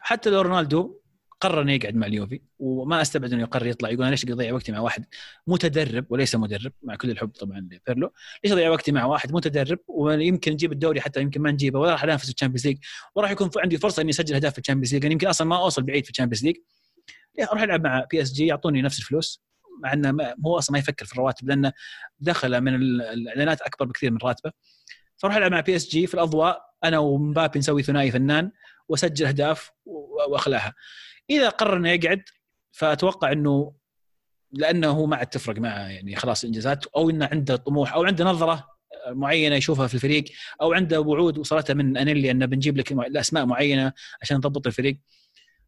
[0.00, 1.00] حتى لو رونالدو
[1.40, 4.72] قرر إنه يقعد مع اليوفي وما أستبعد إنه يقرر يطلع يقول أنا ليش اضيع وقتي
[4.72, 5.04] مع واحد
[5.46, 8.12] متدرب وليس مدرب مع كل الحب طبعا لبيرلو.
[8.44, 12.04] ليش أضيع وقتي مع واحد متدرب ويمكن نجيب الدوري حتى يمكن ما نجيبه ولا راح
[12.04, 12.78] أنافس في ال Champions League
[13.14, 15.02] وراح يكون عندي فرصة إني أسجل أهداف في ال Champions League.
[15.02, 16.56] يعني يمكن أصلا ما أوصل بعيد في ال Champions League.
[17.42, 19.42] أروح العب مع PSG يعطوني نفس الفلوس
[19.82, 21.72] مع إنه هو أصلا ما يفكر في الرواتب لأنه
[22.20, 24.52] دخل من ال- الإعلانات أكبر بكثير من راتبه.
[25.16, 28.50] فاروح العب مع PSG في الأضواء أنا ومبابي نسوي ثنائي فنان
[28.88, 30.74] وأسجل أهداف و- وأخلعها.
[31.30, 32.22] إذا قرر إنه يقعد
[32.72, 33.74] فأتوقع إنه
[34.52, 38.24] لأنه هو ما عاد تفرق معه يعني خلاص إنجازات أو إنه عنده طموح أو عنده
[38.24, 38.68] نظرة
[39.08, 40.24] معينة يشوفها في الفريق
[40.62, 45.00] أو عنده وعود وصلتها من انيلي إنه بنجيب لك اسماء معينة عشان نضبط الفريق.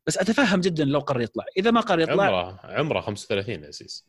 [0.07, 1.45] بس أتفهم جدا لو قرر يطلع.
[1.57, 4.07] إذا ما قرر يطلع عمره عمره 35 يا عزيز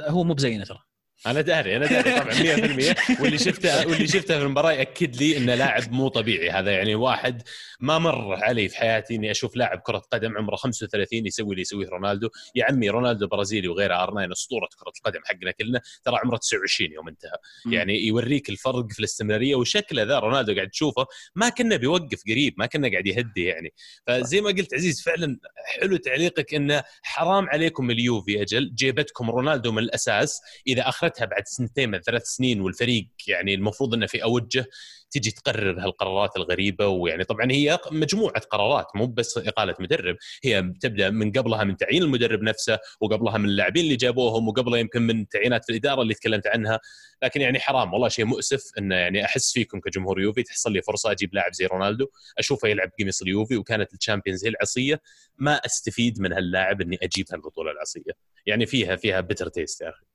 [0.00, 0.82] هو مو بزينا ترى.
[1.26, 5.54] أنا داري أنا داري طبعا 100% واللي شفته واللي شفته في المباراة يأكد لي انه
[5.54, 6.50] لاعب مو طبيعي.
[6.50, 7.42] هذا يعني واحد
[7.80, 11.88] ما مر علي في حياتي إني أشوف لاعب كرة قدم عمره 35 يسوي اللي يسويه
[11.88, 12.28] رونالدو.
[12.54, 15.80] يا عمي رونالدو برازيلي وغيره ار أسطورة كرة القدم حقنا كلنا.
[16.04, 17.36] ترى عمره 29 يوم انتهى.
[17.66, 21.06] يعني يوريك الفرق في الاستمرارية وشكله ذا رونالدو قاعد تشوفه.
[21.34, 23.72] ما كنا بيوقف قريب ما كنا قاعد يهدي يعني.
[24.06, 28.74] فزي ما قلت عزيز فعلا حلو تعليقك إنه حرام عليكم اليوفي أجل.
[28.74, 30.40] جيبتكم رونالدو من الأساس.
[30.66, 34.66] إذا اخرتها بعد سنتين من ثلاث سنين والفريق يعني المفروض إنه في أوجه
[35.10, 40.16] تجي تقرر هالقرارات الغريبة ويعني طبعا هي مجموعة قرارات مو بس إقالة مدرب.
[40.44, 45.02] هي تبدأ من قبلها من تعيين المدرب نفسه وقبلها من اللاعبين اللي جابوهم وقبلها يمكن
[45.02, 46.80] من تعيينات في الإدارة اللي تكلمت عنها.
[47.22, 51.10] لكن يعني حرام والله شيء مؤسف إنه يعني أحس فيكم كجمهور يوفي تحصل لي فرصة
[51.10, 52.06] أجيب لاعب زي رونالدو
[52.38, 55.00] أشوفه يلعب قميص اليوفي وكانت ال Champions هي العصية.
[55.38, 58.12] ما أستفيد من هاللاعب إني أجيب هالبطولة العصية.
[58.46, 60.09] يعني فيها فيها bitter taste يا أخي.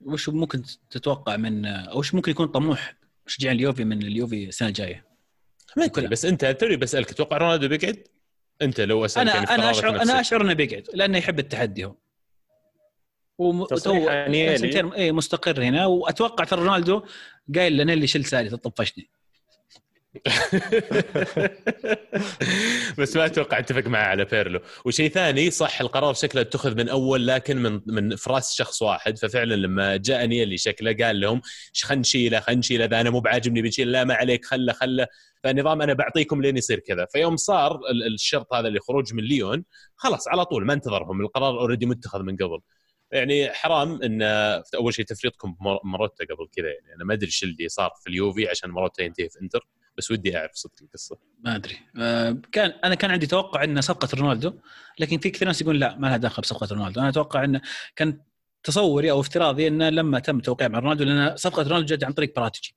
[0.00, 2.94] وش ممكن تتوقع من أو وش ممكن يكون طموح
[3.26, 5.04] مشجعين اليوفي من اليوفي السنة الجاية؟
[5.76, 8.04] ما بس أنت تدري بسألك تتوقع رونالدو بيقعد؟
[8.62, 10.10] أنت لو أسألك أنا يعني أنا أشعر نفسك.
[10.10, 11.94] أنا أشعر إنه بيقعد لأنه يحب التحدي هو
[13.38, 14.58] وم- تصريح تو- أنيلي.
[14.58, 17.02] سنتين اي مستقر هنا وأتوقع ترى رونالدو
[17.54, 19.10] قايل لانيلي شل سالي تطفشني
[22.98, 24.60] بس ما أتوقع أتفق معه على بيرلو.
[24.84, 29.18] وشيء ثاني صح القرار شكله اتخذ من أول لكن من من فراس شخص واحد.
[29.18, 31.40] ففعلا لما جاء نيلي شكله قال لهم
[31.72, 35.06] "ش- خلينا نشيله خلينا نشيله اذا أنا مو بعاجبني بنشيله لا ما عليك خله خله.
[35.44, 37.06] فالنظام أنا بعطيكم لين يصير كذا.
[37.12, 39.64] فيوم صار ال- الشرط هذا اللي خروج من ليون
[39.96, 41.20] خلاص على طول ما انتظرهم.
[41.20, 42.58] القرار already متخذ من قبل.
[43.12, 44.22] يعني حرام إن
[44.74, 48.48] أول شيء تفريطكم بمروتا قبل كذا يعني أنا ما أدري إيش اللي صار في اليوفي
[48.48, 49.66] عشان مروتا ينتهي في إنتر.
[49.98, 51.18] بس ودي أعرف صدق القصة.
[51.38, 51.76] ما أدري.
[52.00, 54.52] آه، كان أنا كان عندي توقع ان صفقة رونالدو
[54.98, 57.00] لكن في كثير ناس يقول لا ما لها دخل بصفقة رونالدو.
[57.00, 57.60] أنا أتوقع انه
[57.96, 58.20] كان
[58.62, 62.34] تصوري أو افتراضي إنه لما تم التوقيع مع رونالدو لأن صفقة رونالدو جت عن طريق
[62.36, 62.76] باراتيتشي.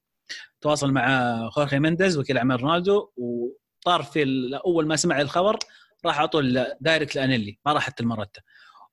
[0.62, 4.24] تواصل مع خورخي مينديز وكيل أعمال رونالدو وطار في
[4.66, 5.60] أول ما سمع الخبر
[6.06, 7.60] راح على طول دايركت لأنيلي.
[7.66, 8.42] ما راح حتى المرتة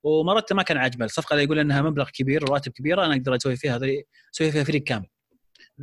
[0.03, 1.05] ومرتة ما كان عاجبه.
[1.05, 3.79] الصفقة اللي يقول إنها مبلغ كبير ورواتب كبيره أنا أقدر أسوي فيها
[4.33, 5.07] أسوي فيها فريق كامل.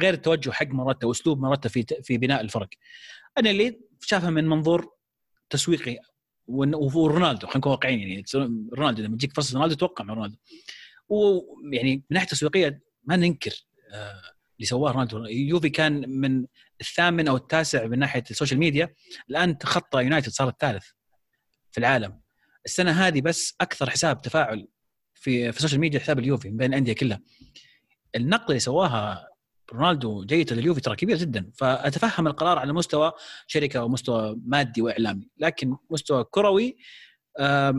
[0.03, 2.69] غير التوجه حق مرتة واسلوب مرتة في في بناء الفرق.
[3.39, 4.93] أنا اللي شافها من منظور
[5.51, 5.99] تسويقي
[6.47, 8.25] ون- ورونالدو خلينا نكون واقعيين يعني.
[8.75, 10.37] رونالدو لما تجيك فرصة رونالدو توقع مع رونالدو.
[11.09, 14.23] ويعني من ناحية تسويقية ما ننكر آه،
[14.57, 15.25] اللي سواه رونالدو.
[15.27, 16.47] يوفي كان من
[16.81, 18.95] الثامن أو التاسع من ناحية السوشيال ميديا.
[19.31, 20.85] الآن تخطى يونايتد صار الثالث
[21.73, 22.21] في العالم.
[22.65, 24.69] السنة هذه بس أكثر حساب تفاعل
[25.15, 27.21] في في السوشيال ميديا حساب اليوفي من بين الأندية كلها.
[28.17, 29.29] النقله اللي سواها
[29.73, 31.51] رونالدو جيدة لليوفي ترى كبير جدا.
[31.55, 33.13] فأتفهم القرار على مستوى
[33.47, 35.29] شركة ومستوى مادي وإعلامي.
[35.39, 36.77] لكن مستوى كروي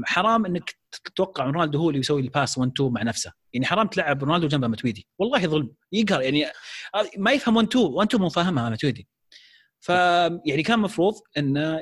[0.05, 3.33] حرام إنك تتوقع رونالدو هو اللي يسوي ال pass 1 2 مع نفسه.
[3.53, 6.21] يعني حرام تلعب رونالدو جنب ماتويدي والله ظلم يقهر.
[6.21, 6.45] يعني
[7.17, 9.07] ما يفهم 1 2 1 2 مو فاهمها ماتويدي
[9.79, 11.81] ف يعني كان مفروض انه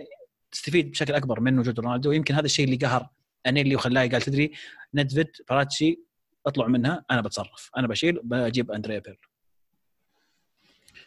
[0.51, 2.11] تستفيد بشكل أكبر من وجود رونالدو.
[2.11, 3.09] يمكن هذا الشيء اللي قهر
[3.47, 4.51] أنيلي وخلاه قال تدري
[4.93, 5.99] ندفيد باراتيتشي
[6.47, 7.69] اطلعوا منها أنا بتصرف.
[7.77, 9.19] أنا بشيل بجيب أندريا بيرلو.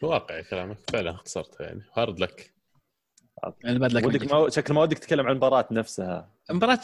[0.03, 0.77] واقعي كلامك.
[0.93, 1.81] فعلا اختصرتها يعني.
[1.95, 2.53] hard luck.
[3.65, 6.31] أنا بعد لك ودك ما شكل ما ودك تتكلم عن المباراة نفسها.
[6.51, 6.81] مباراة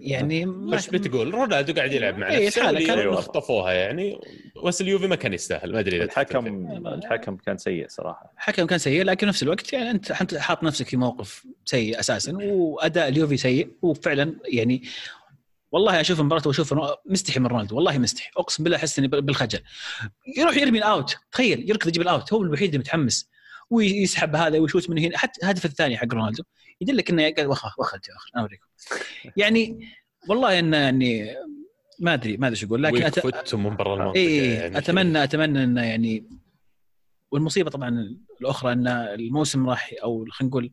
[0.00, 2.58] يعني ما- وش بتقول؟ رونالدو قاعد يلعب مع إيه، نفسه.
[2.60, 3.20] الحالة واللي كان- أيوة.
[3.20, 4.20] خطفوها يعني.
[4.64, 5.72] بس اليوفي ما كان يستاهل.
[5.72, 6.46] ما أدري إذا الحكم.
[6.86, 8.32] الحكم كان سيء صراحة.
[8.36, 13.08] الحكم كان سيء لكن نفس الوقت يعني أنت حاط نفسك في موقف سيء أساسا وأداء
[13.08, 14.82] اليوفي سيء وفعلا يعني
[15.72, 16.74] والله أشوف المباراه وأشوف
[17.06, 18.30] مستحي من رونالدو والله مستحي.
[18.36, 19.60] أقسم بالله أحس إني بال- بالخجل.
[20.36, 23.28] يروح يرمي ال out تخيل يركض يجيب ال out هو الوحيد اللي متحمس
[23.70, 25.18] ويسحب هذا ويشوت من هنا.
[25.18, 26.42] حتى الهدف الثاني حق رونالدو
[26.80, 28.30] يدلك إنه قال وخ وخ يا أخي.
[28.34, 28.66] أنا اوريكم
[29.36, 29.88] يعني
[30.28, 31.36] والله انه يعني
[32.00, 32.82] ما ادري ما أدري شو أقول.
[32.82, 33.54] لكن أت...
[33.54, 34.78] من برا المنطقة اي يعني.
[34.78, 36.28] اتمنى أتمنى انه يعني
[37.30, 40.72] والمصيبة طبعا الأخرى إن الموسم راح أو خلينا نقول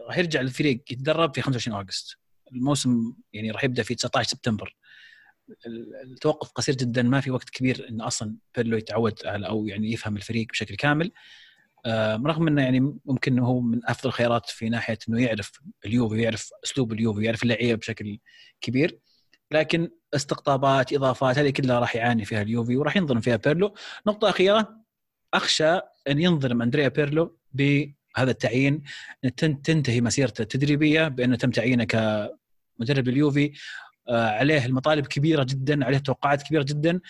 [0.00, 2.16] راح يرجع الفريق يتدرب في 25 أغسطس.
[2.52, 4.76] الموسم يعني راح يبدأ في 19 سبتمبر.
[5.66, 9.92] ال- التوقف قصير جدا ما في وقت كبير إن أصلا بيرلو يتعود على أو يعني
[9.92, 11.12] يفهم الفريق بشكل كامل.
[11.86, 15.52] آه، رغم إنه يعني ممكن هو من أفضل الخيارات في ناحية إنه يعرف
[15.86, 18.18] اليوفي ويعرف أسلوب اليوفي ويعرف اللعيبة بشكل
[18.60, 18.98] كبير.
[19.50, 23.74] لكن استقطابات إضافات هذه كلها راح يعاني فيها اليوفي وراح ينظلم فيها بيرلو.
[24.06, 24.76] نقطة أخيرة
[25.34, 25.70] أخشى
[26.08, 28.82] أن ينظلم أندريا بيرلو بهذا التعيين.
[29.36, 31.84] تنتهي مسيرته التدريبية بأنه تم تعيينه
[32.82, 33.52] كمدرب اليوفي
[34.08, 37.00] آه، عليه المطالب كبيرة جدا عليه توقعات كبيرة جدا.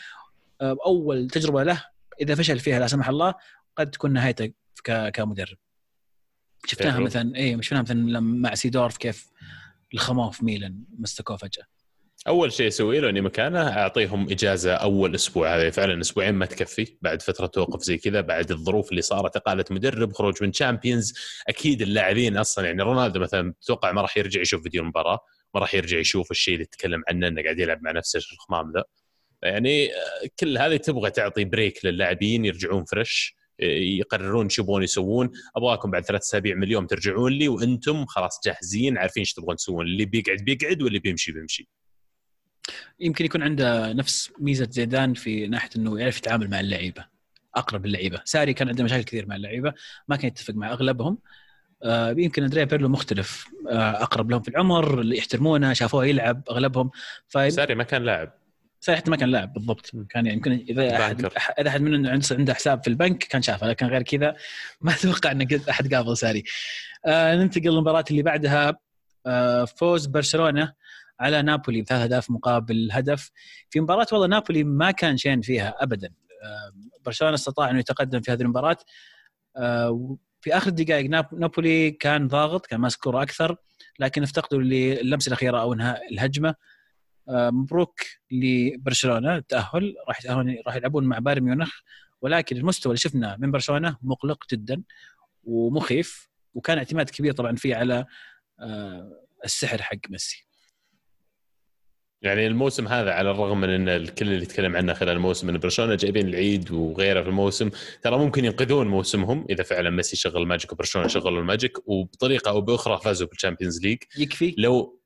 [0.60, 1.84] آه، أول تجربة له
[2.20, 3.34] إذا فشل فيها لا سمح الله
[3.76, 4.52] قد تكون نهايته
[5.14, 5.56] كمدرب.
[6.66, 7.00] شفناها.
[7.00, 9.30] مثلا اي شفناها مثلا لما مع سيدورف كيف
[9.94, 11.64] الخموه في ميلان مسكوه فجأة.
[12.28, 15.56] أول شيء اسويه له إني مكانه أعطيهم إجازة أول أسبوع.
[15.56, 16.96] هذا فعلا أسبوعين ما تكفي.
[17.02, 21.14] بعد فترة توقف زي كذا بعد الظروف اللي صارت إقالة مدرب خروج من Champions
[21.48, 25.18] أكيد اللاعبين أصلا يعني رونالدو مثلا تتوقع ما راح يرجع يشوف فيديو المباراة.
[25.55, 28.84] ما راح يرجع يشوف الشيء اللي تكلم عنه إنه قاعد يلعب مع نفسه الخمام ذا.
[29.42, 35.30] يعني آه، كل هذه تبغى تعطي break للاعبين يرجعون fresh آه، يقررون شو يبغون يسوون.
[35.57, 39.86] أبغاكم بعد ثلاث أسابيع من اليوم ترجعون لي وأنتم خلاص جاهزين عارفين إيش تبغون تسوون.
[39.86, 41.68] اللي بيقعد بيقعد واللي بيمشي بيمشي.
[43.00, 47.07] يمكن يكون عنده نفس ميزة زيدان في ناحية إنه يعرف يتعامل مع اللعيبة
[47.55, 49.74] أقرب اللعيبه ساري كان عنده مشاكل كثير مع اللعيبة
[50.09, 51.18] ما كان يتفق مع أغلبهم.
[51.84, 56.90] آه، يمكن أندريا بيرلو مختلف آه، أقرب لهم في العمر اللي يحترمونه شافوه يلعب أغلبهم.
[57.28, 58.32] ف ساري ما كان لاعب.
[58.80, 59.90] ساري حتى ما كان لاعب بالضبط.
[59.90, 61.24] كان يعني يمكن إذا احد
[61.58, 64.36] إذا أحد منهم عنده عنده حساب في البنك كان شافه لكن غير كذا
[64.80, 66.44] ما أتوقع إن أحد قابل ساري.
[67.06, 68.78] آه ننتقل للمباراة اللي بعدها.
[69.26, 70.72] آه فوز برشلونة
[71.20, 73.30] على نابولي بثلاث أهداف مقابل هدف.
[73.70, 76.12] في مباراة والله نابولي ما كان شين فيها ابدا.
[76.44, 76.72] آه،
[77.06, 78.76] برشلونة استطاع إنه يتقدم في هذه المباراة.
[79.56, 83.57] آه، في آخر الدقائق نابولي كان ضاغط كان ماسك كرة أكثر
[83.99, 86.55] لكن افتقدوا للمسة الأخيرة أو إنهاء الهجمة.
[87.28, 91.80] آه، مبروك لبرشلونة التاهل راح يتاهلون راح يلعبون مع بايرن ميونخ.
[92.20, 94.82] ولكن المستوى اللي شفناه من برشلونة مقلق جدا
[95.45, 98.07] ومخيف وكان اعتماد كبير طبعا فيه على
[99.45, 100.47] السحر حق ميسي.
[102.22, 105.94] يعني الموسم هذا على الرغم من إن الكل اللي يتكلم عنه خلال الموسم إن برشلونة
[105.94, 107.70] جايبين العيد وغيره في الموسم
[108.02, 112.60] ترى ممكن ينقذون موسمهم إذا فعلا ميسي شغل magic وبرشلونة شغلوا ال magic وبطريقة أو
[112.60, 113.98] بأخرى فازوا بال Champions League.
[114.18, 115.00] يكفي؟ لو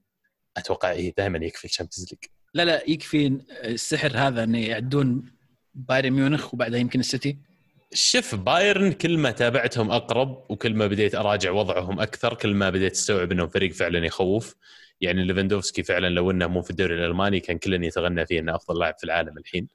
[0.56, 2.18] أتوقع إيه دائما يكفي ال Champions League.
[2.54, 5.32] لا لا يكفي السحر هذا انه يعدون
[5.74, 7.38] بايرن ميونخ وبعدها يمكن السيتي.
[7.94, 12.92] شوف بايرن كل ما تابعتهم أقرب وكل ما بديت أراجع وضعهم أكثر كل ما بديت
[12.92, 14.54] استوعب انهم فريق فعلا يخوف.
[15.00, 18.80] يعني ليفاندوفسكي فعلا لو إنه مو في الدوري الألماني كان كلنا يتغنى فيه إنه أفضل
[18.80, 19.68] لاعب في العالم الحين.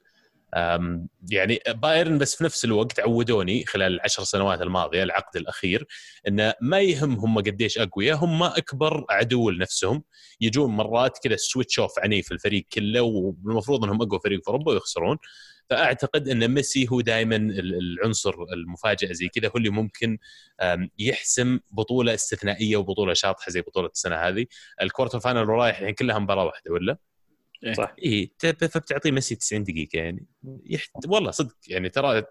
[1.30, 5.86] يعني بايرن بس في نفس الوقت عودوني خلال العشر سنوات الماضية العقد الأخير
[6.28, 10.02] إنه ما يهم هم قديش أقوياء هم أكبر عدو لنفسهم
[10.40, 15.18] يجون مرات كذا switch off عنيف الفريق كله والمفروض إنهم أقوى فريق في أوروبا ويخسرون.
[15.70, 20.18] فأعتقد أن ميسي هو دائما العنصر المفاجئ زي كذا هو اللي ممكن
[20.98, 24.46] يحسم بطولة استثنائية وبطولة شاطحة زي بطولة السنة هذه.
[24.82, 26.96] ال quarter final رايح الحين كلها مباراه واحدة ولا؟
[27.64, 27.72] إيه.
[27.72, 27.94] صح.
[28.04, 30.26] اي فبتعطيه ميسي 90 دقيقة يعني.
[30.66, 30.90] يحت...
[31.06, 32.22] والله صدق يعني ترى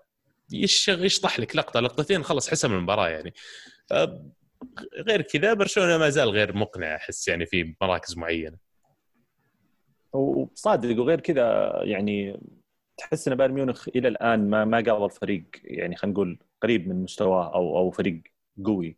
[0.51, 3.33] يشغ يشطح لك لقطة لقطتين خلص حسم المباراة يعني.
[5.07, 8.57] غير كذا برشلونة ما زال غير مقنع أحس يعني في مراكز معينة.
[10.13, 12.39] وصادق وغير كذا يعني
[13.01, 17.03] تحس إن بايرن ميونخ إلى الآن ما ما قابل فريق يعني خلينا نقول قريب من
[17.03, 18.23] مستواه أو أو فريق
[18.65, 18.97] قوي.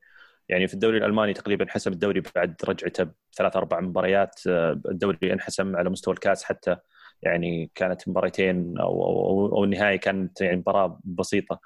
[0.49, 5.89] يعني في الدوري الألماني تقريبا حسم الدوري بعد رجعته بثلاث أربع مباريات الدوري انحسم على
[5.89, 6.77] مستوى الكاس حتى
[7.21, 11.59] يعني كانت مباريتين أو أو, أو النهائي كانت يعني مباراة بسيطة.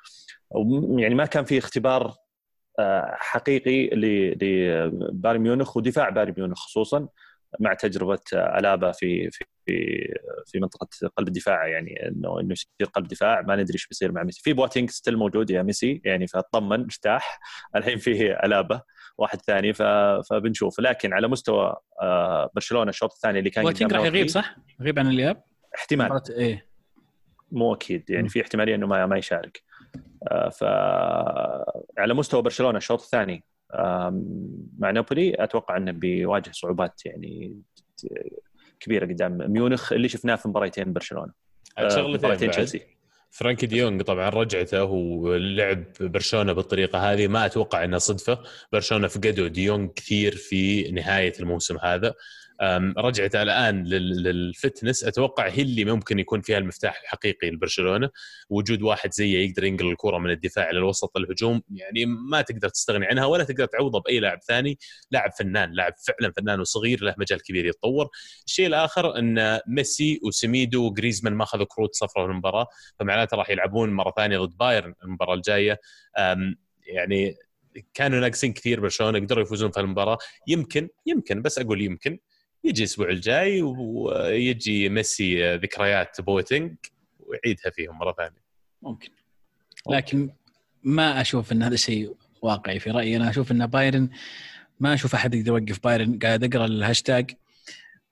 [0.97, 2.15] يعني ما كان في اختبار
[2.79, 7.07] آه، حقيقي لبايرن ميونخ ودفاع بايرن ميونخ خصوصا.
[7.59, 9.45] مع تجربة ألابا في في
[10.45, 10.87] في منطقة
[11.17, 14.41] قلب الدفاع يعني إنه إنه يصير قلب دفاع ما ندري إيش بيصير مع ميسي.
[14.43, 17.39] في بواتينج still موجود يا ميسي يعني فاطمن ارتاح.
[17.75, 18.81] الحين فيه ألابا
[19.17, 19.73] واحد ثاني
[20.29, 20.79] فبنشوف.
[20.79, 25.07] لكن على مستوى آه، برشلونة الشوط الثاني اللي كان بواتينج راح يغيب صح؟ يغيب عن
[25.07, 25.43] الاياب؟
[25.75, 26.21] احتمال.
[26.29, 26.67] إيه.
[27.51, 29.63] مو أكيد يعني في احتمالية إنه ما ما يشارك.
[30.31, 30.63] آه، ف
[31.99, 33.43] على مستوى برشلونة الشوط الثاني
[34.79, 37.61] مع نابولي أتوقع أنه بيواجه صعوبات يعني
[38.79, 41.31] كبيرة قدام ميونخ اللي شفناه في مباريتين برشلونة.
[41.77, 42.81] آه، مباريتين تشيلسي.
[43.31, 47.27] فرانكي ديونج طبعا رجعته ولعب برشلونة بالطريقة هذه.
[47.27, 48.39] ما أتوقع انها صدفة.
[48.71, 52.13] برشلونة فقدوا ديونج كثير في نهاية الموسم هذا.
[52.97, 55.03] رجعته الآن لل fitness.
[55.03, 58.09] أتوقع هي اللي ممكن يكون فيها المفتاح الحقيقي لبرشلونة.
[58.49, 63.05] وجود واحد زيه يقدر ينقل الكرة من الدفاع إلى الوسط الهجوم يعني ما تقدر تستغني
[63.05, 64.79] عنها ولا تقدر تعوضه بأي لاعب ثاني.
[65.11, 68.09] لاعب فنان لاعب فعلا فنان وصغير له مجال كبير يتطور.
[68.45, 72.67] الشيء الآخر إن ميسي وسميدو وجريزمان ما أخذوا كروت صفراء في المباراة
[72.99, 75.79] فمعناته راح يلعبون مرة ثانية ضد بايرن المباراة الجاية.
[76.87, 77.35] يعني
[77.93, 80.17] كانوا ناقصين كثير برشلونة قدروا يفوزون في المباراة.
[80.47, 82.19] يمكن يمكن بس أقول يمكن.
[82.63, 86.75] يجي الأسبوع الجاي ويجي ميسي ذكريات بواتينج
[87.19, 88.43] ويعيدها فيهم مرة ثانية.
[88.81, 89.09] ممكن.
[89.89, 90.29] لكن
[90.83, 93.17] ما أشوف إن هذا الشيء واقعي في رأيي.
[93.17, 94.09] أنا أشوف إن بايرن
[94.79, 96.19] ما أشوف أحد يقدر يوقف بايرن.
[96.19, 97.31] قاعد أقرأ الهاشتاج.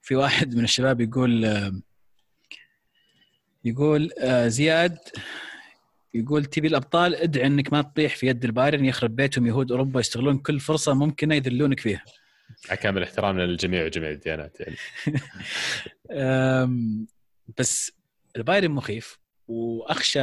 [0.02, 1.44] في واحد من الشباب يقول
[3.64, 4.10] يقول
[4.46, 4.98] زياد
[6.14, 8.84] يقول تبي الأبطال؟ ادعي إنك ما تطيح في يد البايرن.
[8.84, 9.46] يخرب بيتهم.
[9.46, 12.04] يهود أوروبا يستغلون كل فرصة ممكنة يذلونك فيها.
[12.80, 14.76] كامل احترامنا للجميع وجميع الديانات يعني.
[17.58, 17.92] بس
[18.36, 19.18] البايرن مخيف
[19.48, 20.20] وأخشى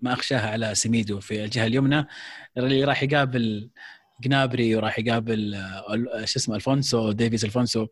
[0.00, 2.06] ما أخشاها على سميدو في الجهة اليمنى
[2.56, 3.70] اللي راح يقابل
[4.20, 5.64] جنابري وراح يقابل
[6.24, 7.86] شو اسمه ألفونسو ديفيز ألفونسو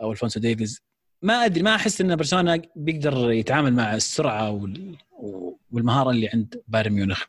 [0.00, 0.82] أو ألفونسو ديفيز.
[1.22, 4.68] ما أدري ما أحس إن برشلونة بيقدر يتعامل مع السرعة
[5.70, 7.24] والمهارة اللي عند بايرن ميونخ.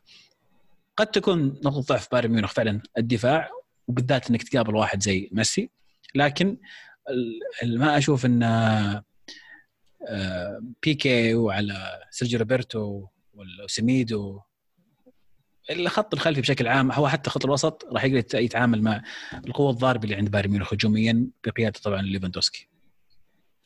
[0.96, 3.50] قد تكون نقطة ضعف بايرن ميونخ فعلا الدفاع
[3.88, 5.70] وبالذات إنك تقابل واحد زي ميسي.
[6.14, 6.56] لكن
[7.64, 8.42] ما أشوف إن
[10.08, 14.40] آه، بيكي وعلى سيرجيو روبرتو وسميدو
[15.70, 19.02] الخط الخلفي بشكل عام هو حتى خط الوسط راح يقدر يتعامل مع
[19.46, 22.68] القوة الضاربة اللي عند بايرن ميونخ هجوميا بقيادة طبعا ليفاندوسكي.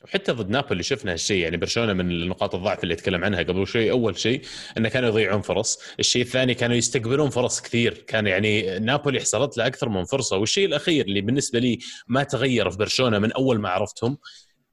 [0.03, 3.91] وحتى ضد نابولي شفنا هالشيء يعني برشلونة من نقاط الضعف اللي اتكلم عنها قبل شوي
[3.91, 4.41] أول شيء
[4.77, 9.67] إنه كانوا يضيعون فرص، الشيء الثاني كانوا يستقبلون فرص كثير، كان يعني نابولي حصلت له
[9.67, 13.69] أكثر من فرصة، والشيء الأخير اللي بالنسبة لي ما تغير في برشلونة من أول ما
[13.69, 14.17] عرفتهم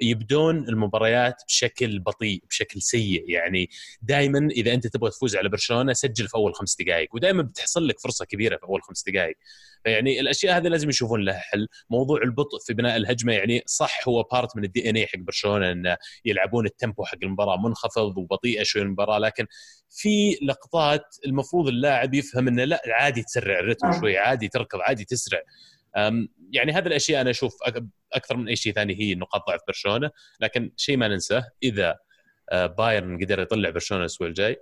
[0.00, 3.30] يبدون المباريات بشكل بطيء بشكل سيء.
[3.30, 3.70] يعني
[4.02, 8.00] دائما إذا أنت تبغى تفوز على برشلونة سجل في أول خمس دقائق ودائما بتحصل لك
[8.00, 9.36] فرصة كبيرة في أول خمس دقائق
[9.84, 11.68] فيعني الأشياء هذه لازم يشوفون لها حل.
[11.90, 15.96] موضوع البطء في بناء الهجمة يعني صح هو part من ال DNA حق برشلونة إن
[16.24, 19.46] يلعبون ال tempo حق المباراة منخفض وبطيئه شوي المباراة لكن
[19.90, 25.40] في لقطات المفروض اللاعب يفهم إنه لا عادي تسرع الرتم شوي عادي تركض عادي تسرع.
[26.52, 27.56] يعني هذه الأشياء أنا أشوف
[28.12, 31.98] أكثر من أي شيء ثاني هي نقاط ضعف برشلونة لكن شيء ما ننساه إذا
[32.50, 34.56] آه، بايرن قدر يطلع برشلونة الأسبوع الجاي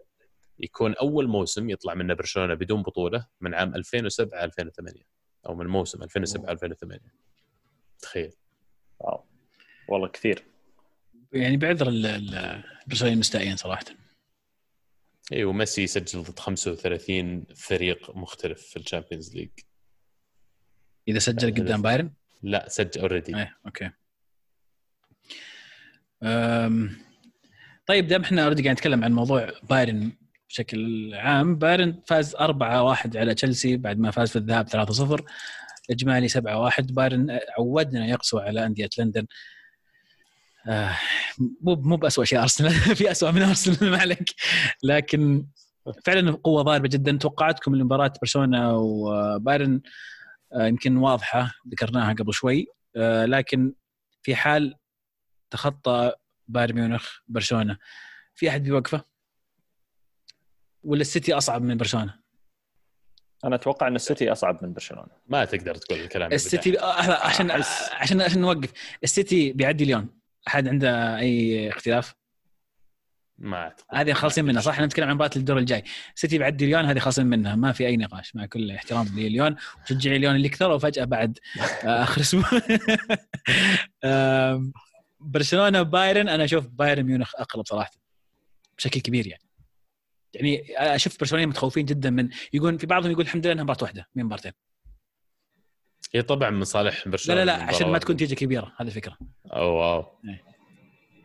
[0.59, 5.03] يكون أول موسم يطلع منه برشلونة بدون بطولة من عام 2007 2008
[5.47, 7.01] أو من موسم 2007 2008
[7.99, 8.33] تخيل.
[9.01, 9.25] wow.
[9.89, 10.45] والله كثير.
[11.33, 13.85] يعني بعذر البرشلونيين المستائين صراحة.
[15.33, 19.51] أيوه ميسي يسجل ضد 35 فريق مختلف في ال Champions League.
[21.09, 22.11] إذا سجل قدام بايرن؟
[22.43, 23.91] لا سجل already إيه okay.
[26.23, 26.97] أم...
[27.87, 30.13] طيب دام إحنا already قاعد نتكلم عن موضوع بايرن
[30.49, 32.41] بشكل عام بايرن فاز 4-1
[33.17, 35.23] على تشيلسي بعد ما فاز في الذهاب 3-0
[35.91, 36.39] إجمالي 7-1
[36.81, 39.27] بايرن عودنا يقسو على أندية لندن.
[40.69, 40.97] آه
[41.61, 44.35] مو مو باسوء شيء أرسنال في اسوء من أرسنال ما عليك.
[44.83, 45.47] لكن
[46.05, 47.19] فعلا قوة ضاربة جدا.
[47.19, 49.81] توقعاتكم لمباراة برشلونة وبايرن
[50.55, 53.75] يمكن واضحة ذكرناها قبل شوي آه، لكن
[54.23, 54.75] في حال
[55.51, 56.13] تخطى
[56.49, 57.79] بايرن ميونخ برشلونة
[58.35, 59.05] في أحد بيوقفه؟
[60.85, 62.21] ولا السيتي أصعب من برشلونة؟
[63.45, 68.21] أنا أتوقع إن السيتي أصعب من برشلونة ما تقدر تقول الكلام السيتي آه، عشان عشان
[68.21, 68.73] عشان نوقف
[69.05, 72.15] السيتي بيعدي اليوم أحد عنده أي اختلاف؟
[73.39, 73.85] ما أعتقد.
[73.91, 75.85] هذه خالصين منها صح؟ إحنا نتكلم عن مباراة الدور الجاي.
[76.15, 77.57] سيتي بعد ليون هذه خالصين منها.
[77.57, 79.57] ما في أي نقاش مع كل احترام لليون.
[79.85, 81.39] وشجعي ليون اللي كثر وفجأة بعد
[81.85, 82.45] آه، آخر أسبوع.
[85.21, 86.29] برشلونة بايرن.
[86.29, 87.91] أنا أشوف بايرن ميونخ أقرب صراحة
[88.79, 89.43] بشكل كبير يعني.
[90.35, 94.09] يعني أشوف برشلونة متخوفين جدا من يقول في بعضهم يقول الحمد لله إنها مباراة واحدة
[94.15, 94.53] من مبارتين.
[96.15, 99.19] هي طبعا من صالح برشلونه لا لا لا عشان ما تكون تيجي كبيرة هذه الفكرة.
[99.53, 100.19] اوه wow.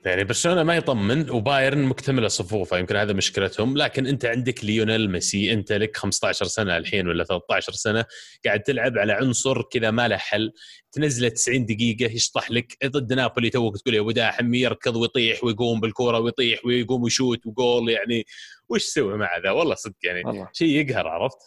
[0.06, 3.78] يعني برشلونة ما يطمن وبايرن مكتملة صفوفه يمكن هذا مشكلتهم.
[3.78, 8.06] لكن أنت عندك ليونيل ميسي أنت لك 15 سنة الحين ولا 13 سنة
[8.46, 10.52] قاعد تلعب على عنصر كذا ما له حل.
[10.92, 15.80] تنزله 90 دقيقة يشطح لك ضد نابولي توك تقول يا ابو داحم يركض ويطيح ويقوم
[15.80, 18.26] بالكوره ويطيح ويقوم ويشوت وجول يعني.
[18.70, 21.38] وش سوى مع ذا؟ والله صدق يعني شيء يقهر عرفت؟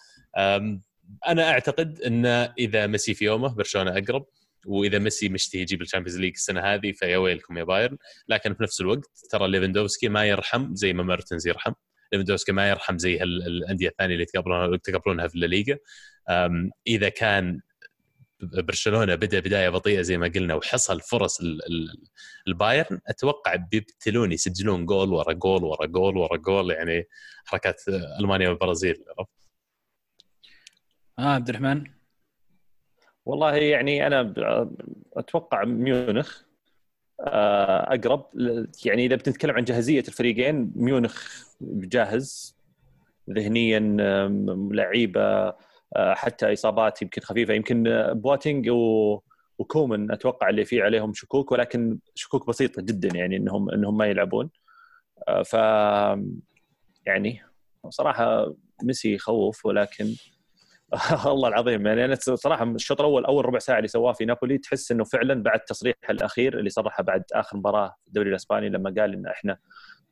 [1.29, 2.27] أنا أعتقد إن
[2.59, 4.27] إذا ميسي في يومه برشلونة أقرب.
[4.67, 7.99] وإذا ميسي مشتهي يجيب ال Champions League السنة هذه فيا ويلكم يا بايرن.
[8.29, 11.73] لكن في نفس الوقت ترى ليفندوفسكي ما يرحم زي ما مارتنز يرحم.
[12.13, 15.79] ليفندوفسكي ما يرحم زي الأندية الثانية اللي تقابلونها تقابلونها في الليغا
[16.87, 17.61] إذا كان
[18.43, 21.41] برشلونة بدأ بداية بطيئة زي ما قلنا وحصل فرص
[22.49, 27.09] البايرن أتوقع بيبتلون يسجلون جول ورا جول ورا جول ورا جول يعني
[27.45, 27.83] حركات
[28.21, 29.31] ألمانيا والبرازيل عرفت؟
[31.19, 32.02] آه عبد الرحمن.
[33.27, 34.35] والله يعني أنا
[35.17, 36.43] أتوقع ميونخ
[37.21, 38.27] آه، أقرب.
[38.85, 42.57] يعني إذا بنتكلم عن جاهزية الفريقين ميونخ جاهز
[43.31, 43.79] ذهنيا
[44.73, 45.23] لعيبة
[45.97, 47.55] آه، حتى إصابات يمكن خفيفة.
[47.55, 48.71] يمكن بواتينج
[49.59, 54.51] وكومن أتوقع اللي فيه عليهم شكوك ولكن شكوك بسيطة جدا يعني انهم إنهم ما يلعبون.
[55.29, 55.53] آه، ف
[57.07, 57.43] يعني
[57.89, 60.15] صراحة ميسي يخوف ولكن
[61.33, 64.93] الله العظيم يعني أنا صراحة الشوط الأول أول ربع ساعة اللي سواه في نابولي تحس
[64.93, 69.15] إنه فعلا بعد تصريحه الأخير اللي صرحه بعد آخر مباراة في الدوري الإسباني لما قال
[69.15, 69.59] إن إحنا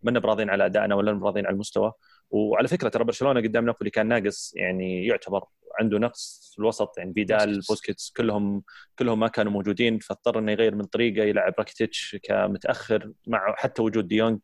[0.02, 1.92] ما براضين على أدائنا ولا براضين على المستوى.
[2.30, 5.44] وعلى فكرة ترى برشلونة قدام نابولي كان ناقص يعني يعتبر
[5.80, 8.62] عنده نقص في الوسط يعني فيدال بوسكيتس كلهم
[8.98, 14.08] كلهم ما كانوا موجودين فاضطر إنه يغير من طريقة يلعب راكيتيتش كمتأخر مع حتى وجود
[14.08, 14.40] ديونج.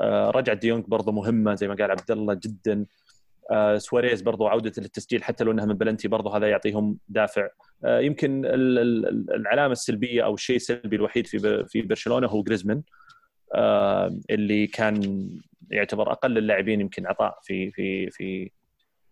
[0.00, 2.86] آه رجعت ديونج برضه مهمة زي ما قال عبد الله جدا.
[3.76, 7.48] سواريز برضو عودة للتسجيل حتى لو إنها من بلنتي برضو هذا يعطيهم دافع.
[7.84, 8.42] آه يمكن
[9.34, 12.82] العلامة السلبية أو الشيء السلبي الوحيد في في برشلونة هو جريزمان
[13.54, 15.28] آه اللي كان
[15.70, 18.50] يعتبر أقل اللاعبين يمكن عطاء في في في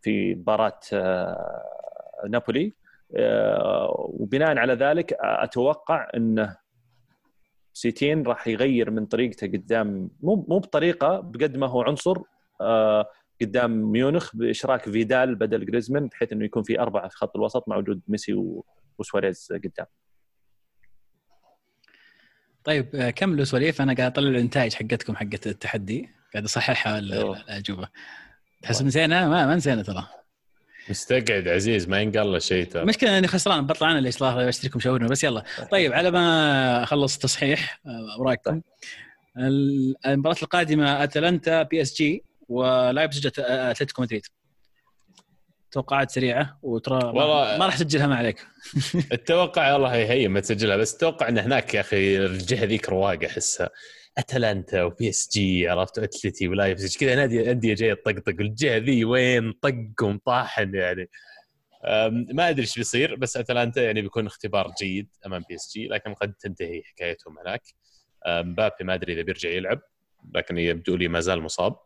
[0.02, 2.72] في مباراة آه، نابولي.
[3.16, 6.56] آه، وبناء على ذلك أتوقع انه
[7.72, 12.18] سيتين راح يغير من طريقته قدام مو مو بطريقة بقد ما هو عنصر
[12.60, 13.08] آه
[13.40, 17.76] قدام ميونخ بإشراك فيدال بدل جريزمان بحيث إنه يكون في أربعة في خط الوسط مع
[17.76, 18.34] وجود ميسي
[18.98, 19.86] وسواريز قدام.
[22.64, 26.08] طيب آه، كملوا سواليف أنا قاعد أطلع النتائج حقتكم حقت التحدي.
[26.32, 27.12] قاعد أصححها ال-.
[27.14, 27.88] الأجوبة.
[28.62, 30.06] تحس نسينا ما ما نسينا ترى.
[30.90, 32.82] مستقعد عزيز ما ينقال له شيء ترى.
[32.82, 35.44] المشكلة إني خسران بطلع أنا اللي ظاهر أشتريكم شاورما بس يلا.
[35.70, 35.92] طيب.
[35.92, 38.60] على ما أخلص تصحيح آه، أوراقكم.
[39.38, 42.24] ال- المباراة القادمة أتلانتا PSG.
[42.50, 44.22] ولايبزيج أت- أتلتيكو مدريد.
[45.70, 48.46] توقعات سريعة وترى ما- والله- ما راح اسجلها ما عليك.
[49.12, 53.70] أتوقع والله هي ما تسجلها بس أتوقع إن هناك يا أخي الجهة ذيك رواق أحسها.
[54.18, 58.34] أتلانتا وبي اس جي عرفت؟ أتلتي ولايبزيج كذا نادي أندية جاية تطقطق.
[58.38, 61.08] والجهه ذي وين طق ومطاحن يعني.
[62.32, 66.14] ما أدري إيش بيصير بس أتلانتا يعني بيكون اختبار جيد أمام بي اس جي لكن
[66.14, 67.62] قد تنتهي حكايتهم هناك.
[68.28, 69.80] مبابي ما أدري إذا بيرجع يلعب
[70.34, 71.76] لكن يبدو لي ما زال مصاب.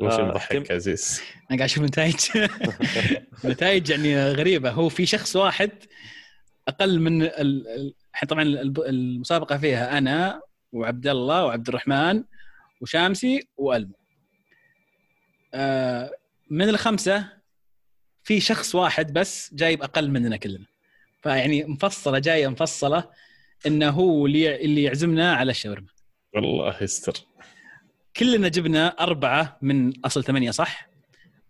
[0.00, 1.20] وش آه، المضحك احتم- عزيز؟
[1.50, 2.16] أنا قاعد أشوف نتائج.
[3.44, 4.70] نتائج يعني غريبة.
[4.70, 5.70] هو في شخص واحد
[6.68, 7.94] أقل من ال...
[8.28, 10.40] طبعا المسابقة فيها أنا
[10.72, 12.24] وعبد الله وعبد الرحمن
[12.80, 13.92] وشامسي والم
[15.54, 16.10] آه
[16.50, 17.28] من الخمسة
[18.24, 20.64] في شخص واحد بس جايب أقل مننا كلنا.
[21.22, 23.10] فيعني مفصلة جاية مفصلة
[23.66, 25.86] إنه هو اللي اللي يعزمنا على الشاورما.
[26.34, 27.12] والله يستر.
[28.18, 30.88] كلنا جبنا أربعة من أصل ثمانية صح؟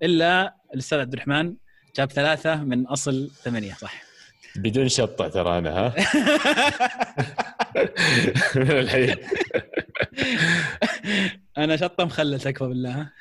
[0.02, 1.54] إلا الأستاذ عبد الرحمن
[1.96, 4.02] جاب ثلاثة من أصل ثمانية صح؟
[4.56, 5.94] بدون شطة ترى أنا ها؟
[8.56, 9.16] من الحين.
[11.58, 13.12] أنا شطة مخلل تكفى بالله؟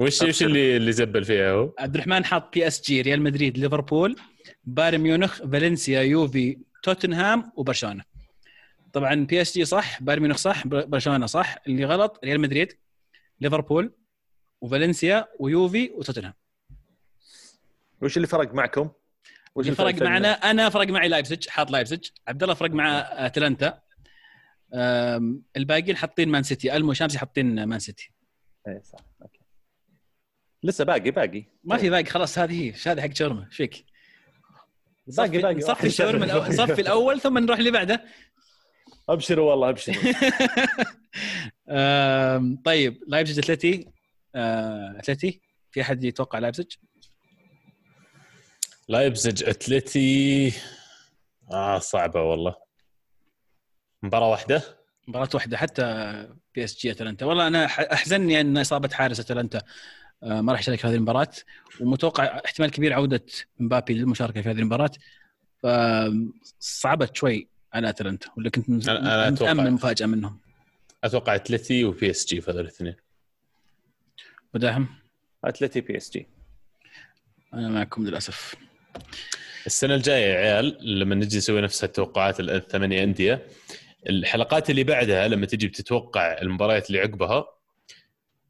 [0.00, 3.58] وش وش اللي اللي زبل فيها هو؟ عبد الرحمن حاط بي إس جي ريال مدريد
[3.58, 4.16] ليفربول
[4.64, 8.13] بايرن ميونخ فالنسيا يوفي توتنهام وبرشلونة.
[8.94, 12.78] طبعا بي اس جي صح بايرن ميونخ صح بر- برشلونة صح اللي غلط ريال مدريد
[13.40, 13.92] ليفربول
[14.60, 16.34] وفالنسيا ويوفي وتوتنهام.
[18.02, 18.90] وش اللي فرق معكم؟
[19.54, 23.80] وش اللي فرق معنا؟ أنا فرق معي لايبزج حاط لايبزج عبد الله فرق مع اتلانتا
[25.56, 28.10] الباقيين حاطين مان سيتي ألمو شامسي حاطين مان سيتي
[28.68, 29.38] إيه صح أوكي.
[30.62, 31.44] لسه باقي باقي.
[31.64, 33.46] ما في باقي خلاص هذه هي هذه حق شاورما.
[33.46, 33.84] إيش فيك؟
[35.06, 38.04] باقي باقي صفي الشاورما صفي الأول ثم نروح اللي بعده.
[39.08, 40.02] ابشروا والله ابشروا
[42.64, 43.88] طيب لايبزج أتلتي.
[44.34, 45.40] أه، أتلتي.
[45.70, 46.72] في أحد يتوقع لايبزج؟
[48.88, 50.52] لايبزج أتلتي.
[51.52, 52.54] آه صعبة والله.
[54.02, 54.62] مباراة واحدة؟
[55.08, 55.84] مباراة واحدة حتى
[56.54, 57.26] بي اس جي أتلانتا.
[57.26, 59.62] والله أنا أحزنني أن إصابة حارس أتلانتا.
[60.22, 61.30] آه، ما راح يشارك في هذه المباراة.
[61.80, 63.26] ومتوقع احتمال كبير عودة
[63.58, 64.90] مبابي للمشاركة في هذه المباراة.
[65.62, 67.53] فصعبت شوي.
[67.74, 69.52] على أتلانتا ولا كنت أنا- أنا أتوقع.
[69.52, 70.38] متامل مفاجأة منهم.
[71.04, 72.94] أتوقع أتلتي وبي اس جي في هذول الاثنين.
[74.54, 74.86] بداحم؟
[75.44, 76.26] أتلتي بي اس جي
[77.54, 78.54] أنا معكم للأسف.
[79.66, 83.46] السنة الجاية يا عيال لما نجي نسوي نفس التوقعات ال- الثمانية أندية
[84.08, 87.44] الحلقات اللي بعدها لما تجي بتتوقع المباريات اللي عقبها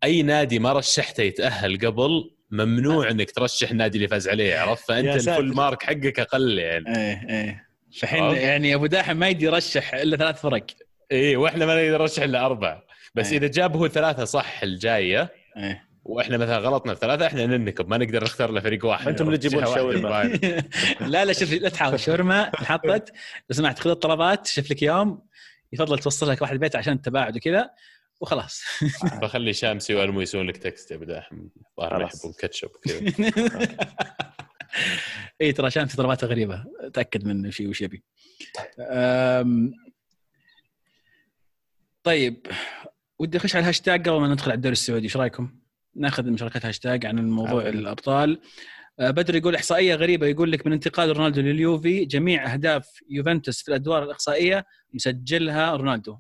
[0.05, 5.29] أي نادي ما رشحته يتأهل قبل ممنوع إنك ترشح النادي اللي فاز عليه عرفت؟ فأنت.
[5.29, 6.97] الفول مارك حقك أقل يعني.
[6.97, 7.64] إيه إيه.
[8.01, 10.67] فحين؟ يعني أبو داحم ما يدي يرشح إلا ثلاث فرق.
[11.13, 12.83] اي وإحنا ما نقدر نرشح إلا أربعة.
[13.15, 13.37] بس أي.
[13.37, 15.89] إذا جاب هو ثلاثة صح الجاية إيه.
[16.05, 19.09] وإحنا مثلا غلطنا في ثلاثة إحنا ننكب ما نقدر نختار له فريق واحد.
[19.09, 19.65] أنتم اللي تجيبون.
[19.97, 20.39] يبغى.
[21.13, 22.01] لا لا شوف لا تحاول.
[22.01, 23.13] شاورما انحطت
[23.51, 24.47] لو سمحت خذ الطلبات.
[24.47, 25.23] شوف لك يوم.
[25.73, 27.71] يفضل توصل لك واحد البيت عشان التباعد وكذا.
[28.21, 28.65] وخلاص.
[29.23, 31.37] بخلي شامسي والمو يسوون لك text يا بداحم
[31.71, 32.05] الظاهر ما.
[32.05, 33.31] يحبون كاتشب كذا
[35.41, 36.65] اي ترى عشان في طلبات غريبة.
[36.95, 38.05] تأكد من شيء وش يبي.
[42.03, 42.47] طيب
[43.19, 45.05] ودي أخش على الهاشتاج قبل ما ندخل على الدوري السعودي.
[45.05, 45.59] إيش رأيكم؟
[45.97, 47.79] ناخذ مشاركات هاشتاج عن الموضوع حلو.
[47.79, 48.41] الأبطال.
[49.01, 50.27] أه، بدر يقول إحصائية غريبة.
[50.27, 56.19] يقول لك من انتقال رونالدو لليوفي جميع أهداف يوفنتوس في الأدوار الاقصائيه مسجلها رونالدو.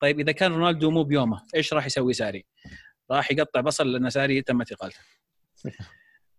[0.00, 2.44] طيب إذا كان رونالدو مو بيومه إيش راح يسوي ساري؟
[3.10, 5.00] راح يقطع بصل لأن ساري تمت اقالته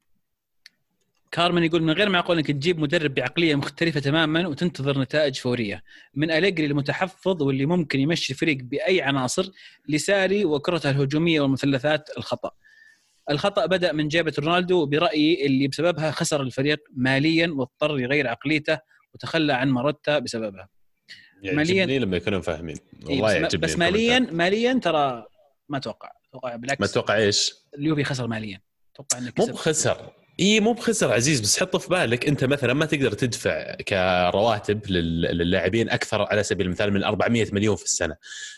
[1.36, 5.83] كارمن يقول من غير معقول إنك تجيب مدرب بعقلية مختلفة تماما وتنتظر نتائج فورية.
[6.13, 9.51] من أليجري المتحفظ واللي ممكن يمشي الفريق بأي عناصر
[9.89, 12.51] لساري وكرته الهجومية والمثلثات الخطأ.
[13.29, 18.79] الخطأ بدأ من جيبة رونالدو برأيي اللي بسببها خسر الفريق ماليا واضطر يغير عقليته
[19.13, 20.69] وتخلى عن ماروتا بسببها.
[21.43, 22.77] يعجبني لما يكونوا فاهمين.
[23.09, 25.25] إيه، والله بس, يعجبني بس ماليا ماليا ترى
[25.69, 26.11] ما أتوقع.
[26.29, 28.61] أتوقع ما بالعكس أتوقع إيش؟ اليوفي خسر ماليا.
[28.93, 32.27] أتوقع إنه مو بخسر إي مو بخسر عزيز بس حط في بالك.
[32.27, 37.75] أنت مثلا ما تقدر تدفع كرواتب لل- للاعبين أكثر على سبيل المثال من 400 مليون
[37.75, 38.15] في السنة.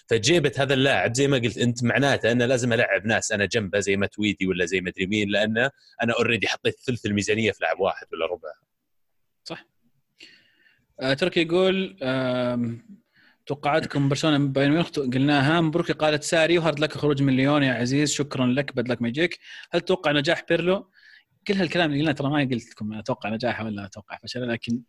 [0.07, 3.95] فجيبه هذا اللاعب زي ما قلت أنت معناته انه لازم ألعب ناس أنا جنبه زي
[3.97, 5.57] ما تويدي ولا زي مدري مين لأن
[6.03, 8.49] أنا already حطيت ثلث الميزانية في لاعب واحد ولا ربع.
[10.99, 11.97] آه تركي يقول
[13.45, 15.61] توقعاتكم برشلونة بايرن ميونخ قلناها.
[15.61, 18.11] مبروك إقالة ساري و hard luck خروج من ليون يا عزيز.
[18.11, 19.39] شكرا لك بدلك ما يجيك.
[19.71, 20.87] هل تتوقع نجاح بيرلو؟
[21.47, 24.81] كل هالكلام اللي قلنا ترى ما قلت لكم أتوقع نجاحه ولا أتوقع فشله لكن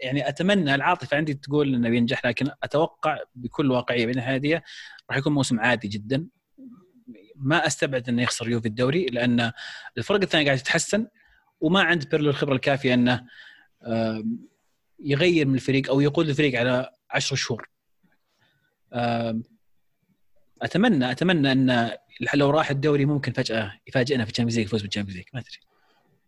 [0.00, 4.18] يعني أتمنى العاطفة عندي تقول إنه بينجح لكن أتوقع بكل واقعية بين
[5.10, 6.26] راح يكون موسم عادي جدا.
[7.36, 9.52] ما أستبعد إنه يخسر يوفي الدوري لأن
[9.98, 11.06] الفرق الثانية قاعدة تتحسن
[11.60, 13.26] وما عند بيرلو الخبرة الكافية إنه
[14.98, 17.68] يغير من الفريق أو يقود الفريق على عشر شهور.
[20.62, 21.90] أتمنى أتمنى إن
[22.34, 25.40] لو راح الدوري ممكن فجأة يفاجئنا في ال Champions League يفوز بال Champions League ما
[25.40, 25.58] أدري.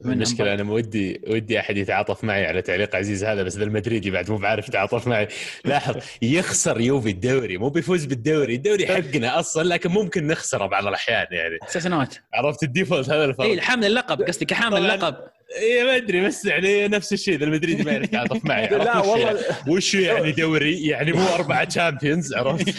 [0.00, 4.10] أتمنى المشكلة أنا ودي ودي أحد يتعاطف معي على تعليق عزيز هذا بس ذا المدريدي
[4.10, 5.28] بعد مو بعارف يتعاطف معي.
[5.64, 8.54] لاحظ يخسر يوفي الدوري مو بيفوز بالدوري.
[8.54, 11.58] الدوري حقنا أصلا لكن ممكن نخسره بعض الأحيان يعني.
[11.66, 14.76] سنوات عرفت ال default هذا الفرق؟ اي حامل اللقب قصدي كحامل.
[14.76, 15.16] اللقب.
[15.58, 18.98] اي ما أدري بس يعني نفس الشيء ذا المدريدي ما يعرف يتعاطف معي عرفت لا
[18.98, 19.26] والله.
[19.26, 19.38] يعني؟
[19.68, 22.74] وش يعني دوري؟ يعني مو أربعة Champions عرفت؟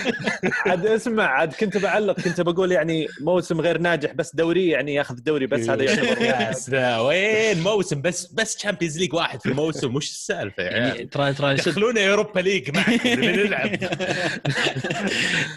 [0.66, 5.16] عاد اسمع عاد كنت بعلق كنت بقول يعني موسم غير ناجح بس دوري يعني ياخذ
[5.16, 7.04] الدوري بس هذا يعتبر يا سلام.
[7.06, 12.10] وين موسم؟ بس بس Champions League واحد في الموسم وش السالفة يعني ترى ترى دخلونا
[12.10, 13.76] Europa League معكم نلعب.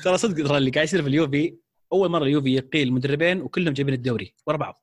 [0.04, 1.56] ترى صدق ترى اللي قاعد يصير في اليوفي
[1.94, 4.83] أول مرة اليوفي يقيل مدربين وكلهم جايبين الدوري ورا بعض.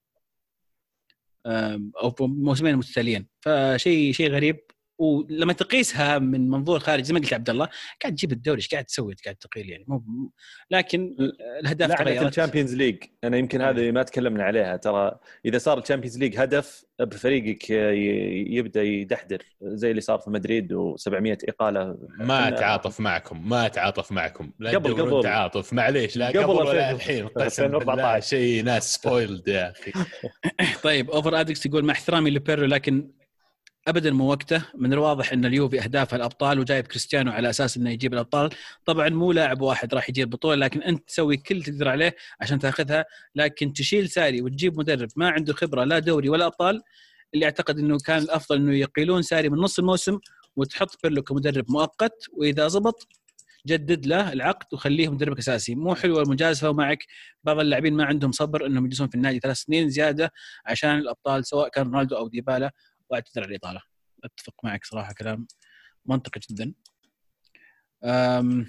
[2.03, 3.29] أو في موسمين متتاليين.
[3.41, 4.70] فشيء شيء غريب.
[5.01, 7.69] ولما تقيسها من منظور خارج زي ما قلت عبد الله
[8.03, 9.85] قاعد تجيب الدوري إيش قاعد تسوي؟ قاعد تقيل يعني.
[9.89, 10.31] مو
[10.71, 11.17] لكن
[11.61, 12.97] الاهداف تغيرت ال Champions League.
[13.25, 14.77] أنا يمكن هذه ما تكلمنا عليها.
[14.77, 17.71] ترى إذا صار ال Champions League هدف بفريقك
[18.51, 21.99] يبدأ يدحدر زي اللي صار في مدريد و700 إقالة.
[22.19, 24.51] ما أتعاطف معكم ما أتعاطف معكم.
[24.59, 25.23] لا قبل- قبل.
[25.23, 25.73] تعاطف.
[25.73, 27.97] معليش لا قبل قبل ولا 2000 الحين قسم 2014.
[27.97, 29.93] بالله شيء ناس spoiled يا أخي.
[30.85, 33.11] طيب اوفر ادكس يقول مع احترامي لبيرلو لكن
[33.89, 38.15] ابدا مو وقته من الواضح إن اليوفي اهدافها الأبطال وجايب كريستيانو على أساس إنه يجيب
[38.15, 38.51] الأبطال.
[38.85, 43.05] طبعا مو لاعب واحد راح يجيب البطوله لكن أنت تسوي كل تقدر عليه عشان تأخذها.
[43.35, 46.83] لكن تشيل ساري وتجيب مدرب ما عنده خبرة لا دوري ولا أبطال
[47.35, 50.19] اللي أعتقد إنه كان الأفضل إنه يقيلون ساري من نص الموسم
[50.57, 52.25] وتحط بيرلو كمدرب مؤقت.
[52.33, 53.09] وإذا زبط
[53.67, 55.75] جدد له العقد وخليه مدربك أساسي.
[55.75, 57.05] مو حلوة المجازفة ومعك
[57.45, 60.33] بعض اللاعبين ما عندهم صبر إنهم يجلسون في النادي ثلاث سنين زيادة
[60.67, 62.71] عشان الأبطال سواء كان رونالدو أو ديبالا.
[63.11, 63.83] وأعتذر على الإطالة.
[64.25, 65.47] أتفق معك صراحة كلام
[66.07, 66.75] منطقي جدا.
[68.05, 68.69] أم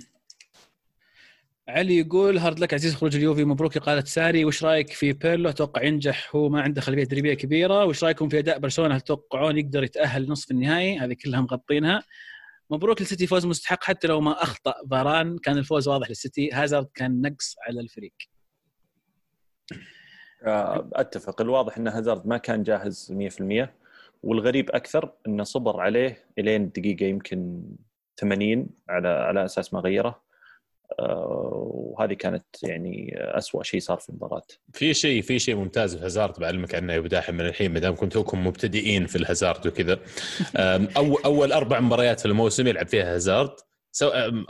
[1.67, 4.45] علي يقول hard luck عزيز خروج اليوفي مبروك إقالة ساري.
[4.45, 7.85] وش رأيك في بيرلو؟ أتوقع ينجح هو ما عنده خلفية تدريبيه كبيرة.
[7.85, 12.03] وش رأيكم في أداء برشلونة؟ هل تتوقعون يقدر يتأهل نصف النهائي؟ هذه كلها مغطينها.
[12.69, 15.37] مبروك للسيتي فوز مستحق حتى لو ما أخطأ فاران.
[15.37, 16.51] كان الفوز واضح للسيتي.
[16.53, 18.13] هازارد كان نقص على الفريق.
[20.43, 21.41] آه، أتفق.
[21.41, 23.80] الواضح إن هازارد ما كان جاهز 100%
[24.23, 27.63] والغريب أكثر انه صبر عليه إلين الدقيقه يمكن
[28.19, 30.31] 80 على على أساس ما غيره.
[30.99, 34.41] آه، وهذه كانت يعني أسوأ شيء صار في المباراة.
[34.73, 37.79] في شيء في شيء ممتاز في هازارد بعلمك عنه يا ابو داحم من الحين ما
[37.79, 39.99] دام كنتوكم مبتدئين في الهازارد وكذا.
[40.57, 40.87] أم،
[41.25, 43.51] أول أربع مباريات في الموسم يلعب فيها هازارد.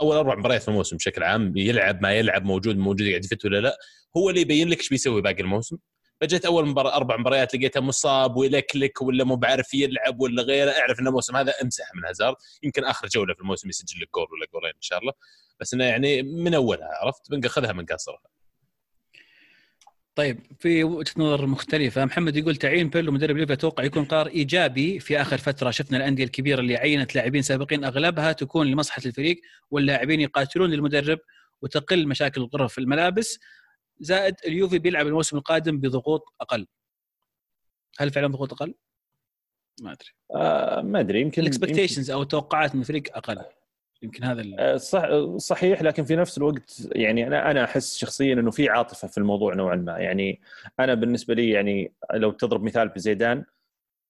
[0.00, 3.60] أول أربع مباريات في الموسم بشكل عام يلعب ما يلعب موجود موجود قاعد يفيد ولا
[3.60, 3.76] لا.
[4.16, 5.76] هو اللي يبين لك إيش بيسوي باقي الموسم؟
[6.22, 11.00] فجت أول مباراة أربع مباريات لقيته مصاب ويلكلك ولا مو بعارف يلعب ولا غيره أعرف
[11.00, 14.46] ان الموسم هذا أمسح من هازارد يمكن آخر جولة في الموسم يسجل لك جول ولا
[14.52, 15.12] جولين إن شاء الله.
[15.60, 18.20] بس إنه يعني من أولها عرفت؟ بناخذها من قصرها
[20.14, 22.04] طيب في وجهة نظر مختلفة.
[22.04, 25.70] محمد يقول تعيين بيرلو مدرب ليفا أتوقع يكون قرار إيجابي في آخر فترة.
[25.70, 31.18] شفنا الأندية الكبيرة اللي عينت لاعبين سابقين أغلبها تكون لمصلحة الفريق واللاعبين يقاتلون للمدرب
[31.62, 33.38] وتقل مشاكل الغرف في الملابس.
[34.02, 36.66] زائد اليوفي بيلعب الموسم القادم بضغوط أقل.
[37.98, 38.74] هل فعلا ضغوط أقل؟
[39.82, 40.08] ما أدري.
[40.34, 41.20] آه، ما أدري.
[41.20, 43.44] يمكن الاكسبكتيشنز أو التوقعات من الفريق أقل.
[44.02, 48.34] يمكن هذا ال- آه، صح صحيح لكن في نفس الوقت يعني أنا أنا أحس شخصيا
[48.34, 49.98] إنه في عاطفة في الموضوع نوعا ما.
[49.98, 50.40] يعني
[50.80, 53.44] أنا بالنسبة لي يعني لو تضرب مثال بزيدان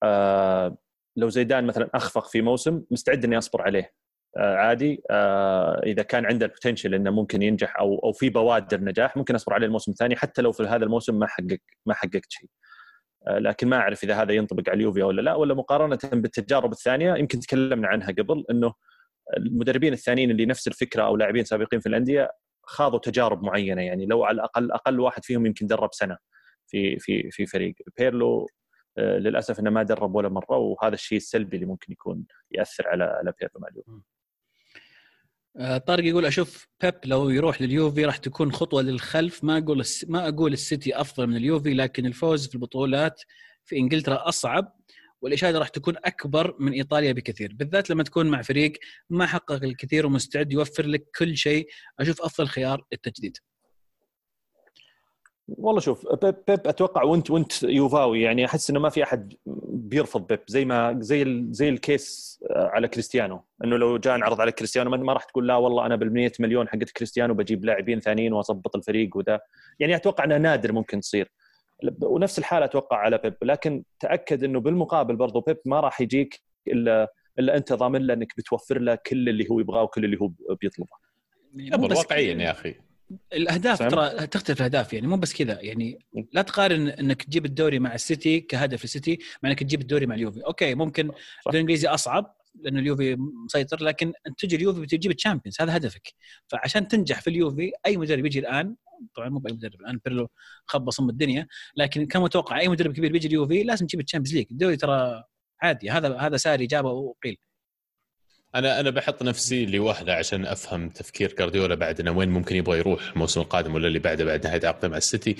[0.03, 0.77] آه
[1.15, 3.93] لو زيدان مثلا أخفق في موسم مستعد إني أصبر عليه.
[4.37, 5.03] عادي.
[5.11, 9.53] آه إذا كان عنده البوتنشل إنه ممكن ينجح أو أو في بوادر نجاح ممكن أصبر
[9.53, 12.49] عليه الموسم الثاني حتى لو في هذا الموسم ما حقق ما حققت شيء.
[13.27, 17.15] آه لكن ما أعرف إذا هذا ينطبق على اليوفي ولا لا ولا مقارنة بالتجارب الثانية
[17.15, 18.73] يمكن تكلمنا عنها قبل إنه
[19.37, 22.31] المدربين الثانيين اللي نفس الفكرة أو لاعبين سابقين في الأندية
[22.63, 23.81] خاضوا تجارب معينة.
[23.81, 26.17] يعني لو على الأقل أقل واحد فيهم يمكن درب سنة
[26.67, 28.47] في في في فريق بيرلو.
[28.97, 33.03] آه، للأسف إنه ما درب ولا مرة وهذا الشيء السلبي اللي ممكن يكون يأثر على
[33.03, 33.91] على بيرلو مع اليوفي.
[35.57, 39.43] آه، طارق يقول أشوف بيب لو يروح لليوفي راح تكون خطوة للخلف.
[39.43, 40.05] ما أقول الس...
[40.09, 43.21] ما أقول السيتي أفضل من اليوفي لكن الفوز في البطولات
[43.65, 44.75] في إنجلترا أصعب
[45.21, 47.53] والإشادة راح تكون أكبر من إيطاليا بكثير.
[47.53, 48.73] بالذات لما تكون مع فريق
[49.09, 51.67] ما حقق الكثير ومستعد يوفر لك كل شيء.
[51.99, 53.37] أشوف أفضل خيار التجديد.
[55.47, 59.33] والله شوف بيب, بيب أتوقع وأنت وأنت يوفاوي يعني أحس إنه ما في أحد
[59.65, 63.43] بيرفض بيب زي ما زي زي الكيس آه، على كريستيانو.
[63.63, 66.89] إنه لو جاء انعرض على كريستيانو ما راح تقول لا والله أنا بال مليون حقت
[66.89, 69.39] كريستيانو بجيب لاعبين ثانيين واظبط الفريق وذا.
[69.79, 71.31] يعني أتوقع انها نادر ممكن تصير.
[72.01, 77.13] ونفس الحالة أتوقع على بيب لكن تأكد إنه بالمقابل برضو بيب ما راح يجيك إلا
[77.39, 80.89] إلا أنت ضامن له إنك بتوفر له كل اللي هو يبغاه وكل اللي هو بيطلبه.
[81.97, 82.75] واقعيا يا أخي.
[83.33, 85.99] الأهداف ترى تختلف الأهداف يعني مو بس كذا يعني.
[86.33, 90.41] لا تقارن إنك تجيب الدوري مع السيتي كهدف للسيتي مع إنك تجيب الدوري مع اليوفي.
[90.41, 91.19] أوكي ممكن الدوري
[91.49, 93.15] الإنجليزي أصعب لأنه اليوفي
[93.45, 96.13] مسيطر لكن أنت تجي اليوفي بتجيب ال Champions هذا هدفك.
[96.47, 98.75] فعشان تنجح في اليوفي أي مدرب يجي الآن
[99.15, 100.29] طبعا مو بأي مدرب الآن بيرلو
[100.65, 104.47] خبص الدنيا لكن كان متوقع أي مدرب كبير بيجي اليوفي لازم تجيب ال Champions League
[104.51, 105.23] الدوري ترى
[105.61, 107.37] عادي هذا هذا ساري جابه وقيل.
[108.55, 113.11] أنا أنا بحط نفسي لوحده عشان أفهم تفكير جارديولا بعد إنه وين ممكن يبغى يروح
[113.11, 115.35] الموسم القادم ولا اللي بعده بعد نهاية عقده مع السيتي.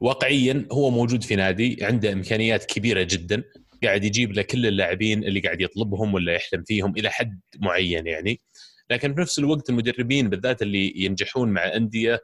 [0.00, 3.42] واقعيا هو موجود في نادي عنده إمكانيات كبيرة جدا
[3.84, 8.40] قاعد يجيب له كل اللاعبين اللي قاعد يطلبهم ولا يحلم فيهم إلى حد معين يعني.
[8.90, 12.20] لكن في نفس الوقت المدربين بالذات اللي ينجحون مع أندية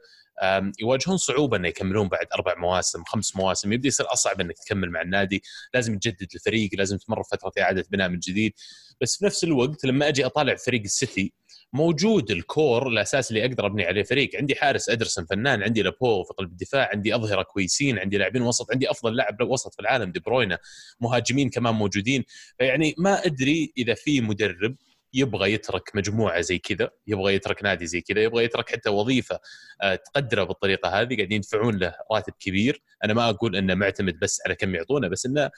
[0.79, 5.01] يواجهون صعوبة إنه يكملون بعد أربع مواسم خمس مواسم يبدأ يصير أصعب إنك تكمل مع
[5.01, 5.43] النادي.
[5.73, 8.53] لازم تجدد الفريق لازم تمر فترة اعاده بناء من جديد.
[9.01, 11.33] بس في نفس الوقت لما أجي أطالع فريق السيتي
[11.73, 14.35] موجود الكور الأساس اللي أقدر أبني عليه فريق.
[14.35, 18.71] عندي حارس أدرسون فنان عندي لابو في قلب الدفاع عندي أظهرة كويسين عندي لاعبين وسط
[18.71, 20.57] عندي أفضل لاعب وسط في العالم دي بروينا.
[20.99, 22.23] مهاجمين كمان موجودين.
[22.59, 24.75] فيعني ما أدري إذا في مدرب
[25.13, 29.39] يبغى يترك مجموعة زي كذا يبغى يترك نادي زي كذا يبغى يترك حتى وظيفة
[29.81, 32.81] آه، تقدره بالطريقة هذه قاعدين يدفعون له راتب كبير.
[33.03, 35.49] أنا ما أقول إنه معتمد بس على كم يعطونه بس إنه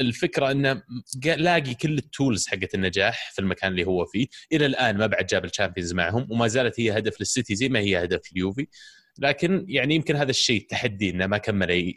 [0.00, 0.82] الفكرة إنه
[1.24, 4.26] لاقي كل ال tools حقت النجاح في المكان اللي هو فيه.
[4.52, 7.78] إلى الآن ما بعد جاب ال Champions معهم وما زالت هي هدف للسيتي زي ما
[7.78, 8.66] هي هدف اليوفي
[9.18, 11.94] لكن يعني يمكن هذا الشيء تحدي إنه ما كمل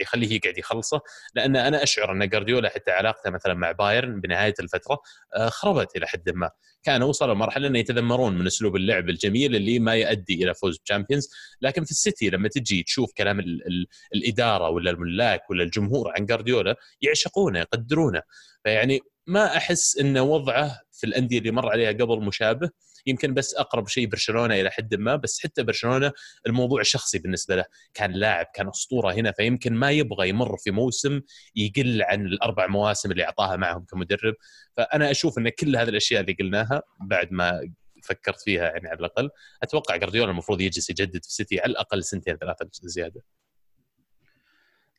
[0.00, 1.00] يخليه يقعد يخلصه.
[1.34, 4.98] لأن أنا أشعر إن جارديولا حتى علاقته مثلا مع بايرن بنهاية الفترة
[5.34, 6.50] آه، خربت إلى حد ما.
[6.82, 10.88] كانوا وصلوا مرحله إنه يتذمرون من أسلوب اللعب الجميل اللي ما يؤدي إلى فوز ب
[10.88, 11.28] Champions.
[11.62, 16.26] لكن في السيتي لما تجي تشوف كلام ال ال الإدارة ولا الملاك ولا الجمهور عن
[16.26, 18.22] جارديولا يعشقونه يقدرونه.
[18.64, 22.70] فيعني ما أحس إن وضعه في الأندية اللي مر عليها قبل مشابه.
[23.06, 26.12] يمكن بس أقرب شيء برشلونة إلى حد ما بس حتى برشلونة
[26.46, 27.64] الموضوع شخصي بالنسبة له.
[27.94, 31.20] كان لاعب كان أسطورة هنا فيمكن ما يبغى يمر في موسم
[31.56, 34.34] يقل عن الأربع مواسم اللي أعطاها معهم كمدرب.
[34.76, 37.72] فأنا أشوف إن كل هذه الأشياء اللي قلناها بعد ما
[38.02, 39.30] فكرت فيها يعني على الأقل
[39.62, 43.24] أتوقع جارديولا المفروض يجلس يجدد في سيتي على الأقل سنتين ثلاثة زيادة.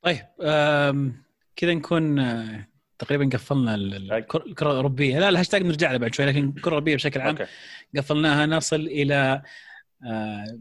[0.02, 0.26] طيب
[1.56, 2.20] كذا نكون
[3.00, 5.20] تقريبا قفلنا الكرة الأوروبية.
[5.20, 7.46] لا الهاشتاج نرجع له بعد شوي لكن الكره الاوروبيه بشكل عام أوكي.
[7.98, 8.46] قفلناها.
[8.46, 9.42] نصل إلى
[10.06, 10.60] آه،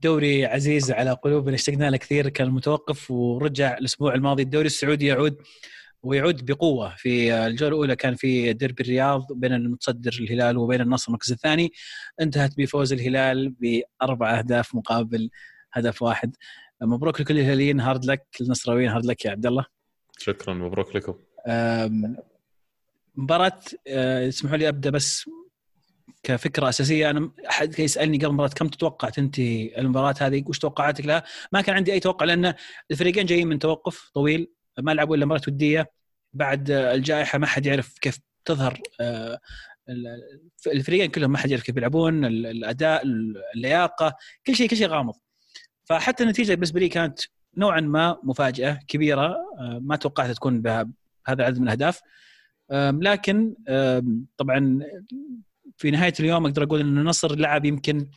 [0.00, 4.42] دوري عزيز على قلوبنا اشتقنا له كثير كان متوقف ورجع الأسبوع الماضي.
[4.42, 5.36] الدوري السعودي يعود
[6.02, 6.94] ويعود بقوة.
[6.96, 11.72] في الجولة الأولى كان في ديربي الرياض بين المتصدر الهلال وبين النصر المركز الثاني.
[12.20, 15.30] انتهت بفوز الهلال بأربع أهداف مقابل
[15.72, 16.36] هدف واحد.
[16.82, 17.80] مبروك لكل الهلاليين.
[17.80, 18.90] hard luck النصراويين.
[18.90, 19.64] hard luck يا عبد الله.
[20.18, 20.54] شكرا.
[20.54, 21.14] مبروك لكم.
[23.16, 25.30] مباراة آه، اسمحوا لي أبدأ بس
[26.22, 27.10] كفكرة أساسية.
[27.10, 31.76] أنا أحد يسألني قبل المباراه كم تتوقع تنتهي المباراة هذه؟ وش توقعاتك لها؟ ما كان
[31.76, 32.54] عندي أي توقع لأن
[32.90, 35.92] الفريقين جايين من توقف طويل ما لعبوا إلا مباراة ودية.
[36.32, 39.38] بعد الجائحة ما حد يعرف كيف تظهر آه،
[40.66, 43.02] الفريقين كلهم ما حد يعرف كيف يلعبون الأداء
[43.56, 44.16] اللياقة
[44.46, 45.14] كل شيء كل شيء غامض.
[45.84, 47.20] فحتى النتيجة بالنسبة لي كانت
[47.56, 49.26] نوعا ما مفاجأة كبيرة
[49.58, 50.62] آه، ما توقعت تكون
[51.26, 52.00] بهذا العدد من الأهداف.
[53.00, 53.54] لكن
[54.36, 54.78] طبعا
[55.76, 58.08] في نهاية اليوم أقدر أقول ان النصر لعب يمكن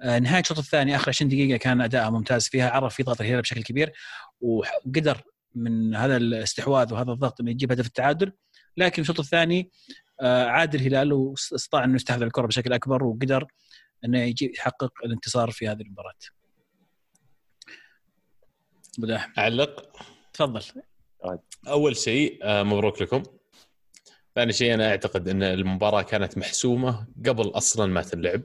[0.00, 3.62] آه، نهاية الشوط الثاني آخر 20 دقيقة كان اداءه ممتاز فيها عرف يضغط الهلال بشكل
[3.62, 3.92] كبير
[4.40, 5.22] وقدر
[5.54, 8.32] من هذا الاستحواذ وهذا الضغط إنه يجيب هدف التعادل.
[8.76, 9.70] لكن الشوط الثاني
[10.20, 13.46] آه، عاد الهلال واستطاع إنه يستحوذ الكرة بشكل أكبر وقدر
[14.04, 16.14] إنه يجي يحقق الانتصار في هذه المباراة.
[18.98, 19.96] ابو أعلق.
[20.32, 20.62] تفضل.
[21.68, 23.22] أول شيء آه، مبروك لكم.
[24.34, 28.42] ثاني شيء أنا أعتقد إن المباراة كانت محسومة قبل أصلا ما تنلعب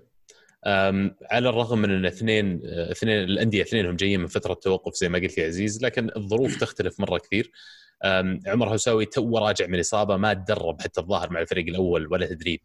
[1.31, 5.19] على الرغم من إن اثنين آه، اثنين الأندية اثنينهم جايين من فترة توقف زي ما
[5.19, 7.51] قلت يا عزيز لكن الظروف تختلف مرة كثير.
[8.47, 12.61] عمر هوساوي تو راجع من إصابة ما تدرب حتى الظاهر مع الفريق الأول ولا تدريب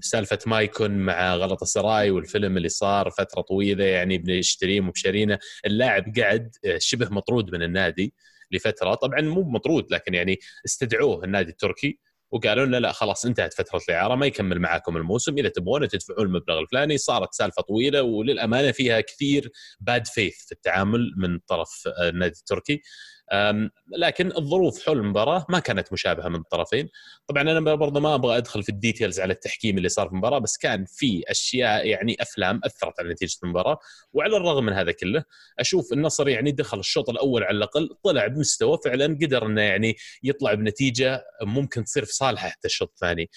[0.00, 6.56] سالفة مايكون مع غلط السراي والفيلم اللي صار فترة طويلة يعني بنشتريه وبشارينه اللاعب قعد
[6.64, 8.14] آه، شبه مطرود من النادي.
[8.56, 8.94] لفترة.
[8.94, 11.98] طبعا مو مطرود لكن يعني استدعوه النادي التركي
[12.30, 15.38] وقالوا لنا لا خلاص انتهت فترة الإعارة ما يكمل معاكم الموسم.
[15.38, 19.50] إذا تبغون تدفعون المبلغ الفلاني صارت سالفة طويلة وللأمانة فيها كثير
[19.80, 22.82] bad faith في التعامل من طرف النادي التركي.
[23.98, 26.88] لكن الظروف حول المباراة ما كانت مشابهة من الطرفين.
[27.26, 30.38] طبعا أنا برضه ما أبغى أدخل في ال details على التحكيم اللي صار في المباراة
[30.38, 33.78] بس كان في أشياء يعني أفلام أثرت على نتيجة المباراة
[34.12, 35.24] وعلى الرغم من هذا كله
[35.58, 40.54] أشوف النصر يعني دخل الشوط الأول على الأقل طلع بمستوى فعلا قدر إنه يعني يطلع
[40.54, 43.30] بنتيجة ممكن تصير في صالحه حتى الشوط الثاني.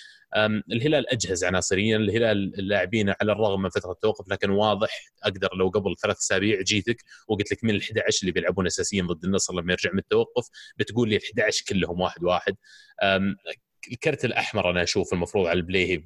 [0.71, 1.97] الهلال أجهز عناصريًا.
[1.97, 4.89] الهلال اللاعبين على الرغم من فترة التوقف لكن واضح
[5.23, 9.25] أقدر لو قبل ثلاث أسابيع جيتك وقلت لك من ال 11 اللي بيلعبون اساسيا ضد
[9.25, 10.47] النصر لما يرجع من التوقف
[10.77, 12.55] بتقول لي ال 11 كلهم واحد واحد.
[13.91, 15.97] الكرت الأحمر أنا أشوف المفروض على البليهي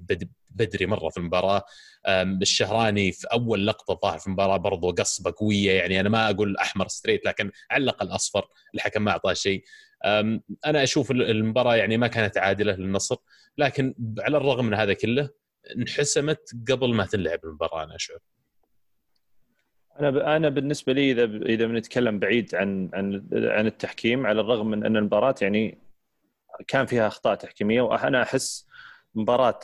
[0.56, 1.64] بدري مرة في المباراة.
[2.08, 6.88] الشهراني في أول لقطة ظاهر في المباراة برضو قصبة قوية يعني أنا ما أقول أحمر
[6.88, 9.64] ستريت لكن علق الاصفر الحكم ما أعطاه شيء.
[10.66, 13.16] أنا أشوف المباراة يعني ما كانت عادلة للنصر
[13.58, 15.30] لكن على الرغم من هذا كله
[15.78, 18.18] انحسمت قبل ما تلعب المباراة أنا أشعر.
[20.00, 24.86] أنا أنا بالنسبة لي إذا إذا بنتكلم بعيد عن عن عن التحكيم على الرغم من
[24.86, 25.78] أن المباراة يعني
[26.68, 28.68] كان فيها أخطاء تحكيمية وأنا أحس
[29.16, 29.60] مباراة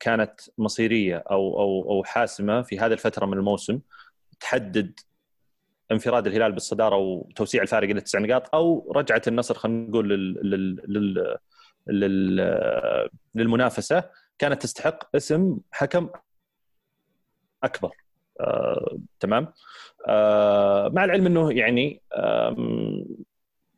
[0.00, 3.80] كانت مصيرية أو أو أو حاسمة في هذه الفترة من الموسم
[4.40, 5.00] تحدد
[5.92, 10.50] انفراد الهلال بالصدارة وتوسيع الفارق إلى تسع نقاط أو رجعة النصر خلينا نقول لل,
[10.86, 11.38] لل,
[11.86, 14.10] لل للمنافسة.
[14.38, 16.08] كانت تستحق اسم حكم
[17.62, 17.90] أكبر.
[18.40, 19.52] آه، تمام؟
[20.08, 22.02] آه، مع العلم إنه يعني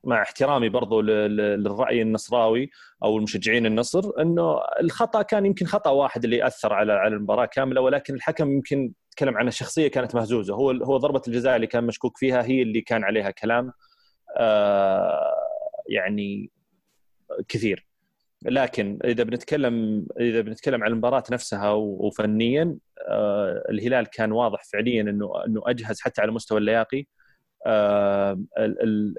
[0.09, 2.71] مع احترامي برضو للرأي النصراوي
[3.05, 7.81] أو المشجعين النصر إنه الخطأ كان يمكن خطأ واحد اللي أثر على على المباراة كاملة
[7.81, 10.55] ولكن الحكم يمكن تكلم عن الشخصيه كانت مهزوزة.
[10.55, 13.73] هو هو ضربة الجزاء اللي كان مشكوك فيها هي اللي كان عليها كلام
[14.37, 15.35] آه،
[15.89, 16.51] يعني
[17.49, 17.87] كثير.
[18.45, 22.77] لكن إذا بنتكلم إذا بنتكلم عن المباراة نفسها وفنيا
[23.09, 27.07] آه، الهلال كان واضح فعليا انه إنه أجهز حتى على مستوى اللياقي.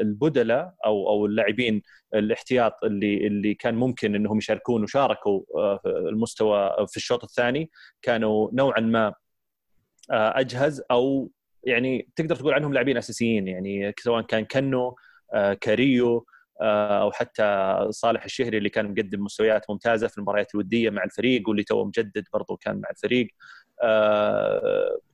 [0.01, 1.81] البدلاء أو أو اللاعبين
[2.15, 5.41] الاحتياط اللي اللي كان ممكن إنهم يشاركون وشاركوا
[5.77, 7.69] في المستوى في الشوط الثاني
[8.01, 9.13] كانوا نوعا ما
[10.11, 11.31] آه، أجهز أو
[11.63, 13.47] يعني تقدر تقول عنهم لاعبين أساسيين.
[13.47, 14.95] يعني سواء كان كنو
[15.33, 16.25] آه، كاريلو
[16.61, 21.49] آه، أو حتى صالح الشهري اللي كان مقدم مستويات ممتازة في المباريات الودية مع الفريق
[21.49, 23.27] واللي توه مجدد برضو كان مع الفريق.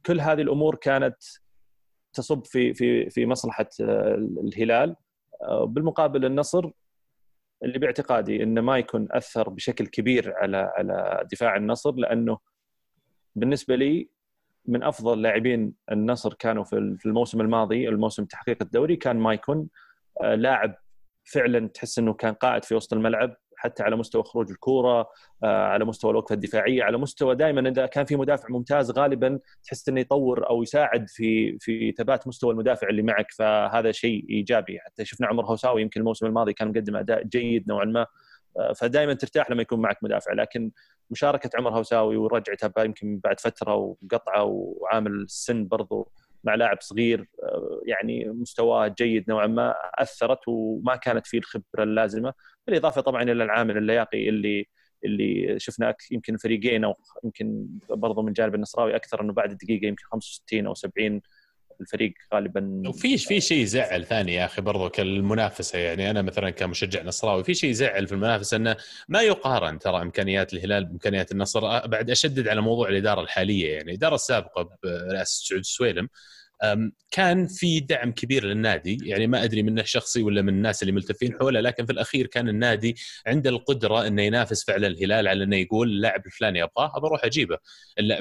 [0.05, 1.15] كل هذه الأمور كانت
[2.15, 4.95] تصب في في في مصلحة الهلال.
[5.63, 6.69] بالمقابل النصر
[7.63, 12.37] اللي باعتقادي إنه ما يكون أثر بشكل كبير على على دفاع النصر لأنه
[13.35, 14.09] بالنسبة لي
[14.67, 19.67] من أفضل لاعبين النصر كانوا في الموسم الماضي الموسم تحقيق الدوري كان مايكون
[20.23, 20.75] آه، لاعب
[21.23, 23.35] فعلا تحس إنه كان قائد في وسط الملعب.
[23.65, 25.09] حتى على مستوى خروج الكورة
[25.43, 29.89] آه، على مستوى الوقفة الدفاعية على مستوى دائما إذا كان في مدافع ممتاز غالبا تحس
[29.89, 34.79] إنه يطور أو يساعد في في ثبات مستوى المدافع اللي معك فهذا شيء إيجابي.
[34.79, 38.05] حتى شفنا عمر هوساوي يمكن الموسم الماضي كان مقدم أداء جيد نوعا ما
[38.59, 40.33] آه، فدائما ترتاح لما يكون معك مدافع.
[40.33, 40.71] لكن
[41.11, 46.11] مشاركة عمر هوساوي ورجعته يمكن بعد فترة وقطعة وعامل السن برضو
[46.45, 52.33] مع لاعب صغير آه، يعني مستواه جيد نوعا ما أثرت وما كانت فيه الخبرة اللازمة.
[52.67, 54.67] بالإضافة طبعا إلى العامل اللياقي اللي
[55.05, 60.03] اللي شفنا يمكن فريقين أو يمكن برضو من جانب النصراوي أكثر إنه بعد الدقيقه يمكن
[60.05, 61.21] 65 أو 70
[61.81, 65.79] الفريق غالبا وفي في شيء يزعل ثاني يا أخي برضو كالمنافسة.
[65.79, 68.75] يعني أنا مثلا كمشجع نصراوي في شيء يزعل في المنافسة إنه
[69.07, 71.87] ما يقارن ترى إمكانيات الهلال بإمكانيات النصر.
[71.87, 73.73] بعد أشدد على موضوع الإدارة الحالية.
[73.73, 76.09] يعني الإدارة السابقة برئاسه سعود السويلم
[77.11, 78.97] كان في دعم كبير للنادي.
[79.03, 82.49] يعني ما أدري منه شخصي ولا من الناس اللي ملتفين حوله لكن في الأخير كان
[82.49, 82.95] النادي
[83.27, 87.57] عنده القدرة إنه ينافس فعلا الهلال على إنه يقول اللاعب الفلاني أبغاه ابى أروح أجيبه.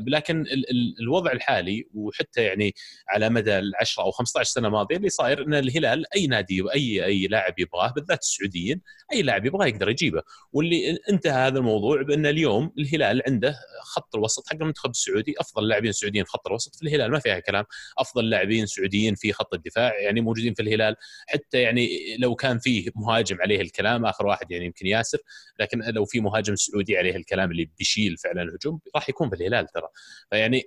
[0.09, 2.75] لكن ال ال الوضع الحالي وحتى يعني
[3.09, 7.05] على مدى ال 10 أو 15 سنة ماضية اللي صاير إن الهلال أي نادي وأي
[7.05, 8.81] أي لاعب يبغاه بالذات السعوديين
[9.13, 10.23] أي لاعب يبغاه يقدر يجيبه.
[10.53, 15.93] واللي انتهى هذا الموضوع بأن اليوم الهلال عنده خط الوسط حق المنتخب السعودي أفضل لاعبين
[15.93, 17.11] سعوديين في خط الوسط في الهلال.
[17.11, 17.65] ما فيها كلام.
[17.99, 20.97] أفضل لاعبين سعوديين في خط الدفاع يعني موجودين في الهلال.
[21.27, 25.19] حتى يعني لو كان فيه مهاجم عليه الكلام آخر واحد يعني يمكن ياسر
[25.61, 29.67] لكن لو في مهاجم سعودي عليه الكلام اللي بيشيل فعلا الهجوم راح يكون في الهلال
[29.67, 29.89] ترى.
[30.31, 30.65] فيعني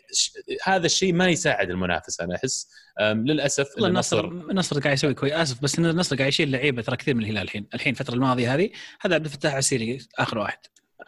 [0.63, 2.69] هذا الشيء ما يساعد المنافسه أنا أحس.
[3.01, 5.33] للأسف النصر النصر قاعد يسوي كويس.
[5.33, 7.67] آسف بس النصر قاعد يشيل لعيبة ترى كثير من الهلال الحين.
[7.73, 8.69] الحين الفترة الماضية هذه
[9.01, 10.59] هذا عبد الفتاح عسيري آخر واحد.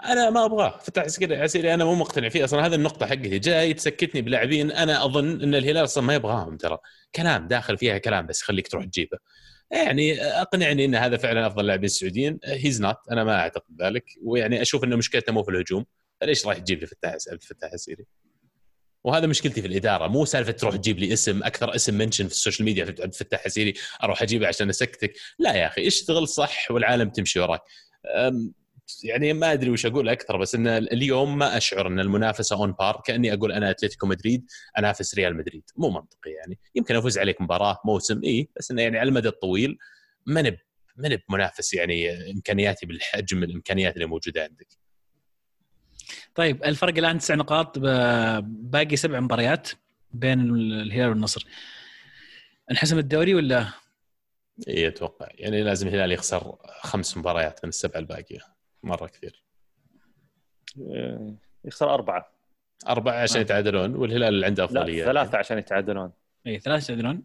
[0.06, 0.78] أنا ما أبغاه.
[0.78, 2.44] فتاح عسيري أنا مو مقتنع فيه.
[2.44, 3.40] أصلا هذه النقطة حقتي.
[3.40, 4.72] جاي تسكتني بلاعبين.
[4.72, 6.78] أنا أظن إن الهلال أصلا ما يبغاهم ترى.
[7.16, 9.18] كلام داخل فيها كلام بس خليك تروح تجيبه.
[9.72, 12.40] يعني أقنعني إن هذا فعلا أفضل لاعبين السعوديين.
[12.46, 14.06] he's not أنا ما أعتقد ذلك.
[14.24, 15.86] ويعني أشوف إنه مشكلته مو في الهجوم.
[16.22, 18.06] فليش راح تجيب لي فتاح فتاح عسيري؟
[19.04, 20.08] وهذا مشكلتي في الإدارة.
[20.08, 21.44] مو سالفة تروح تجيب لي اسم.
[21.44, 23.44] أكثر اسم mention في ال social media عبد الفتاح
[24.04, 25.14] أروح أجيبه عشان أسكتك.
[25.40, 25.88] لا يا أخي.
[25.88, 27.62] اشتغل صح والعالم تمشي وراك.
[29.04, 33.02] يعني ما أدري وش أقول أكثر بس إن اليوم ما أشعر إن المنافسة on par
[33.06, 34.46] كأني أقول أنا أتلتيكو مدريد
[34.78, 35.64] أنافس ريال مدريد.
[35.78, 36.60] مو منطقي يعني.
[36.76, 39.78] يمكن أفوز عليك مباراة موسم اي بس إنه يعني على المدى الطويل
[40.26, 40.58] ما نب
[40.96, 44.68] ما نب منافس يعني إمكانياتي بالحجم الإمكانيات اللي موجودة عندك.
[46.36, 47.80] طيب الفرق الآن تسع نقاط
[48.44, 49.70] باقي سبع مباريات
[50.12, 51.46] بين الهلال والنصر.
[52.72, 53.68] انحسم الدوري ولا؟
[54.68, 55.28] اي أتوقع.
[55.34, 58.59] يعني لازم الهلال يخسر خمس مباريات من السبعه الباقية.
[58.84, 59.44] مرة كثير.
[60.80, 61.36] إيه،
[61.66, 62.32] يخسر أربعة.
[62.88, 63.42] أربعة عشان آه.
[63.42, 65.06] يتعادلون والهلال اللي عنده أفضلية.
[65.06, 66.12] ثلاثة عشان يتعادلون.
[66.48, 67.24] اي ثلاثة يتعادلون.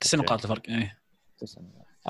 [0.00, 0.90] تسع نقاط الفرق اي
[1.38, 1.60] تسع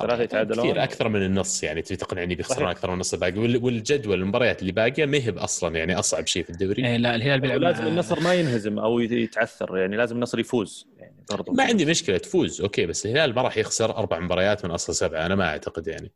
[0.00, 0.66] ثلاثة يتعادلون.
[0.66, 3.38] كثير أكثر من النص يعني تبي تقنعني بيخسرون أكثر من النص الباقي.
[3.38, 6.86] والجدول المباريات اللي باقية ما هي أصلا يعني أصعب شيء في الدوري.
[6.86, 11.24] إيه لا الهلال بيلعب لازم النصر ما ينهزم أو يتعثر يعني لازم النصر يفوز يعني
[11.30, 11.52] برضو.
[11.52, 15.26] ما عندي مشكلة تفوز أوكي بس الهلال ما راح يخسر أربع مباريات من أصل سبعة
[15.26, 16.12] أنا ما أعتقد يعني.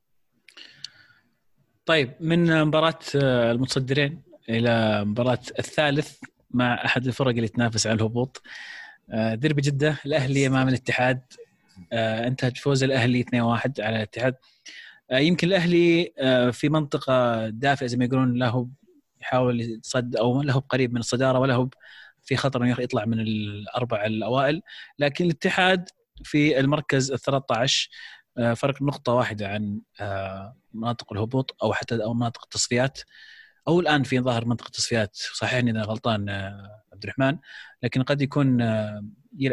[1.86, 6.18] طيب من مباراة آه، المتصدرين إلى مباراة الثالث
[6.50, 8.42] مع أحد الفرق اللي تنافس على الهبوط.
[9.10, 11.20] آه، ديربي جدة الأهلي أمام الاتحاد.
[11.92, 14.34] آه، انتهت بفوز الأهلي 2-1 على الاتحاد.
[15.12, 18.68] يمكن الأهلي آه، في منطقة دافئة زي ما يقولون له
[19.20, 21.68] يحاول يتصد أو له قريب من الصدارة ولا هو
[22.22, 24.62] في خطر إنه يطلع من الأربع الأوائل.
[24.98, 25.88] لكن الاتحاد
[26.24, 27.90] في المركز ال 13
[28.56, 29.80] فرق نقطة واحدة عن
[30.74, 33.00] مناطق الهبوط أو حتى أو مناطق التصفيات.
[33.68, 36.28] أو الآن في ظاهر منطقة التصفيات صحيحني إذا غلطان
[36.92, 37.38] عبد الرحمن
[37.82, 38.56] لكن قد يكون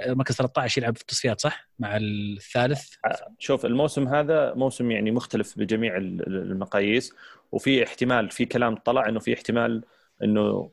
[0.08, 2.94] مركز 13 يلعب في التصفيات صح؟ مع الثالث؟
[3.40, 7.14] شوف الموسم هذا موسم يعني مختلف بجميع المقاييس
[7.52, 9.84] وفي احتمال في كلام طلع إنه في احتمال
[10.24, 10.72] إنه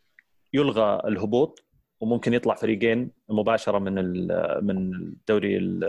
[0.52, 1.64] يلغى الهبوط.
[2.04, 3.94] وممكن يطلع فريقين مباشرة من
[4.64, 5.80] من الدوري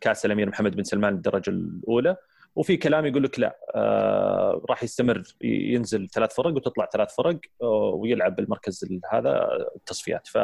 [0.00, 2.16] كأس الأمير محمد بن سلمان الدرجه الأولى
[2.56, 7.94] وفي كلام يقول لك لا آه راح يستمر ينزل ثلاث فرق وتطلع ثلاث فرق آه
[7.94, 10.38] ويلعب بالمركز هذا التصفيات ف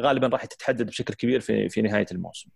[0.00, 2.50] غالبا راح تتحدد بشكل كبير في في نهاية الموسم.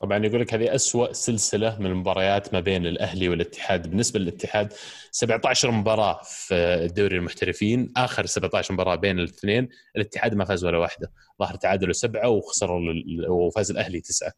[0.00, 3.90] طبعا يقول لك هذه أسوأ سلسلة من المباريات ما بين الأهلي والاتحاد.
[3.90, 4.72] بالنسبة للاتحاد
[5.10, 11.12] 17 مباراة في الدوري المحترفين آخر 17 مباراة بين الاثنين الاتحاد ما فاز ولا واحدة.
[11.40, 12.80] ظهر تعادلوا سبعة وخسروا
[13.28, 14.32] وفاز الأهلي تسعة.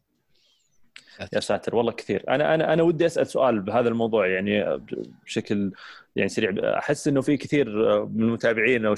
[1.33, 2.23] يا ساتر والله كثير.
[2.29, 4.79] أنا أنا أنا ودي أسأل سؤال بهذا الموضوع يعني
[5.25, 5.71] بشكل
[6.15, 6.77] يعني سريع.
[6.77, 7.69] أحس إنه في كثير
[8.05, 8.95] من المتابعين أو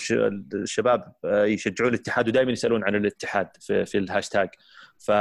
[0.54, 4.50] الشباب يشجعون الاتحاد ودائما يسألون عن الاتحاد في, في الهاشتاج.
[4.98, 5.12] ف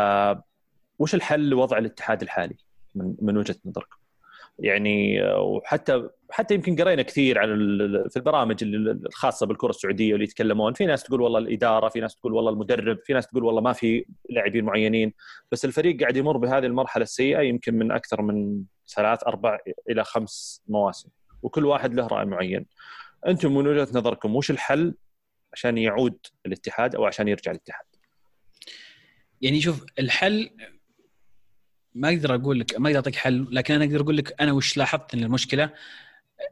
[1.05, 2.57] وش الحل لوضع الاتحاد الحالي
[2.95, 3.97] من من وجهة نظركم؟
[4.59, 7.49] يعني وحتى حتى يمكن قرينا كثير عن
[8.11, 8.65] في البرامج
[9.07, 10.73] الخاصة بالكرة السعودية واللي يتكلمون.
[10.75, 13.73] في ناس تقول والله الإدارة في ناس تقول والله المدرب في ناس تقول والله ما
[13.73, 15.13] في لاعبين معينين.
[15.53, 18.63] بس الفريق قاعد يمر بهذه المرحلة السيئة يمكن من أكثر من
[18.95, 19.59] ثلاث أربع
[19.91, 21.09] إلى خمس مواسم
[21.43, 22.67] وكل واحد له رأي معين.
[23.27, 24.95] أنتم من وجهة نظركم وش الحل
[25.53, 27.85] عشان يعود الاتحاد أو عشان يرجع الاتحاد؟
[29.43, 30.51] يعني شوف الحل
[31.95, 34.77] ما أقدر أقول لك ما أقدر أعطيك حل لكن أنا أقدر أقول لك أنا وش
[34.77, 35.71] لاحظت إن المشكلة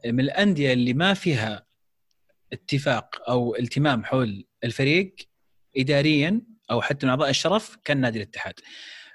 [0.05, 1.65] من الأندية اللي ما فيها
[2.53, 5.15] اتفاق أو التمام حول الفريق
[5.77, 6.41] اداريا
[6.71, 8.53] أو حتى من أعضاء الشرف كان نادي الاتحاد.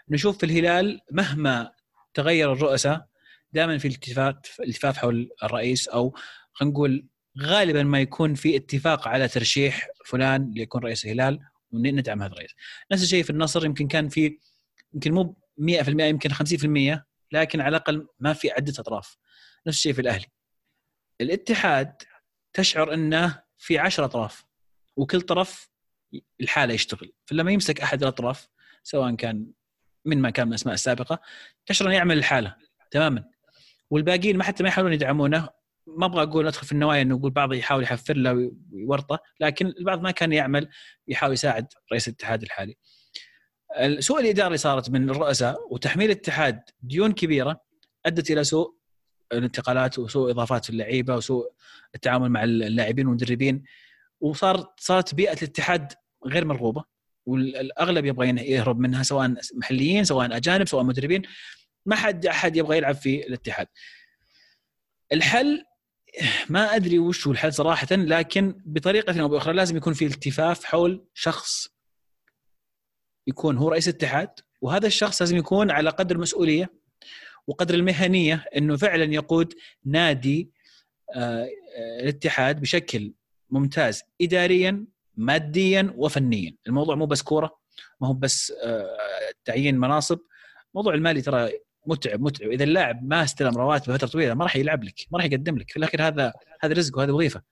[0.09, 1.73] نشوف في الهلال مهما
[2.15, 3.07] تغير الرؤساء
[3.53, 6.15] دائما في التفاف التفاف حول الرئيس أو
[6.53, 7.07] خلينا نقول
[7.41, 11.41] غالبا ما يكون في اتفاق على ترشيح فلان ليكون رئيس الهلال
[11.73, 12.51] وندعم هذا الرئيس.
[12.93, 14.39] نفس الشيء في النصر يمكن كان في
[14.95, 19.17] يمكن مو 100% يمكن 50% لكن على الأقل ما في عدة أطراف.
[19.67, 20.27] نفس الشيء في الأهلي.
[21.21, 22.03] الاتحاد
[22.53, 24.45] تشعر إنه في 10 أطراف
[24.97, 25.71] وكل طرف
[26.41, 28.49] الحاله يشتغل فلما يمسك أحد الأطراف
[28.83, 29.47] سواء كان
[30.05, 31.21] من ما كان من الأسماء السابقة
[31.67, 32.57] تشعر إنه يعمل الحاله
[32.91, 33.25] تماما
[33.91, 35.49] والباقيين ما حتى ما يحاولون يدعمونه
[35.87, 40.01] ما أبغى أقول أدخل في النوايا إنه يقول بعض يحاول يحفر له ويورطه لكن البعض
[40.01, 40.69] ما كان يعمل
[41.09, 42.77] يحاول يساعد رئيس الاتحاد الحالي.
[43.99, 47.61] سوء الإدارة اللي صارت من الرؤساء وتحميل الاتحاد ديون كبيرة
[48.07, 48.75] أدت إلى سوء
[49.33, 51.53] الانتقالات وسوء إضافات اللعيبة وسوء
[51.95, 53.65] التعامل مع اللاعبين والمدربين
[54.21, 55.93] وصار صارت بيئة الاتحاد
[56.27, 56.85] غير مرغوبة
[57.27, 61.23] والأغلب يبغى يهرب منها سواء محليين سواء أجانب سواء مدربين
[61.87, 63.67] ما حد أحد يبغى يلعب في الاتحاد.
[65.13, 65.65] الحل
[66.49, 71.05] ما أدري وش هو الحل صراحة لكن بطريقة أو بأخرى لازم يكون في التفاف حول
[71.15, 71.78] شخص
[73.29, 74.31] يكون هو رئيس الاتحاد
[74.61, 76.73] وهذا الشخص لازم يكون على قدر المسؤولية
[77.47, 80.51] وقدر المهنية إنه فعلا يقود نادي
[81.15, 81.49] آه،
[82.01, 83.13] الاتحاد بشكل
[83.51, 84.87] ممتاز اداريا
[85.17, 86.55] ماديا وفنيا.
[86.67, 87.59] الموضوع مو بس كورة
[88.01, 88.53] ما هو بس
[89.45, 90.19] تعيين مناصب.
[90.75, 91.51] الموضوع المالي ترى
[91.87, 92.51] متعب متعب.
[92.51, 95.71] إذا اللاعب ما استلم رواتبه فتره طويلة ما راح يلعب لك ما راح يقدم لك.
[95.71, 97.43] في الاخير هذا هذا رزق وهذا وظيفة.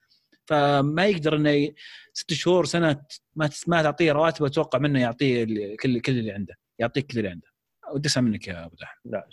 [0.47, 1.75] فما يقدر إنه
[2.17, 3.03] ست شهور سنة
[3.37, 5.45] ما ما تعطيه رواتب وتوقع منه يعطيه
[5.77, 6.55] كل كل اللي عنده.
[6.79, 7.49] يعطيك كل اللي عنده.
[7.93, 9.27] ودي أسمع منك يا أبو دحم لا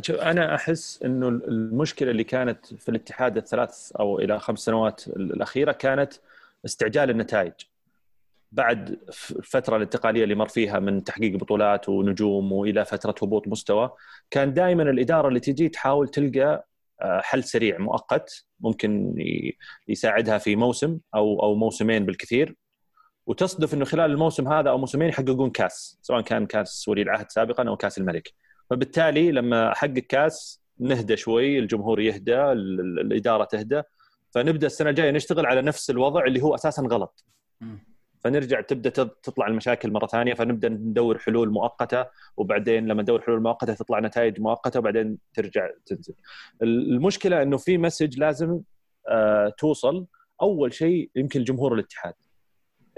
[0.00, 5.72] شوف أنا أحس إنه المشكلة اللي كانت في الاتحاد الثلاث أو إلى خمس سنوات الأخيرة
[5.72, 6.12] كانت
[6.64, 7.52] استعجال النتائج.
[8.52, 8.98] بعد
[9.30, 13.90] الفترة الانتقالية اللي مر فيها من تحقيق بطولات ونجوم وإلى فترة هبوط مستوى
[14.30, 16.66] كان دائما الإدارة اللي تجي تحاول تلقى
[17.02, 19.14] حل سريع مؤقت ممكن
[19.88, 22.56] يساعدها في موسم أو أو موسمين بالكثير.
[23.26, 27.68] وتصدف إنه خلال الموسم هذا أو موسمين يحققون كاس سواء كان كاس ولي العهد سابقا
[27.68, 28.32] أو كاس الملك.
[28.70, 33.82] فبالتالي لما أحقق كاس نهدى شوي الجمهور يهدى الإدارة تهدى.
[34.34, 37.24] فنبدأ السنة الجاية نشتغل على نفس الوضع اللي هو أساسا غلط.
[38.26, 38.90] فنرجع تبدأ
[39.22, 44.40] تطلع المشاكل مرة ثانية فنبدأ ندور حلول مؤقتة وبعدين لما ندور حلول مؤقتة تطلع نتائج
[44.40, 46.14] مؤقتة وبعدين ترجع تنزل.
[46.62, 48.60] المشكلة إنه في message لازم
[49.08, 50.06] آه، توصل
[50.42, 52.14] أول شيء يمكن لجمهور الاتحاد.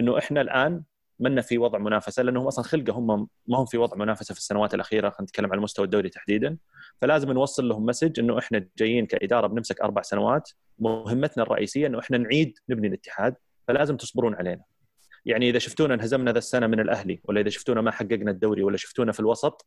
[0.01, 0.83] إنه إحنا الآن
[1.21, 4.75] منا في وضع منافسة لأنهم أصلا خلقة هم ما هم في وضع منافسة في السنوات
[4.75, 6.57] الأخيرة خلينا نتكلم على المستوى الدوري تحديدا.
[7.01, 12.19] فلازم نوصل لهم message إنه إحنا جايين كإدارة بنمسك أربع سنوات مهمتنا الرئيسية إنه إحنا
[12.19, 13.35] نعيد نبني الاتحاد
[13.69, 14.63] فلازم تصبرون علينا.
[15.27, 18.77] يعني إذا شفتونا انهزمنا ذا السنة من الأهلي ولا إذا شفتونا ما حققنا الدوري ولا
[18.77, 19.66] شفتونا في الوسط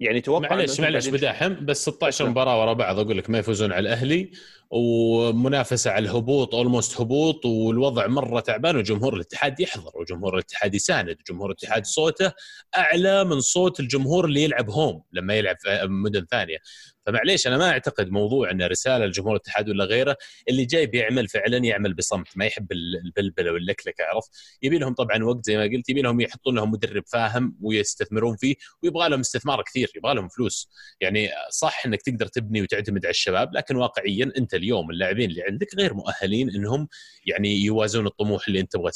[0.00, 3.80] يعني توقع معلش معلش بداحم بس 16 مباراة ورا بعض أقول لك ما يفوزون على
[3.88, 4.30] الأهلي
[4.70, 11.50] ومنافسة على الهبوط اولموست هبوط والوضع مرة تعبان وجمهور الاتحاد يحضر وجمهور الاتحاد يساند وجمهور
[11.50, 12.32] الاتحاد صوته
[12.76, 16.58] أعلى من صوت الجمهور اللي يلعب هوم لما يلعب في مدن ثانية.
[17.06, 20.16] فمعليش أنا ما أعتقد موضوع انه رسالة لجمهور الاتحاد ولا غيره
[20.48, 24.30] اللي جاي بيعمل فعلا يعمل بصمت ما يحب البلبلة واللكلكة عرفت؟
[24.62, 28.54] يبي لهم طبعا وقت زي ما قلت يبي لهم يحطون لهم مدرب فاهم ويستثمرون فيه
[28.82, 30.70] ويبغى لهم استثمار كثير يبغى لهم فلوس.
[31.00, 35.74] يعني صح إنك تقدر تبني وتعتمد على الشباب لكن واقعيا أنت اليوم اللاعبين اللي عندك
[35.78, 36.88] غير مؤهلين إنهم
[37.26, 38.90] يعني يوازون الطموح اللي أنت تبغى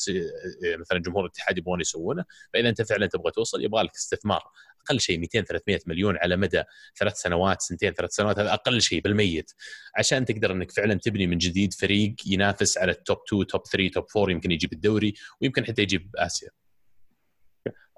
[0.80, 4.42] مثلا جمهور الاتحاد يبغون يسوونه فإذا أنت فعلا تبغى توصل يبغى لك استثمار.
[4.84, 6.62] أقل شيء 200 300 مليون على مدى
[6.98, 9.50] ثلاث سنوات سنتين ثلاث سنوات هذا أقل شيء بالميت.
[9.96, 14.04] عشان تقدر إنك فعلا تبني من جديد فريق ينافس على التوب 2 توب 3 توب
[14.16, 16.48] 4 يمكن يجيب الدوري ويمكن حتى يجيب آسيا.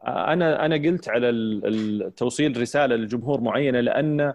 [0.07, 4.35] أنا أنا قلت على التوصيل رسالة لجمهور معينه لأن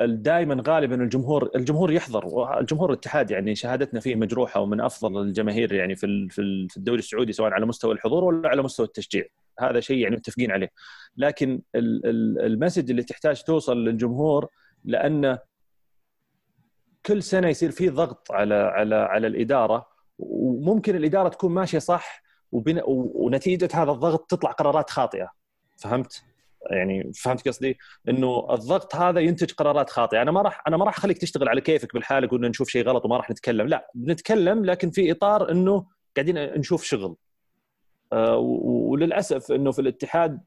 [0.00, 5.96] دائما غالبا الجمهور الجمهور يحضر الجمهور الاتحاد يعني شهادتنا فيه مجروحة ومن أفضل الجماهير يعني
[5.96, 9.24] في في الدوري السعودي سواء على مستوى الحضور ولا على مستوى التشجيع.
[9.60, 10.68] هذا شيء يعني متفقين عليه
[11.16, 14.48] لكن المسج اللي تحتاج توصل للجمهور
[14.84, 15.38] لأن
[17.06, 19.86] كل سنة يصير في ضغط على على على الإدارة
[20.18, 22.22] وممكن الإدارة تكون ماشية صح
[22.52, 25.30] ونتيجة هذا الضغط تطلع قرارات خاطئة
[25.76, 26.22] فهمت؟
[26.70, 27.78] يعني فهمت قصدي؟
[28.08, 31.60] إنه الضغط هذا ينتج قرارات خاطئة، أنا ما راح أنا ما راح أخليك تشتغل على
[31.60, 35.86] كيفك بالحالة قلنا نشوف شيء غلط وما راح نتكلم، لا بنتكلم لكن في إطار إنه
[36.16, 37.16] قاعدين نشوف شغل.
[38.12, 40.40] آه، وللأسف إنه في الاتحاد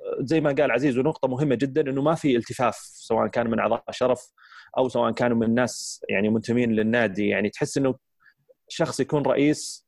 [0.00, 3.58] آه، زي ما قال عزيز ونقطة مهمة جدا إنه ما في التفاف سواء كان من
[3.58, 4.32] أعضاء شرف
[4.78, 7.28] أو سواء كانوا من ناس يعني منتمين للنادي.
[7.28, 7.94] يعني تحس إنه
[8.68, 9.86] شخص يكون رئيس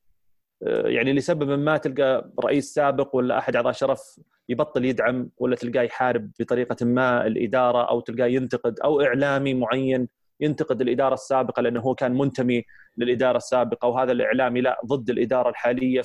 [0.67, 5.83] آه، يعني لسبب ما تلقى رئيس سابق ولا أحد أعضاء شرف يبطل يدعم ولا تلقاه
[5.83, 10.09] يحارب بطريقة ما الإدارة أو تلقاه ينتقد أو إعلامي معين
[10.41, 12.65] ينتقد الإدارة السابقة لأنه هو كان منتمي
[12.97, 16.03] للإدارة السابقة وهذا الإعلامي لا ضد الإدارة الحالية.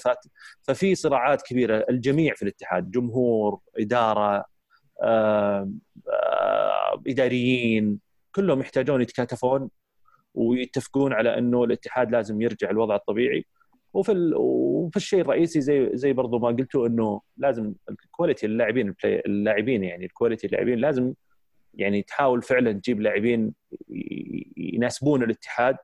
[0.61, 4.45] ففي صراعات كبيرة الجميع في الاتحاد جمهور إدارة
[5.03, 5.71] آه،
[6.09, 7.99] آه، إداريين
[8.35, 9.69] كلهم يحتاجون يتكاتفون
[10.33, 13.45] ويتفقون على أنه الاتحاد لازم يرجع الوضع الطبيعي.
[13.93, 14.33] وفي ال...
[14.35, 20.05] وفي الشيء الرئيسي زي زي برضو ما قلتوا أنه لازم ال quality اللاعبين اللاعبين يعني
[20.05, 21.13] ال quality اللاعبين لازم
[21.79, 23.53] يعني تحاول فعلا تجيب لاعبين
[24.57, 25.77] يناسبون الاتحاد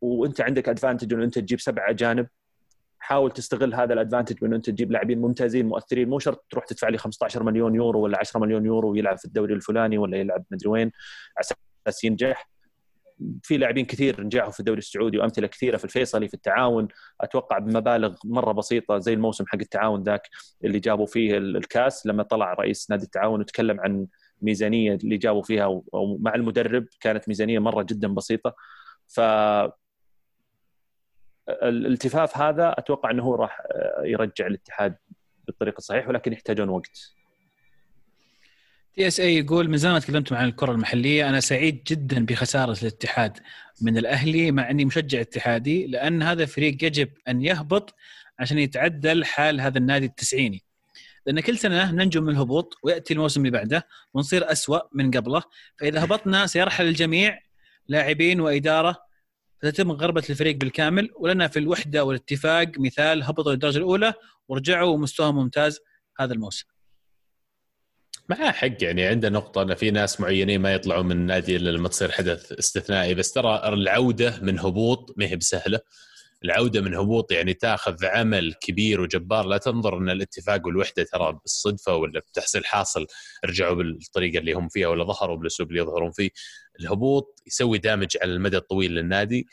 [0.00, 2.26] وانت عندك advantage إنه انت تجيب سبع اجانب
[3.02, 6.08] حاول تستغل هذا ال advantage بانه انت تجيب لاعبين ممتازين مؤثرين.
[6.08, 9.54] مو شرط تروح تدفع لي 15 مليون يورو ولا 10 مليون يورو ويلعب في الدوري
[9.54, 10.92] الفلاني ولا يلعب مدري وين.
[11.36, 11.56] على
[11.88, 12.48] أساس ينجح.
[13.42, 16.88] في لاعبين كثير نجحوا في الدوري السعودي وأمثلة كثيرة في الفيصلي في التعاون.
[17.20, 20.28] أتوقع بمبالغ مرة بسيطة زي الموسم حق التعاون ذاك
[20.64, 24.06] اللي جابوا فيه الكاس لما طلع رئيس نادي التعاون وتكلم عن
[24.42, 28.54] ميزانية اللي جابوا فيها ومع المدرب كانت ميزانية مرة جدا بسيطة
[29.08, 29.20] ف
[31.48, 33.60] الالتفاف هذا أتوقع إنه هو راح
[34.04, 34.96] يرجع الاتحاد
[35.46, 37.14] بالطريقة الصحيحة ولكن يحتاجون وقت.
[38.94, 43.38] TSE يقول من زمان تكلمتم عن الكرة المحلية أنا سعيد جدا بخسارة الاتحاد
[43.82, 47.94] من الأهلي مع إني مشجع اتحادي لأن هذا فريق يجب أن يهبط
[48.38, 50.62] عشان يتعدل حال هذا النادي التسعيني
[51.26, 55.42] لأن كل سنة ننجو من الهبوط ويأتي الموسم اللي بعده ونصير أسوأ من قبله.
[55.78, 57.38] فإذا هبطنا سيرحل الجميع
[57.88, 58.96] لاعبين وإدارة
[59.62, 64.14] فتتم غربلة الفريق بالكامل ولنا في الوحدة والاتفاق مثال هبطوا للدرجة الأولى
[64.48, 65.80] ورجعوا مستواهم ممتاز
[66.20, 66.66] هذا الموسم.
[68.28, 71.88] معاه حق يعني عنده نقطة أن في ناس معينين ما يطلعوا من النادي إلا لما
[71.88, 75.80] تصير حدث استثنائي بس ترى العودة من هبوط ما هي بسهلة.
[76.44, 81.96] العودة من هبوط يعني تاخذ عمل كبير وجبار لا تنظر أن الاتفاق والوحدة ترى بالصدفة
[81.96, 83.06] ولا بتحصيل حاصل
[83.44, 86.30] رجعوا بالطريقة اللي هم فيها ولا ظهروا بالأسلوب اللي يظهرون فيه.
[86.80, 89.46] الهبوط يسوي دامج على المدى الطويل للنادي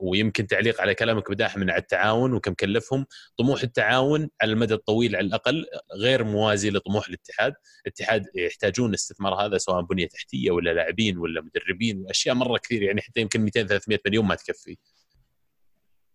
[0.00, 3.06] ويمكن تعليق على كلامك بداح من على التعاون وكم كلفهم.
[3.38, 7.54] طموح التعاون على المدى الطويل على الأقل غير موازي لطموح الاتحاد،
[7.86, 13.00] الاتحاد يحتاجون الاستثمار هذا سواء بنية تحتية ولا لاعبين ولا مدربين وأشياء مرة كثير يعني
[13.00, 14.76] حتى يمكن 200 300 مليون ما تكفي.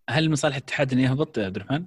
[0.10, 1.86] هل من صالح الاتحاد إنه يهبط يا عبد الرحمن؟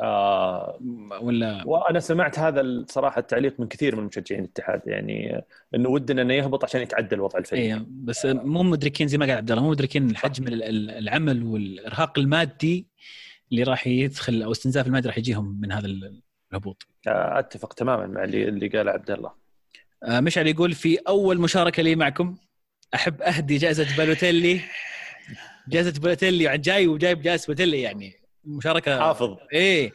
[0.00, 0.78] آه
[1.20, 5.44] ولا وأنا سمعت هذا الصراحه التعليق من كثير من مشجعين الاتحاد يعني
[5.74, 9.36] إنه ودنا إنه يهبط عشان يتعدل وضع الفريق اي بس مو مدركين زي ما قال
[9.36, 12.86] عبد الله مو مدركين حجم العمل والإرهاق المادي
[13.52, 15.86] اللي راح يدخل أو استنزاف المادي راح يجيهم من هذا
[16.52, 16.86] الهبوط.
[17.06, 19.32] آه، أتفق تماما مع اللي اللي قاله عبد الله.
[20.02, 22.36] آه، مشعل يقول في أول مشاركة لي معكم
[22.94, 24.60] أحب أهدي جائزة بالوتيلي
[25.68, 28.26] جائزه بالوتيلي جاي وجايب جائزه بالوتيلي يعني.
[28.44, 29.36] مشاركة حافظ.
[29.52, 29.92] إيه.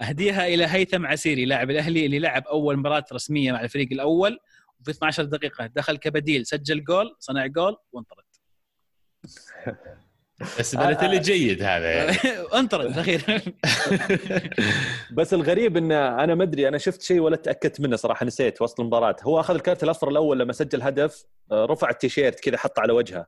[0.00, 4.38] أهديها إلى هيثم عسيري لاعب الأهلي اللي لعب أول مباراة رسمية مع الفريق الأول
[4.80, 5.66] وفي 12 دقيقة.
[5.66, 8.24] دخل كبديل سجل جول صنع جول وانطرد.
[10.58, 12.16] بس بالتالي جيد هذا يعني.
[12.58, 13.40] انطرد أخيرا.
[15.16, 18.80] بس الغريب إن أنا ما أدري أنا شفت شيء ولا تأكدت منه صراحة نسيت وسط
[18.80, 19.16] المباراة.
[19.22, 23.26] هو أخذ ال card الأصفر الأول لما سجل هدف رفع التيشيرت كذا حطه على وجهه.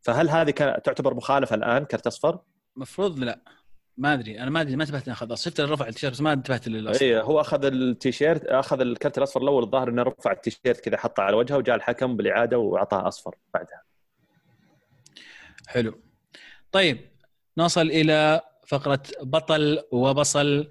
[0.00, 2.38] فهل هذه كان تعتبر مخالفة الآن card اصفر؟
[2.76, 3.40] المفروض لا.
[3.96, 4.40] ما أدري.
[4.40, 4.76] أنا ما أدري.
[4.76, 8.80] ما انتبهت اخذ شفت رفع التيشيرت بس ما انتبهت للاصفر اي هو أخذ التيشيرت أخذ
[8.80, 13.08] الكرت الأصفر الأول الظاهر إنه رفع التيشيرت كذا حطه على وجهه وجاء الحكم بالإعادة وأعطاه
[13.08, 13.82] أصفر بعدها.
[15.66, 16.00] حلو.
[16.72, 16.98] طيب
[17.58, 20.68] نصل إلى فقرة بطل وبصل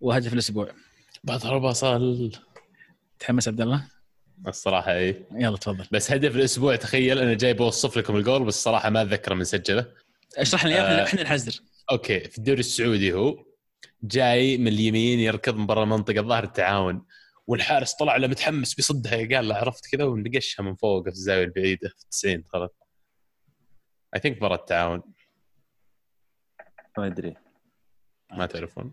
[0.00, 0.68] وهدف الأسبوع.
[1.24, 2.32] بطل وبصل.
[3.18, 3.86] تحمس عبد الله؟
[4.48, 5.86] الصراحة اي يلا تفضل.
[5.92, 9.92] بس هدف الأسبوع تخيل أنا جاي بوصف لكم الجول بس الصراحة ما أتذكر من سجله.
[10.36, 11.60] أشرح لنا اياه إحنا نحذر.
[11.92, 13.44] okay في الدوري السعودي هو
[14.02, 17.06] جاي من اليمين يركض من برا المنطقة الظاهر ال التعاون
[17.46, 21.88] والحارس طلع له متحمس بيصدها قال له عرفت كذا ونقشها من فوق في الزاوية البعيدة
[21.88, 22.70] في 90 خلاص.
[24.14, 25.02] I think برا التعاون.
[26.98, 27.34] ما أدري.
[28.32, 28.92] ما تعرفون؟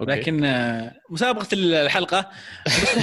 [0.00, 0.12] okay.
[0.12, 2.30] لكن آه، مسابقة الحلقة.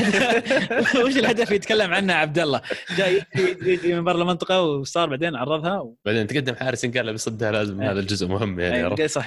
[1.05, 2.61] وش الهدف يتكلم عنه عبد الله
[2.97, 3.21] جاي
[3.61, 5.95] يجي من برا المنطقة وصار بعدين عرضها و...
[6.05, 8.75] بعدين تقدم حارس قال له بيصدها لازم هذا الجزء مهم يعني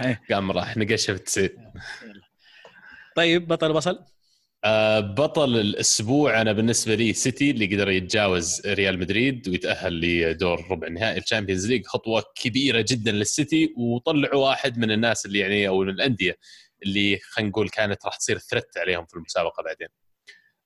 [0.04, 0.22] إيه.
[0.30, 1.50] قام راح نقشها في التسعين.
[3.16, 3.98] طيب بطل بصل
[4.64, 10.88] آه بطل الأسبوع أنا بالنسبة لي سيتي اللي قدر يتجاوز ريال مدريد ويتأهل لدور ربع
[10.88, 15.80] نهائي ال Champions League خطوة كبيرة جدا للسيتي وطلعوا واحد من الناس اللي يعني أو
[15.80, 16.36] من الأندية
[16.85, 19.89] اللي خلينا نقول كانت راح تصير threat عليهم في المسابقة بعدين.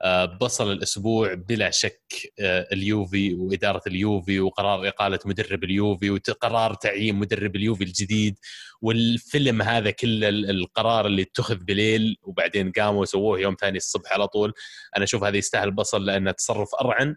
[0.03, 2.03] آه، بصل الأسبوع بلا شك
[2.40, 8.39] آه، اليوفي وإدارة اليوفي وقرار إقالة مدرب اليوفي وقرار تعيين مدرب اليوفي الجديد.
[8.82, 14.53] والفيلم هذا كل القرار اللي اتخذ بليل وبعدين قاموا وسووه يوم ثاني الصبح على طول.
[14.97, 17.16] أنا أشوف هذا يستاهل بصل لأنه تصرف أرعن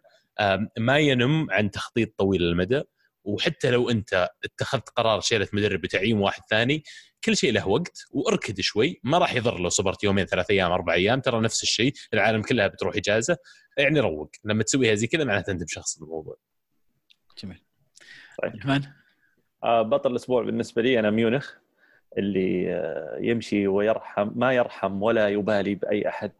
[0.77, 2.83] ما ينم عن تخطيط طويل المدى.
[3.23, 6.83] وحتى لو أنت اتخذت قرار شيلة مدرب وتعيين واحد ثاني
[7.23, 10.93] كل شيء له وقت واركد شوي ما راح يضر لو صبرت يومين ثلاث أيام أربع
[10.93, 13.37] أيام ترى نفس الشيء العالم كلها بتروح إجازة
[13.77, 14.31] يعني روق.
[14.43, 16.35] لما تسويها زي كذا معناته أنت بشخص الموضوع
[17.43, 17.63] جميل.
[18.41, 18.83] طيب.
[19.63, 21.53] آه بطل الأسبوع بالنسبة لي أنا ميونخ
[22.17, 26.31] اللي آه يمشي ويرحم ما يرحم ولا يبالي بأي أحد.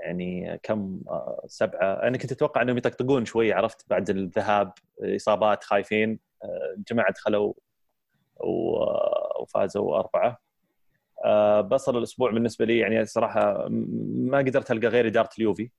[0.00, 1.92] يعني كم آه سبعة.
[1.92, 6.18] أنا كنت أتوقع أنهم يطقطقون شوي عرفت؟ بعد الذهاب إصابات خايفين
[6.76, 7.14] الجماعة
[8.40, 10.40] آه، وفازوا أربعة.
[11.24, 15.70] آه، بصل الأسبوع بالنسبة لي يعني صراحة ما قدرت ألقى غير إدارة اليوفي.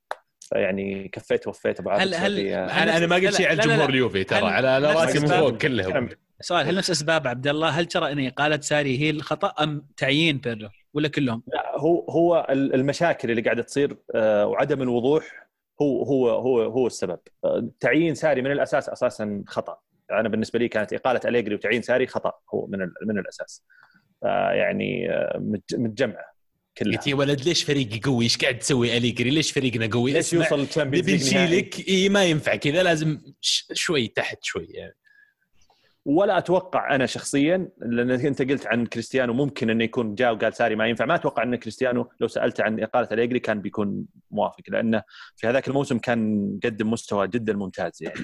[0.49, 4.45] فيعني كفيت وفيت ابو هل هل أنا أنا ما قلت شيء عن جمهور اليوفي ترى
[4.45, 6.09] على على رأسي من فوق كلهم.
[6.41, 10.37] سؤال هل نفس اسباب عبد الله؟ هل ترى ان اقاله ساري هي الخطأ أم تعيين
[10.37, 15.47] بيرلو ولا كلهم؟ لا هو هو المشاكل اللي قاعدة تصير آه، وعدم الوضوح
[15.81, 17.19] هو هو هو هو السبب.
[17.43, 19.79] آه، تعيين ساري من الأساس أساسا خطأ.
[20.11, 23.63] أنا بالنسبة لي كانت إقالة أليجري وتعيين ساري خطأ هو من من الأساس.
[24.53, 25.37] يعني آه،
[25.71, 26.37] متجمعه
[26.77, 26.97] كلها.
[26.97, 30.59] قلت يا ولد ليش فريق قوي؟ إيش قاعد تسوي أليجري؟ ليش فريقنا قوي؟ ليش يوصل
[30.59, 31.89] ال Champions League؟ نشيلك.
[31.89, 33.21] إي ما ينفع كذا لازم
[33.73, 34.95] شوي تحت شوي يعني.
[36.05, 40.75] ولا أتوقع أنا شخصيا لأن أنت قلت عن كريستيانو ممكن إنه يكون جاء وقال ساري
[40.75, 41.05] ما ينفع.
[41.05, 45.03] ما أتوقع إن كريستيانو لو سالته عن إقالة أليجري كان بيكون موافق لأنه
[45.35, 48.19] في هذاك الموسم كان قدم مستوى جدا ممتاز يعني.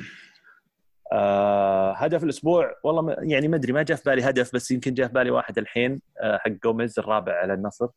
[1.14, 4.94] آه هدف الأسبوع والله ما يعني ما أدري ما جاء في بالي هدف بس يمكن
[4.94, 7.88] جاء في بالي واحد الحين آه حق جوميز الرابع على النصر.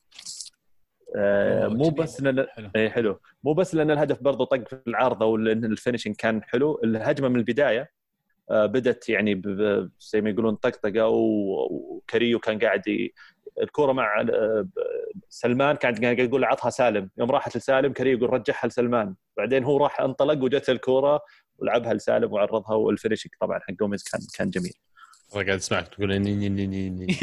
[1.16, 1.90] آه مو.
[1.90, 2.70] بس لأن حلو.
[2.76, 3.20] اي حلو.
[3.44, 7.36] مو بس لأن الهدف برضه طق في العارضة ولان ال finishing كان حلو الهجمة من
[7.36, 7.90] البداية
[8.50, 9.42] بدت يعني
[10.00, 12.82] زي ما يقولون طقطقة و- وكاريو كان قاعد.
[13.62, 14.66] الكورة مع آه،
[15.28, 17.10] سلمان كان قاعد يقول عطها سالم.
[17.18, 19.14] يوم راحت لسالم كاريو يقول رجعها لسلمان.
[19.36, 21.20] بعدين هو راح انطلق وجت الكورة
[21.58, 24.72] ولعبها لسالم وعرضها والفينشنج طبعا حق جوميز كان كان جميل.
[25.30, 27.06] والله قاعد اسمعك تقول ني ني ني ني ني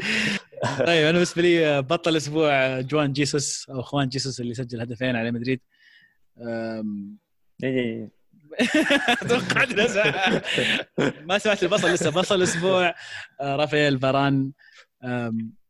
[0.85, 5.31] طيب أنا بالنسبة لي بطل الأسبوع جوان جيسوس أو اخوان جيسوس اللي سجل هدفين على
[5.31, 5.59] مدريد.
[9.75, 9.97] ناس
[11.29, 12.95] ما سمعت البصل لسه بصل الأسبوع
[13.41, 14.51] آه، رافائيل فاران.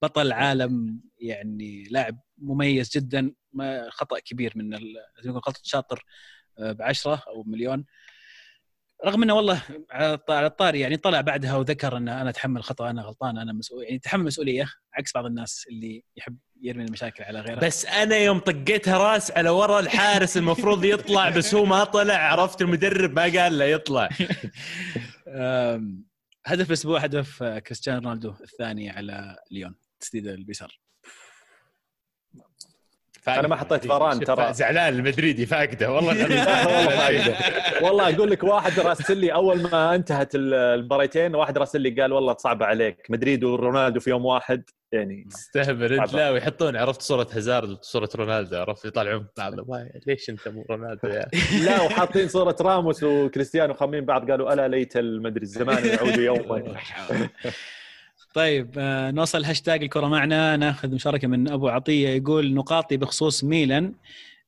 [0.01, 3.33] بطل العالم يعني لاعب مميز جدا.
[3.53, 6.05] ما خطأ كبير من ال- زي ما يقول غلطه شاطر
[6.59, 7.85] ب 10 أو مليون.
[9.05, 9.61] رغم إنه والله
[9.91, 13.53] على الط- على الطاري يعني طلع بعدها وذكر ان أنا أتحمل خطأ أنا غلطان أنا
[13.53, 14.65] مسؤول يعني تحمل مسؤولية.
[14.93, 17.59] عكس بعض الناس اللي يحب يرمي المشاكل على غيره.
[17.59, 22.15] بس أنا يوم طقيتها راس على ورا الحارس المفروض يطلع بس هو ما طلع.
[22.15, 24.09] عرفت المدرب ما قال له يطلع.
[26.47, 30.79] هدف الأسبوع هدف آه، كريستيانو رونالدو الثاني على ليون تسديدة اليسار
[33.27, 34.53] أنا ما حطيت فاران ترى.
[34.53, 35.91] زعلان المدريدي فاقده.
[35.91, 37.35] والله والله فايدة.
[37.81, 42.13] والله أقول لك واحد راسل لي أول ما انتهت ال- المباريتين واحد راسل لي قال
[42.13, 43.07] والله صعبه عليك.
[43.09, 46.13] مدريد ورونالدو في يوم واحد يعني استهبل انت.
[46.13, 49.27] لا ويحطون عرفت صورة هازارد وصورة رونالدو عرفت؟ يطلعون.
[49.37, 51.25] ما- ليش أنت مو رونالدو يا؟
[51.65, 56.63] لا وحاطين صورة راموس وكريستيانو خامين بعض قالوا ألا ليت المدري الزمان يعود يوما.
[58.35, 63.93] طيب آه، نوصل هاشتاج الكرة معنا ناخذ مشاركة من أبو عطية يقول نقاطي بخصوص ميلان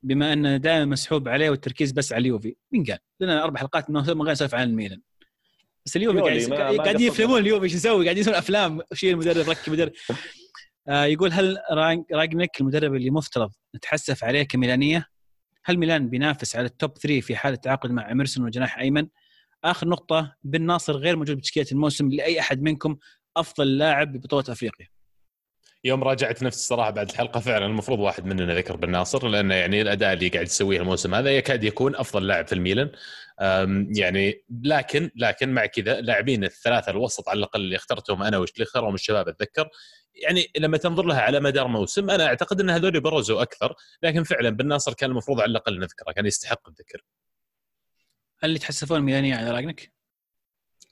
[0.03, 3.97] بما انه دائما مسحوب عليه والتركيز بس على اليوفي مين قال؟ لنا أربع حلقات من
[3.97, 5.01] غير نسولف عن الميلان
[5.85, 7.01] بس اليوفي قاعد قاعد-.
[7.01, 9.91] يفهمون اليوفي إيش يسوي قاعدين يسوون أفلام شيل المدرب ركب مدرب
[10.87, 15.05] آه يقول هل راج- رانجنيك المدرب اللي مفترض نتحسف عليه كميلانية؟
[15.65, 19.07] هل ميلان بينافس على ال top 3 في حالة التعاقد مع إيمرسون وجناح أيمن؟
[19.63, 22.97] آخر نقطة بن ناصر غير موجود بتشكيلة الموسم لأي أحد منكم
[23.39, 24.87] أفضل لاعب ببطولة أفريقيا.
[25.83, 29.81] يوم راجعت نفسي الصراحة بعد الحلقة فعلا المفروض واحد مننا ذكر بن ناصر لأنه يعني
[29.81, 32.91] الأداء اللي قاعد يسويه الموسم هذا يكاد يكون أفضل لاعب في الميلان.
[33.97, 38.93] يعني لكن لكن مع كذا لاعبين الثلاثة الوسط على الأقل اللي اخترتهم أنا واللي اختارهم
[38.93, 39.69] الشباب أتذكر
[40.13, 44.49] يعني لما تنظر لها على مدار موسم أنا أعتقد إن هذول برزوا أكثر لكن فعلا
[44.49, 47.03] بن ناصر كان المفروض على الأقل نذكره كان يستحق الذكر.
[48.39, 49.96] هل يتحسفون الميلانيه على راجنك؟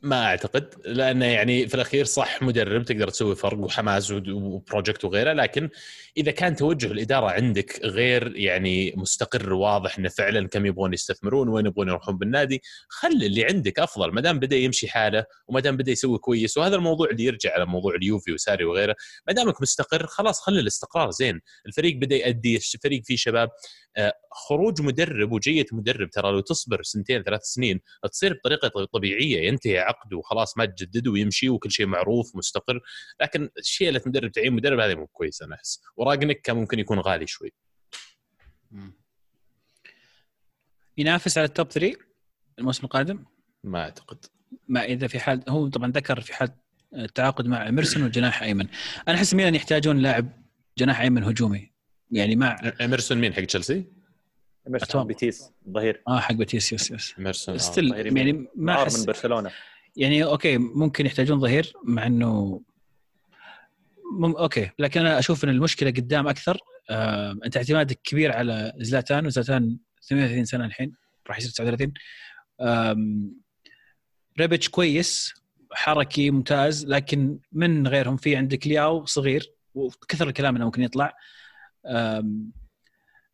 [0.06, 5.70] ما أعتقد لأنه يعني في الأخير صح مدرب تقدر تسوي فرق وحماس وبروجكت وغيره لكن
[6.18, 11.66] إذا كان توجه الإدارة عندك غير يعني مستقر واضح إنه فعلا كم يبغون يستثمرون وين
[11.66, 15.92] يبغون يروحون بالنادي خل اللي عندك أفضل ما دام بدأ يمشي حاله وما دام بدأ
[15.92, 18.96] يسوي كويس وهذا الموضوع اللي يرجع على موضوع اليوفي وساري وغيره
[19.28, 21.42] ما دامك مستقر خلاص خلي الاستقرار زين.
[21.66, 23.50] الفريق بدأ يأدي الفريق فيه شباب
[23.98, 27.80] آه، خروج مدرب وجية مدرب ترى لو تصبر سنتين ثلاث سنين
[28.12, 32.80] تصير بطريقة طبيعية ينتهي عقده وخلاص ما تجدد ويمشي وكل شيء معروف مستقر.
[33.22, 35.82] لكن شيلة مدرب تعين مدرب هذه مو كويس أنا أحس.
[35.98, 37.54] ورانجنيك كان ممكن يكون غالي شوي.
[40.98, 41.98] ينافس على ال top 3
[42.60, 43.26] الموسم القادم؟
[43.64, 44.26] ما أعتقد.
[44.68, 46.50] ما إذا في حال هو طبعا ذكر في حال
[46.96, 48.68] التعاقد مع إيمرسون وجناح أيمن.
[49.08, 50.44] أنا أحس ميلان يحتاجون لاعب
[50.78, 51.72] جناح أيمن هجومي.
[52.12, 53.95] يعني مع اميرسون مين حق تشيلسي؟
[54.68, 55.06] أتوقع.
[55.06, 57.58] بيتيس ظهير آه حق بتيس يس يس اميرسون آه.
[57.58, 57.94] ستيل.
[58.18, 59.52] يعني ما عار احس من برشلونة
[59.96, 62.62] يعني أوكي ممكن يحتاجون ظهير مع إنه
[64.20, 66.58] مم أوكي لكن أنا أشوف إن المشكلة قدام أكثر
[66.90, 69.78] آه، أنت اعتمادك كبير على زلاتان وزلاتان
[70.10, 70.94] 38 سنة الحين
[71.28, 71.94] راح يصير 39
[72.62, 73.32] آم،
[74.40, 75.34] ريبيتش كويس
[75.74, 81.14] حركي ممتاز لكن من غيرهم في عندك لياو صغير وكثر الكلام إنه ممكن يطلع
[81.86, 82.52] آم،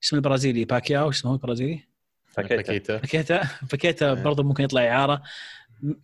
[0.04, 1.80] اسمه البرازيلي؟ باكيتاو؟ اسمه البرازيلي؟
[2.26, 2.98] فكيتا باكيتا.
[2.98, 3.42] باكيتا.
[3.72, 4.24] باكيتا إيه.
[4.24, 5.22] برضه ممكن يطلع إعارة.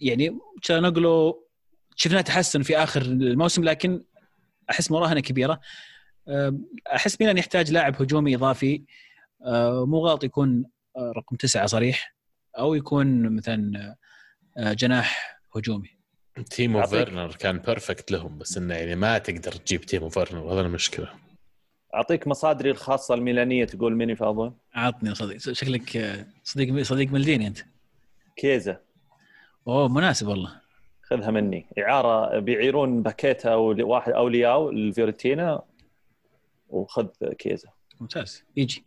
[0.02, 1.48] يعني تشالهانوغلو
[1.96, 4.04] شفناه تحسن في آخر الموسم لكن
[4.70, 5.60] أحس مراهنه كبيرة.
[6.96, 8.84] أحس ميلان يحتاج لاعب هجومي إضافي.
[9.86, 10.66] مو غلط يكون
[10.98, 12.16] أه، رقم تسعة صريح
[12.58, 13.96] أو يكون مثلا
[14.58, 15.98] أه، جناح هجومي.
[16.50, 16.88] تيمو.
[16.88, 21.27] فيرنر كان perfect لهم بس إنه يعني ما تقدر تجيب تيمو فيرنر هذا المشكلة.
[21.98, 25.38] أعطيك مصادري الخاصة الميلانية تقول مين يفاضل عطني صديق.
[25.38, 27.60] شكلك صديق صديق مالديني أنت.
[28.36, 28.80] كيزا
[29.68, 30.52] أوه مناسب والله.
[31.02, 31.66] خذها مني.
[31.80, 35.62] إعارة بيعيرون باكيتا أو واحد أو لياو لفيورنتينا
[36.70, 37.08] وخذ
[37.40, 37.70] كيزا
[38.02, 38.44] ممتاز.
[38.58, 38.86] يجي.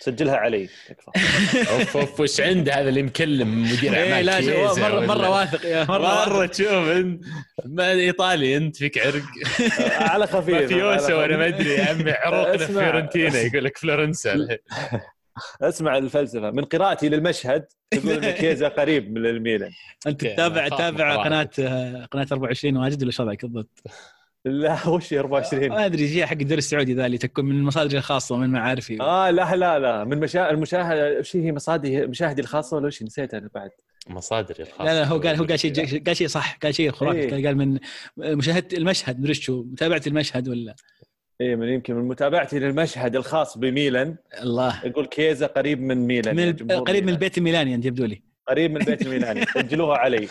[0.00, 0.68] سجلها علي.
[0.88, 1.10] تكفى
[1.72, 5.64] أوف أوف وش عنده هذا اللي مكلم مدير إيه أعمال لا شو- مره مرة واثق
[5.66, 5.84] يا.
[5.84, 5.98] مرة
[6.28, 7.24] مرة تشوف انت
[7.64, 9.22] ما إيطالي أنت فيك عرق.
[10.10, 11.46] على خفيف مافيوسا على وأنا ما.
[11.46, 12.66] أدري يا عمي عروقنا اسمع.
[12.82, 14.58] فيورنتينا يقول لك فلورنسا الحين.
[15.62, 16.50] اسمع الفلسفة.
[16.50, 19.70] من قراءتي للمشهد تقول إن كيزا قريب من الميلان.
[20.06, 23.82] أنت تتابع تتابع قناة آه، قناة 24 واجد ولا شو وضعك بالضبط؟
[24.44, 28.34] لا وش 24 ما أدري جي حق الدوري السعودي ذا اللي تكون من مصادري الخاصة
[28.34, 29.00] ومن معارفي.
[29.00, 30.04] آه لا لا لا.
[30.04, 30.50] من مشا...
[30.50, 33.70] المشاهدة وش هي مصادي مشاهدي الخاصة ولا وش نسيت أنا بعد.
[34.08, 34.84] مصادري الخاصة.
[34.84, 37.18] لا لا هو قال هو قال شيء قال شيء صح قال شيء خرافي.
[37.36, 37.46] إيه.
[37.46, 37.78] قال من
[38.18, 40.74] مشاهدة المشهد مدري شو متابعة المشهد ولا؟
[41.40, 44.16] إيه من يمكن من متابعتي للمشهد الخاص بميلان.
[44.42, 44.86] الله.
[44.86, 47.08] يقول كيزا قريب من ميلان من قريب من ميلان.
[47.08, 48.22] البيت الميلاني أنت يبدو لي.
[48.48, 50.28] قريب من البيت الميلاني سجلوها علي.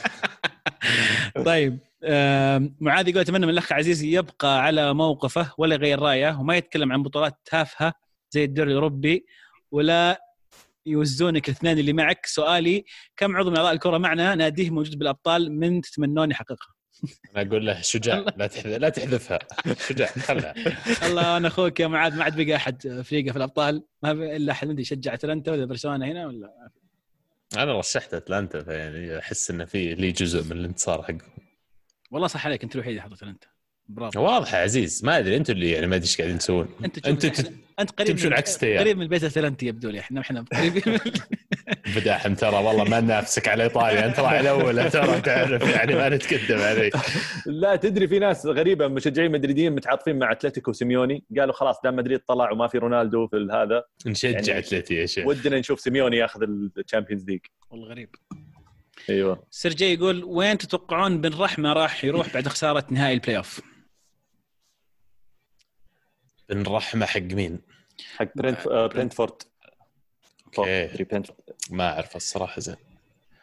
[1.46, 1.78] طيب.
[2.82, 7.04] معاذ يقول أتمنى من الأخ عزيز يبقى على موقفه ولا يغير رأيه وما يتكلم عن
[7.04, 7.94] بطولات تافهة
[8.32, 9.26] زي الدوري الأوروبي
[9.72, 10.22] ولا
[10.86, 12.26] يوزونك الاثنين اللي معك.
[12.26, 12.86] سؤالي
[13.18, 16.74] كم عضو من أعضاء الكرة معنا ناديه موجود بالأبطال من تتمنون يحققها
[17.36, 19.40] أنا أقول له شجاع لا تحذف لا تحذفها.
[19.88, 20.54] شجاع خلها.
[21.08, 23.84] الله أنا أخوك يا معاذ ما عاد بقى أحد فريقه في الأبطال.
[24.04, 24.68] ما إلا أحد.
[24.68, 26.70] مدري يشجع أتلانتا ولا برشلونة هنا ولا؟
[27.58, 31.47] أنا رشحت أتلانتا فيعني أحس انه في لي جزء من الانتصار حقه
[32.12, 33.48] والله صح عليك انت الوحيد اللي اتلانتا
[33.90, 34.22] برافو.
[34.22, 35.06] واضح يا عزيز.
[35.06, 38.08] ما أدري أنتم اللي يعني ما أدري إيش قاعدين تسوون أنت انت تت- أنت قريب
[38.12, 38.80] تمشون من- عكس تيار.
[38.80, 40.84] قريب من البيت الاتلانتي يبدو لي إحنا إحنا قريبين
[41.96, 46.60] بداحم ترى والله ما ننافسك على إيطاليا أنت راح الأول ترى تعرف يعني ما نتقدم
[46.60, 46.94] عليك.
[47.46, 51.24] لا تدري في ناس غريبة مشجعين مدريديين متعاطفين مع أتلتيكو سيميوني.
[51.40, 53.84] قالوا خلاص دام مدريد طلع وما في رونالدو في هذا.
[54.06, 55.28] نشجع يعني- اتلتي يا شيخ.
[55.28, 56.44] ودنا نشوف سيميوني ياخذ
[56.78, 57.40] ال Champions League
[57.72, 58.16] والله غريب.
[59.10, 63.62] أيوه سيرجي يقول وين تتوقعون بن رحمة راح يروح بعد خسارة نهائي ال playoff؟
[66.50, 67.62] بن رحمة حق مين؟
[68.16, 69.42] حق برنت آه، برنتفورد
[70.58, 71.06] أوكي.
[71.72, 72.76] ما أعرف الصراحة زين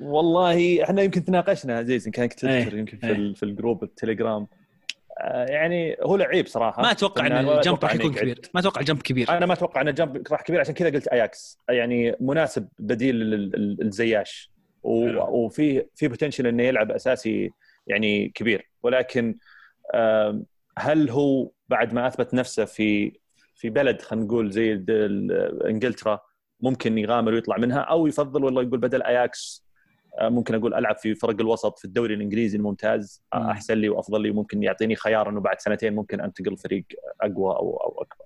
[0.00, 3.34] والله إحنا يمكن تناقشنا عزيز ان كانك تذكر إيه، يمكن في, إيه.
[3.34, 4.46] في ال group التليجرام
[5.20, 8.14] آه، يعني هو لعيب صراحة ما أتوقع إن ال jump أتوقع راح يكون.
[8.14, 10.74] كبير ما أتوقع ال jump كبير أنا ما أتوقع إن ال jump راح كبير عشان
[10.74, 13.76] كذا قلت اياكس يعني مناسب بديل لل-
[14.84, 15.26] حلو.
[15.28, 17.50] وفي في بوتنشل إنه يلعب أساسي
[17.86, 19.38] يعني كبير ولكن
[20.78, 23.12] هل هو بعد ما أثبت نفسه في
[23.54, 24.84] في بلد خلينا نقول زي
[25.64, 26.20] إنجلترا
[26.60, 29.64] ممكن يغامر ويطلع منها أو يفضل والله يقول بدل أياكس
[30.18, 33.50] آه، ممكن أقول ألعب في فرق الوسط في الدوري الإنجليزي الممتاز آه،.
[33.50, 36.84] أحسن لي وأفضل لي ممكن يعطيني خيار إنه بعد سنتين ممكن أنتقل فريق
[37.20, 38.24] أقوى أو أو أكبر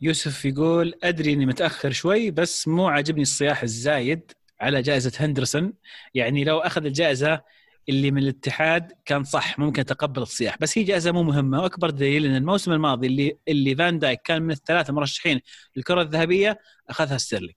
[0.00, 4.32] يوسف يقول أدري إني متأخر شوي بس مو عاجبني الصياح الزايد
[4.62, 5.72] على جائزة هندرسون.
[6.14, 7.40] يعني لو أخذ الجائزة
[7.88, 10.58] اللي من الاتحاد كان صح ممكن أتقبل الصياح.
[10.58, 14.42] بس هي جائزة مو مهمة وأكبر دليل إن الموسم الماضي اللي اللي فان دايك كان
[14.42, 15.40] من الثلاثة مرشحين
[15.76, 16.58] للكرة الذهبية
[16.88, 17.54] أخذها ستيرلينج.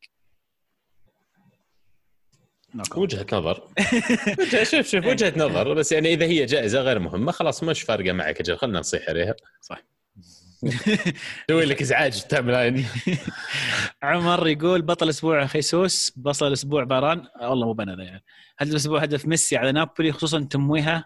[2.95, 3.67] وجهة نظر.
[4.71, 5.73] شوف شوف وجهة نظر.
[5.73, 9.35] بس يعني إذا هي جائزة غير مهمة خلاص مش فارقة معك أجل خلينا نصيح عليها.
[9.61, 9.94] صح.
[11.49, 12.85] سوي لك إزعاج في ال timeline
[14.03, 17.27] عمر يقول بطل أسبوع خيسوس بطل أسبوع باران.
[17.41, 18.23] والله مو بنا ذا يعني.
[18.57, 21.05] هدف الأسبوع هدف ميسي على نابولي خصوصا تمويهه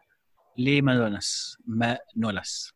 [0.57, 2.73] لمانولاس مانولاس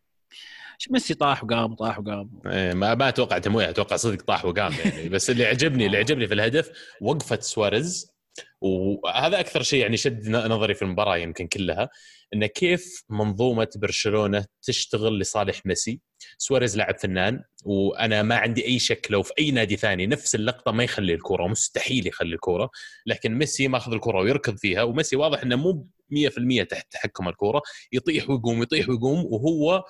[0.92, 5.10] ميسي طاح وقام طاح وقام؟ إيه، ما ما أتوقع تمويه أتوقع صدق طاح وقام يعني.
[5.10, 8.13] بس اللي عجبني اللي عجبني في الهدف وقفة سواريز
[8.62, 11.90] وهذا أكثر شيء يعني شد نظري في المباراة يمكن كلها
[12.34, 16.02] انه كيف منظومة برشلونة تشتغل لصالح ميسي.
[16.38, 20.72] سواريز لاعب فنان وأنا ما عندي أي شك لو في أي نادي ثاني نفس اللقطة
[20.72, 22.70] ما يخلي الكره مستحيل يخلي الكره
[23.06, 27.62] لكن ميسي ماخذ الكره ويركض فيها وميسي واضح إنه مو 100% تحت تحكم الكره
[27.92, 29.84] يطيح ويقوم يطيح ويقوم وهو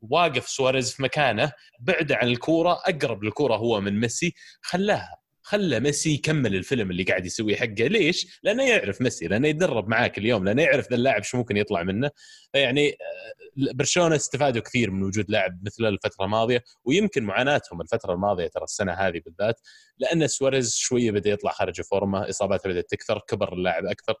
[0.00, 5.17] واقف سواريز في مكانه بعد عن الكورة أقرب للكورة هو من ميسي خلاها.
[5.48, 7.86] خلى ميسي يكمل الفيلم اللي قاعد يسويه حقه.
[7.86, 11.56] ليش؟ لأنه يعرف ميسي لأنه يتدرب معاه كل يوم لأنه يعرف ذا اللاعب شو ممكن
[11.56, 12.10] يطلع منه.
[12.52, 18.46] فيعني آه، برشلونة استفادوا كثير من وجود لاعب مثل الفترة الماضية ويمكن معاناتهم الفترة الماضية
[18.46, 19.60] ترى السنة هذه بالذات
[19.98, 24.14] لأن سواريز شوية بدأ يطلع خارج الفورمة إصاباته بدأت تكثر كبر اللاعب أكثر.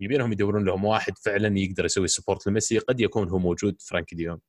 [0.00, 4.24] يبينهم يدورون لهم واحد فعلا يقدر يسوي support لميسي قد يكون هو موجود فرانكي دي
[4.24, 4.40] يونغ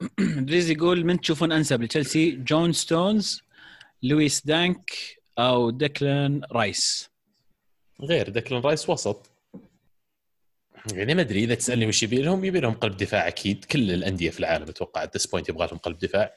[0.48, 3.43] دريز يقول من تشوفون أنسب لتشيلسي؟ جون ستونز.
[4.04, 4.90] لويس دانك
[5.38, 7.10] أو ديكلان رايس.
[8.00, 9.30] غير ديكلان رايس وسط.
[10.92, 13.64] يعني ما أدري إذا تسألني وش يبي لهم يبي لهم قلب دفاع أكيد.
[13.64, 16.34] كل الأندية في العالم أتوقع at this point يبغى لهم قلب دفاع.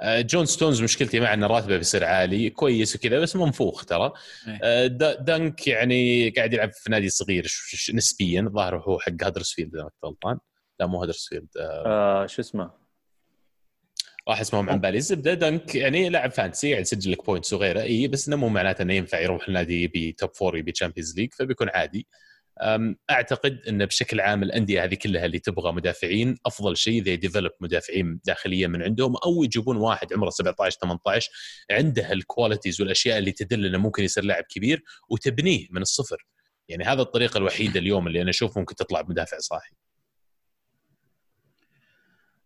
[0.00, 4.12] آه، جون ستونز مشكلتي معه ان راتبه بيصير عالي كويس وكذا بس منفوخ ترى.
[4.48, 4.58] إيه.
[4.62, 7.46] آه، دا- دانك يعني قاعد يلعب في نادي صغير
[7.94, 10.38] نسبيا الظاهر هو حق هدرسفيلد إذا ما غلطان
[10.80, 12.81] لا مو هدرسفيلد آه، آه شو اسمه؟
[14.28, 17.82] راح اسمهم عن بالي الزبده دانك يعني لاعب fantasy قاعد يسجل لك points وغيره.
[17.82, 21.34] إي بس إنه مو معناته إنه ينفع يروح لنادي يبي top four يبي Champions League
[21.34, 22.06] فبيكون عادي.
[23.10, 28.20] أعتقد انه بشكل عام الأندية هذه كلها اللي تبغى مدافعين أفضل شيء اذا develop مدافعين
[28.24, 31.30] داخليا من عندهم أو يجيبون واحد عمره 17 18
[31.70, 36.26] عنده ال qualities والأشياء اللي تدل إنه ممكن يصير لاعب كبير وتبنيه من الصفر.
[36.68, 39.74] يعني هذا الطريقة الوحيدة اليوم اللي أنا أشوف ممكن تطلع بمدافع صاحي.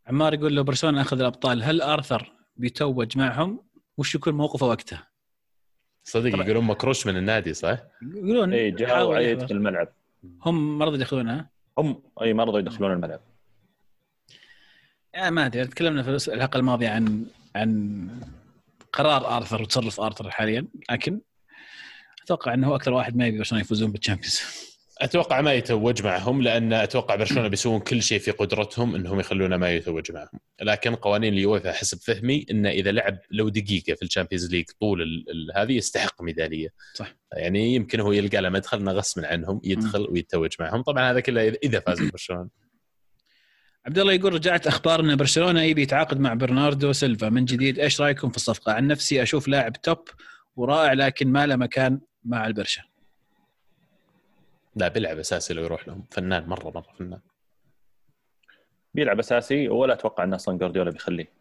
[0.06, 3.60] عمار يقول لو برشلونة أخذ الأبطال هل آرثر بيتوج معهم
[3.96, 5.08] وش يكون موقفه وقتها؟
[6.04, 6.38] صدق.
[6.38, 9.46] يقولون مكروش من النادي صح؟ يقولون اي جاء يحضر.
[9.46, 9.88] في الملعب
[10.42, 13.20] هم ما رضوا يدخلونها هم إي ما رضوا يدخلون الملعب
[15.14, 17.26] يعني ما أدري تكلمنا في الحلقة الماضية عن
[17.56, 18.08] عن
[18.92, 21.20] قرار آرثر وتصرف آرثر حاليا لكن
[22.22, 24.40] أتوقع إنه هو أكثر واحد ما يبي برشلونة يفوزون بال Champions
[25.00, 29.70] أتوقع ما يتوج معهم لأن أتوقع برشلونة بيسوون كل شيء في قدرتهم إنهم يخلونه ما
[29.74, 34.50] يتوج معهم، لكن قوانين اليويفا حسب فهمي انه إذا لعب لو دقيقة في ال Champions
[34.50, 35.24] League طول
[35.56, 36.68] هذه يستحق ميدالية.
[36.94, 37.14] صح.
[37.32, 41.48] يعني يمكن هو يلقى له مدخل انه غصب عنهم يدخل ويتوج معهم، طبعا هذا كله
[41.62, 42.48] إذا فاز برشلونة.
[43.86, 48.00] عبد الله يقول رجعت أخبار إن برشلونة يبي يتعاقد مع برناردو سيلفا من جديد إيش
[48.00, 49.98] رأيكم في الصفقة؟ عن نفسي أشوف لاعب top
[50.56, 52.82] ورائع لكن ما له مكان مع البرشا.
[54.76, 57.20] لا بيلعب أساسي لو يروح لهم، فنان مرة مرة فنان.
[58.94, 61.32] بيلعب أساسي ولا أتوقع إن أصلا جوارديولا بيخليه.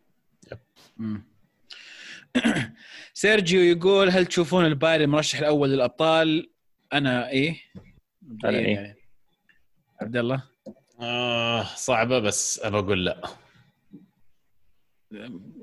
[3.14, 6.50] سيرجيو يقول هل تشوفون البايرن المرشح الأول للأبطال؟
[6.94, 7.62] أنا إيه
[8.46, 8.76] أنا إيه.
[8.76, 8.96] يعني.
[10.02, 10.44] عبد الله
[11.02, 13.22] آه صعبة بس أبى أقول لا.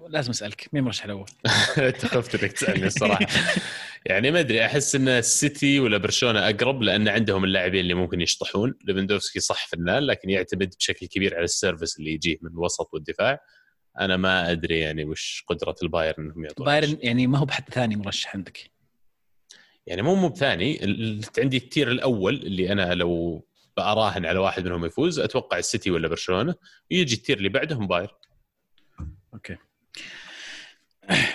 [0.09, 1.29] لازم أسألك مين المرشح الأول؟
[1.79, 3.27] انت خفت إنك تسألني الصراحة
[4.07, 8.75] يعني ما أدري أحس إن السيتي ولا برشلونة أقرب لأن عندهم اللاعبين اللي ممكن يشطحون.
[8.85, 13.39] ليفندوفسكي صح فنان لكن يعتمد بشكل كبير على ال service اللي يجيه من الوسط والدفاع.
[14.01, 17.97] أنا ما أدري يعني وش قدرة البايرن إنهم يعطون بايرن يعني ما هو بحد ثاني
[17.97, 18.71] مرشح عندك.
[19.87, 20.79] يعني مو مو بثاني
[21.39, 23.45] عندي ال tier الأول اللي أنا لو
[23.77, 26.55] براهن على واحد منهم يفوز أتوقع السيتي ولا برشلونة
[26.91, 28.09] يجي ال tier اللي بعدهم بايرن.
[29.35, 29.57] okay.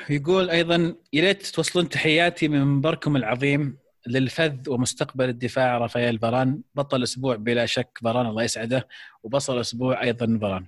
[0.09, 3.77] يقول أيضا يا ريت توصلون تحياتي من منبركم العظيم
[4.07, 5.77] للفذ ومستقبل الدفاع.
[5.77, 8.87] رافائيل فاران بطل أسبوع بلا شك فاران الله يسعده
[9.23, 10.65] وبصل أسبوع أيضا فاران.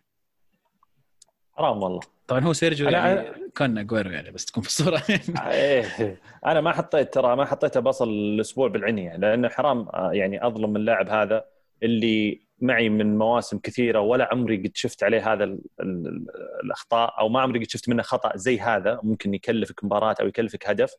[1.53, 1.99] حرام والله.
[2.27, 5.03] طبعا هو سيرجيو أنا- يعني كان اجويرو يعني بس تكون في الصورة.
[5.51, 6.19] إيه.
[6.45, 11.09] أنا ما حطيت ترى ما حطيته بصل الأسبوع بالعنيه لأنه حرام آه، يعني أظلم اللاعب
[11.09, 11.45] هذا
[11.83, 16.25] اللي معي من مواسم كثيرة ولا عمري قد شفت عليه هذا ال ال ال
[16.63, 18.99] الأخطاء أو ما عمري قد شفت منه خطأ زي هذا.
[19.03, 20.93] ممكن يكلفك مباراة أو يكلفك هدف.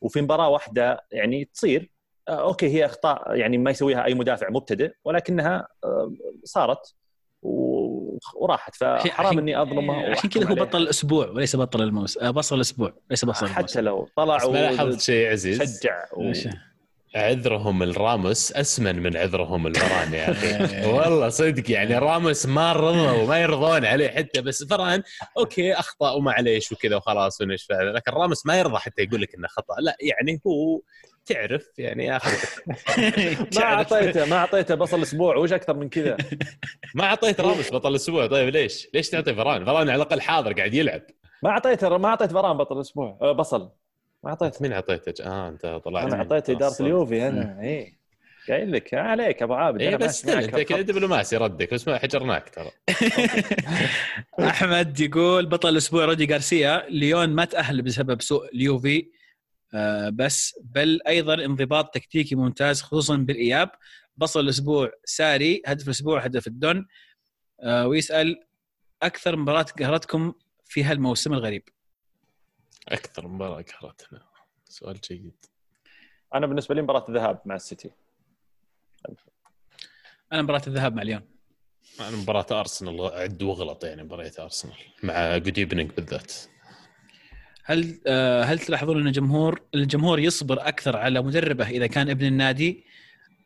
[0.00, 1.90] وفي مباراة واحدة يعني تصير.
[2.28, 6.12] آه، okay هي أخطاء يعني ما يسويها أي مدافع مبتدئ ولكنها آه،
[6.44, 6.94] صارت
[8.34, 8.74] وراحت.
[8.76, 10.54] فحرام إني اظلمه عشان كذا هو.
[10.54, 13.62] بطل الأسبوع وليس بطل الموسم آه، بصل الأسبوع ليس بصل الموسم.
[13.62, 15.62] حتى لو طلع بس ما لاحظت شيء عزيز.
[15.62, 16.32] وشجع و...
[17.14, 20.46] عذرهم الراموس أسمن من عذرهم الفران يا أخي.
[20.76, 20.86] إيه.
[20.86, 25.02] والله صدق يعني راموس ما رضوا وما يرضون عليه حتى بس فران
[25.38, 29.74] okay أخطأ ومعليش وكذا وخلاص ونشفى لكن راموس ما يرضى حتى يقول لك إنه خطأ.
[29.80, 30.80] لا يعني هو
[31.26, 32.36] تعرف يعني أخي.
[33.56, 36.16] ما أعطيته ما أعطيته بصل أسبوع وش أكثر من كذا؟
[36.94, 38.26] ما أعطيت راموس بطل الأسبوع.
[38.26, 41.02] طيب ليش؟ ليش تعطي فران؟ فران على الأقل حاضر قاعد يلعب.
[41.42, 43.70] ما أعطيته ما أعطيت فران بطل أسبوع أه، بصل.
[44.24, 44.62] ما أعطيته.
[44.62, 47.60] مين اعطيته؟ آه أنت طلعت أنا اعطيت إدارة اليوفي أنا.
[47.60, 47.98] اي
[48.48, 50.80] قايل لك عليك أبو عابد اي بس أنت كذا.
[50.80, 51.74] دبلوماسي ردك.
[51.74, 52.70] بس ما حجرناك ترى.
[54.50, 56.86] أحمد يقول بطل الأسبوع رودي غارسيا.
[56.88, 59.10] ليون ما تأهل بسبب سوء اليوفي.
[59.74, 63.70] آه، بس بل أيضا انضباط تكتيكي ممتاز خصوصا بالإياب.
[64.16, 66.86] بصل الأسبوع ساري هدف الأسبوع هدف الدون
[67.62, 68.40] آه، ويسأل
[69.02, 70.32] أكثر مباراة قهرتكم
[70.64, 71.62] في هالموسم الغريب؟
[72.88, 74.22] أكثر مباراة قهرتنا
[74.64, 75.46] سؤال جيد.
[76.34, 77.90] أنا بالنسبة لي مباراة الذهاب مع السيتي.
[80.32, 81.22] أنا مباراة الذهاب مع ليون
[82.00, 86.32] أنا مباراة أرسنال عد وغلط يعني مباراه أرسنال مع good evening بالذات.
[87.64, 92.84] هل آه، هل تلاحظون أن الجمهور الجمهور يصبر أكثر على مدربه إذا كان ابن النادي؟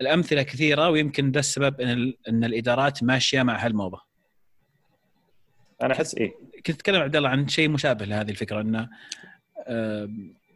[0.01, 4.01] الأمثلة كثيرة ويمكن ده السبب إن إن الإدارات ماشية مع هالموضه.
[5.83, 6.35] أنا أحس إيه.
[6.67, 8.89] كنت أتكلم عبد الله عن شيء مشابه لهذه الفكرة إنه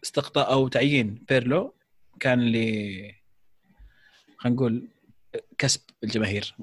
[0.04, 1.74] استقطاب أو تعيين بيرلو
[2.20, 3.14] كان اللي
[4.38, 4.88] خلينا نقول
[5.58, 6.54] كسب الجماهير.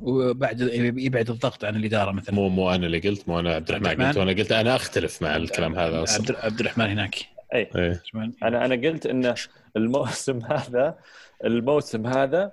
[0.00, 0.60] وبعد
[0.96, 2.34] يبعد الضغط عن الإدارة مثلا.
[2.34, 5.36] مو مو أنا اللي قلت مو أنا عبد الرحمن قلت وأنا قلت أنا أختلف مع
[5.36, 6.16] الكلام هذا أصلا.
[6.18, 7.14] عبد, عبد الرحمن هناك.
[7.54, 8.02] اي إيه.
[8.42, 9.34] أنا أنا قلت إن
[9.76, 10.98] الموسم هذا
[11.44, 12.52] الموسم هذا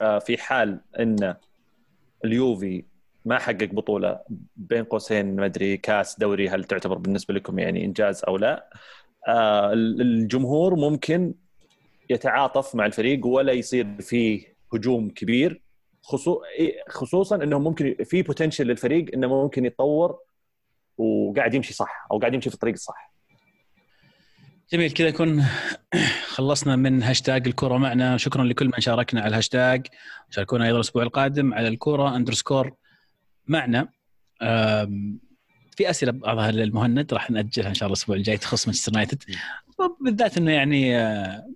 [0.00, 1.34] آه، في حال إن
[2.24, 2.84] اليوفي
[3.24, 4.20] ما حقق بطولة
[4.56, 8.70] بين قوسين ما أدري كاس دوري هل تعتبر بالنسبة لكم يعني إنجاز أو لا.
[9.28, 11.34] آه، الجمهور ممكن
[12.10, 15.62] يتعاطف مع الفريق ولا يصير فيه هجوم كبير
[16.88, 20.18] خصوصا انه ممكن في potential للفريق إنه ممكن يتطور
[20.98, 23.12] وقاعد يمشي صح أو قاعد يمشي في الطريق الصح.
[24.72, 25.44] جميل كذا نكون
[26.34, 28.16] خلصنا من هاشتاج الكرة معنا.
[28.16, 29.86] شكرا لكل من شاركنا على الهاشتاج
[30.30, 32.72] شاركونا أيضا الأسبوع القادم على الكرة underscore
[33.48, 33.88] معنا
[35.78, 39.22] في أسئلة بعضها للمهند راح نأجلها إن شاء الله الأسبوع الجاي تخص مانشستر يونايتد.
[40.00, 41.46] بالذات إنه يعني آه،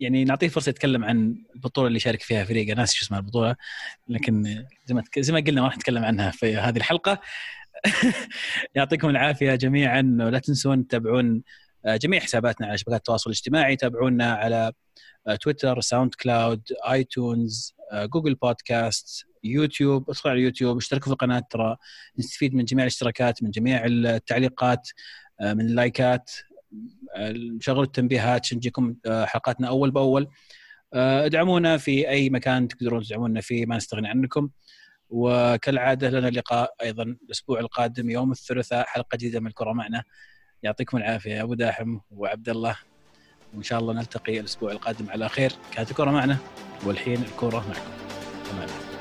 [0.00, 3.56] يعني نعطيه فرصة يتكلم عن البطولة اللي شارك فيها فريقه ناسي شو اسمها البطولة
[4.08, 7.20] لكن زي ما زي ما قلنا ما راح نتكلم عنها في هذه الحلقة.
[8.74, 11.42] يعطيكم العافية جميعا ولا تنسون تتابعون
[11.86, 13.76] آه، جميع حساباتنا على شبكات التواصل الاجتماعي.
[13.76, 14.72] تابعونا على
[15.26, 21.76] آه، تويتر SoundCloud iTunes Google Podcast يوتيوب ادخلوا على اليوتيوب اشتركوا في القناة ترى
[22.18, 24.88] نستفيد من جميع الاشتراكات من جميع التعليقات
[25.40, 26.30] آه، من اللايكات
[27.60, 30.28] شغلوا التنبيهات عشان تجيكم حلقاتنا أول بأول.
[30.94, 34.48] ادعمونا في أي مكان تقدرون تدعمونا فيه ما نستغني عنكم.
[35.08, 40.02] وكالعادة لنا لقاء أيضا الأسبوع القادم يوم الثلاثاء حلقة جديدة من الكره معنا.
[40.62, 42.76] يعطيكم العافية يا أبو داحم وعبد الله.
[43.54, 45.52] وإن شاء الله نلتقي الأسبوع القادم على خير.
[45.72, 46.36] كانت الكره معنا
[46.86, 47.92] والحين الكره معكم.
[48.50, 48.93] تمام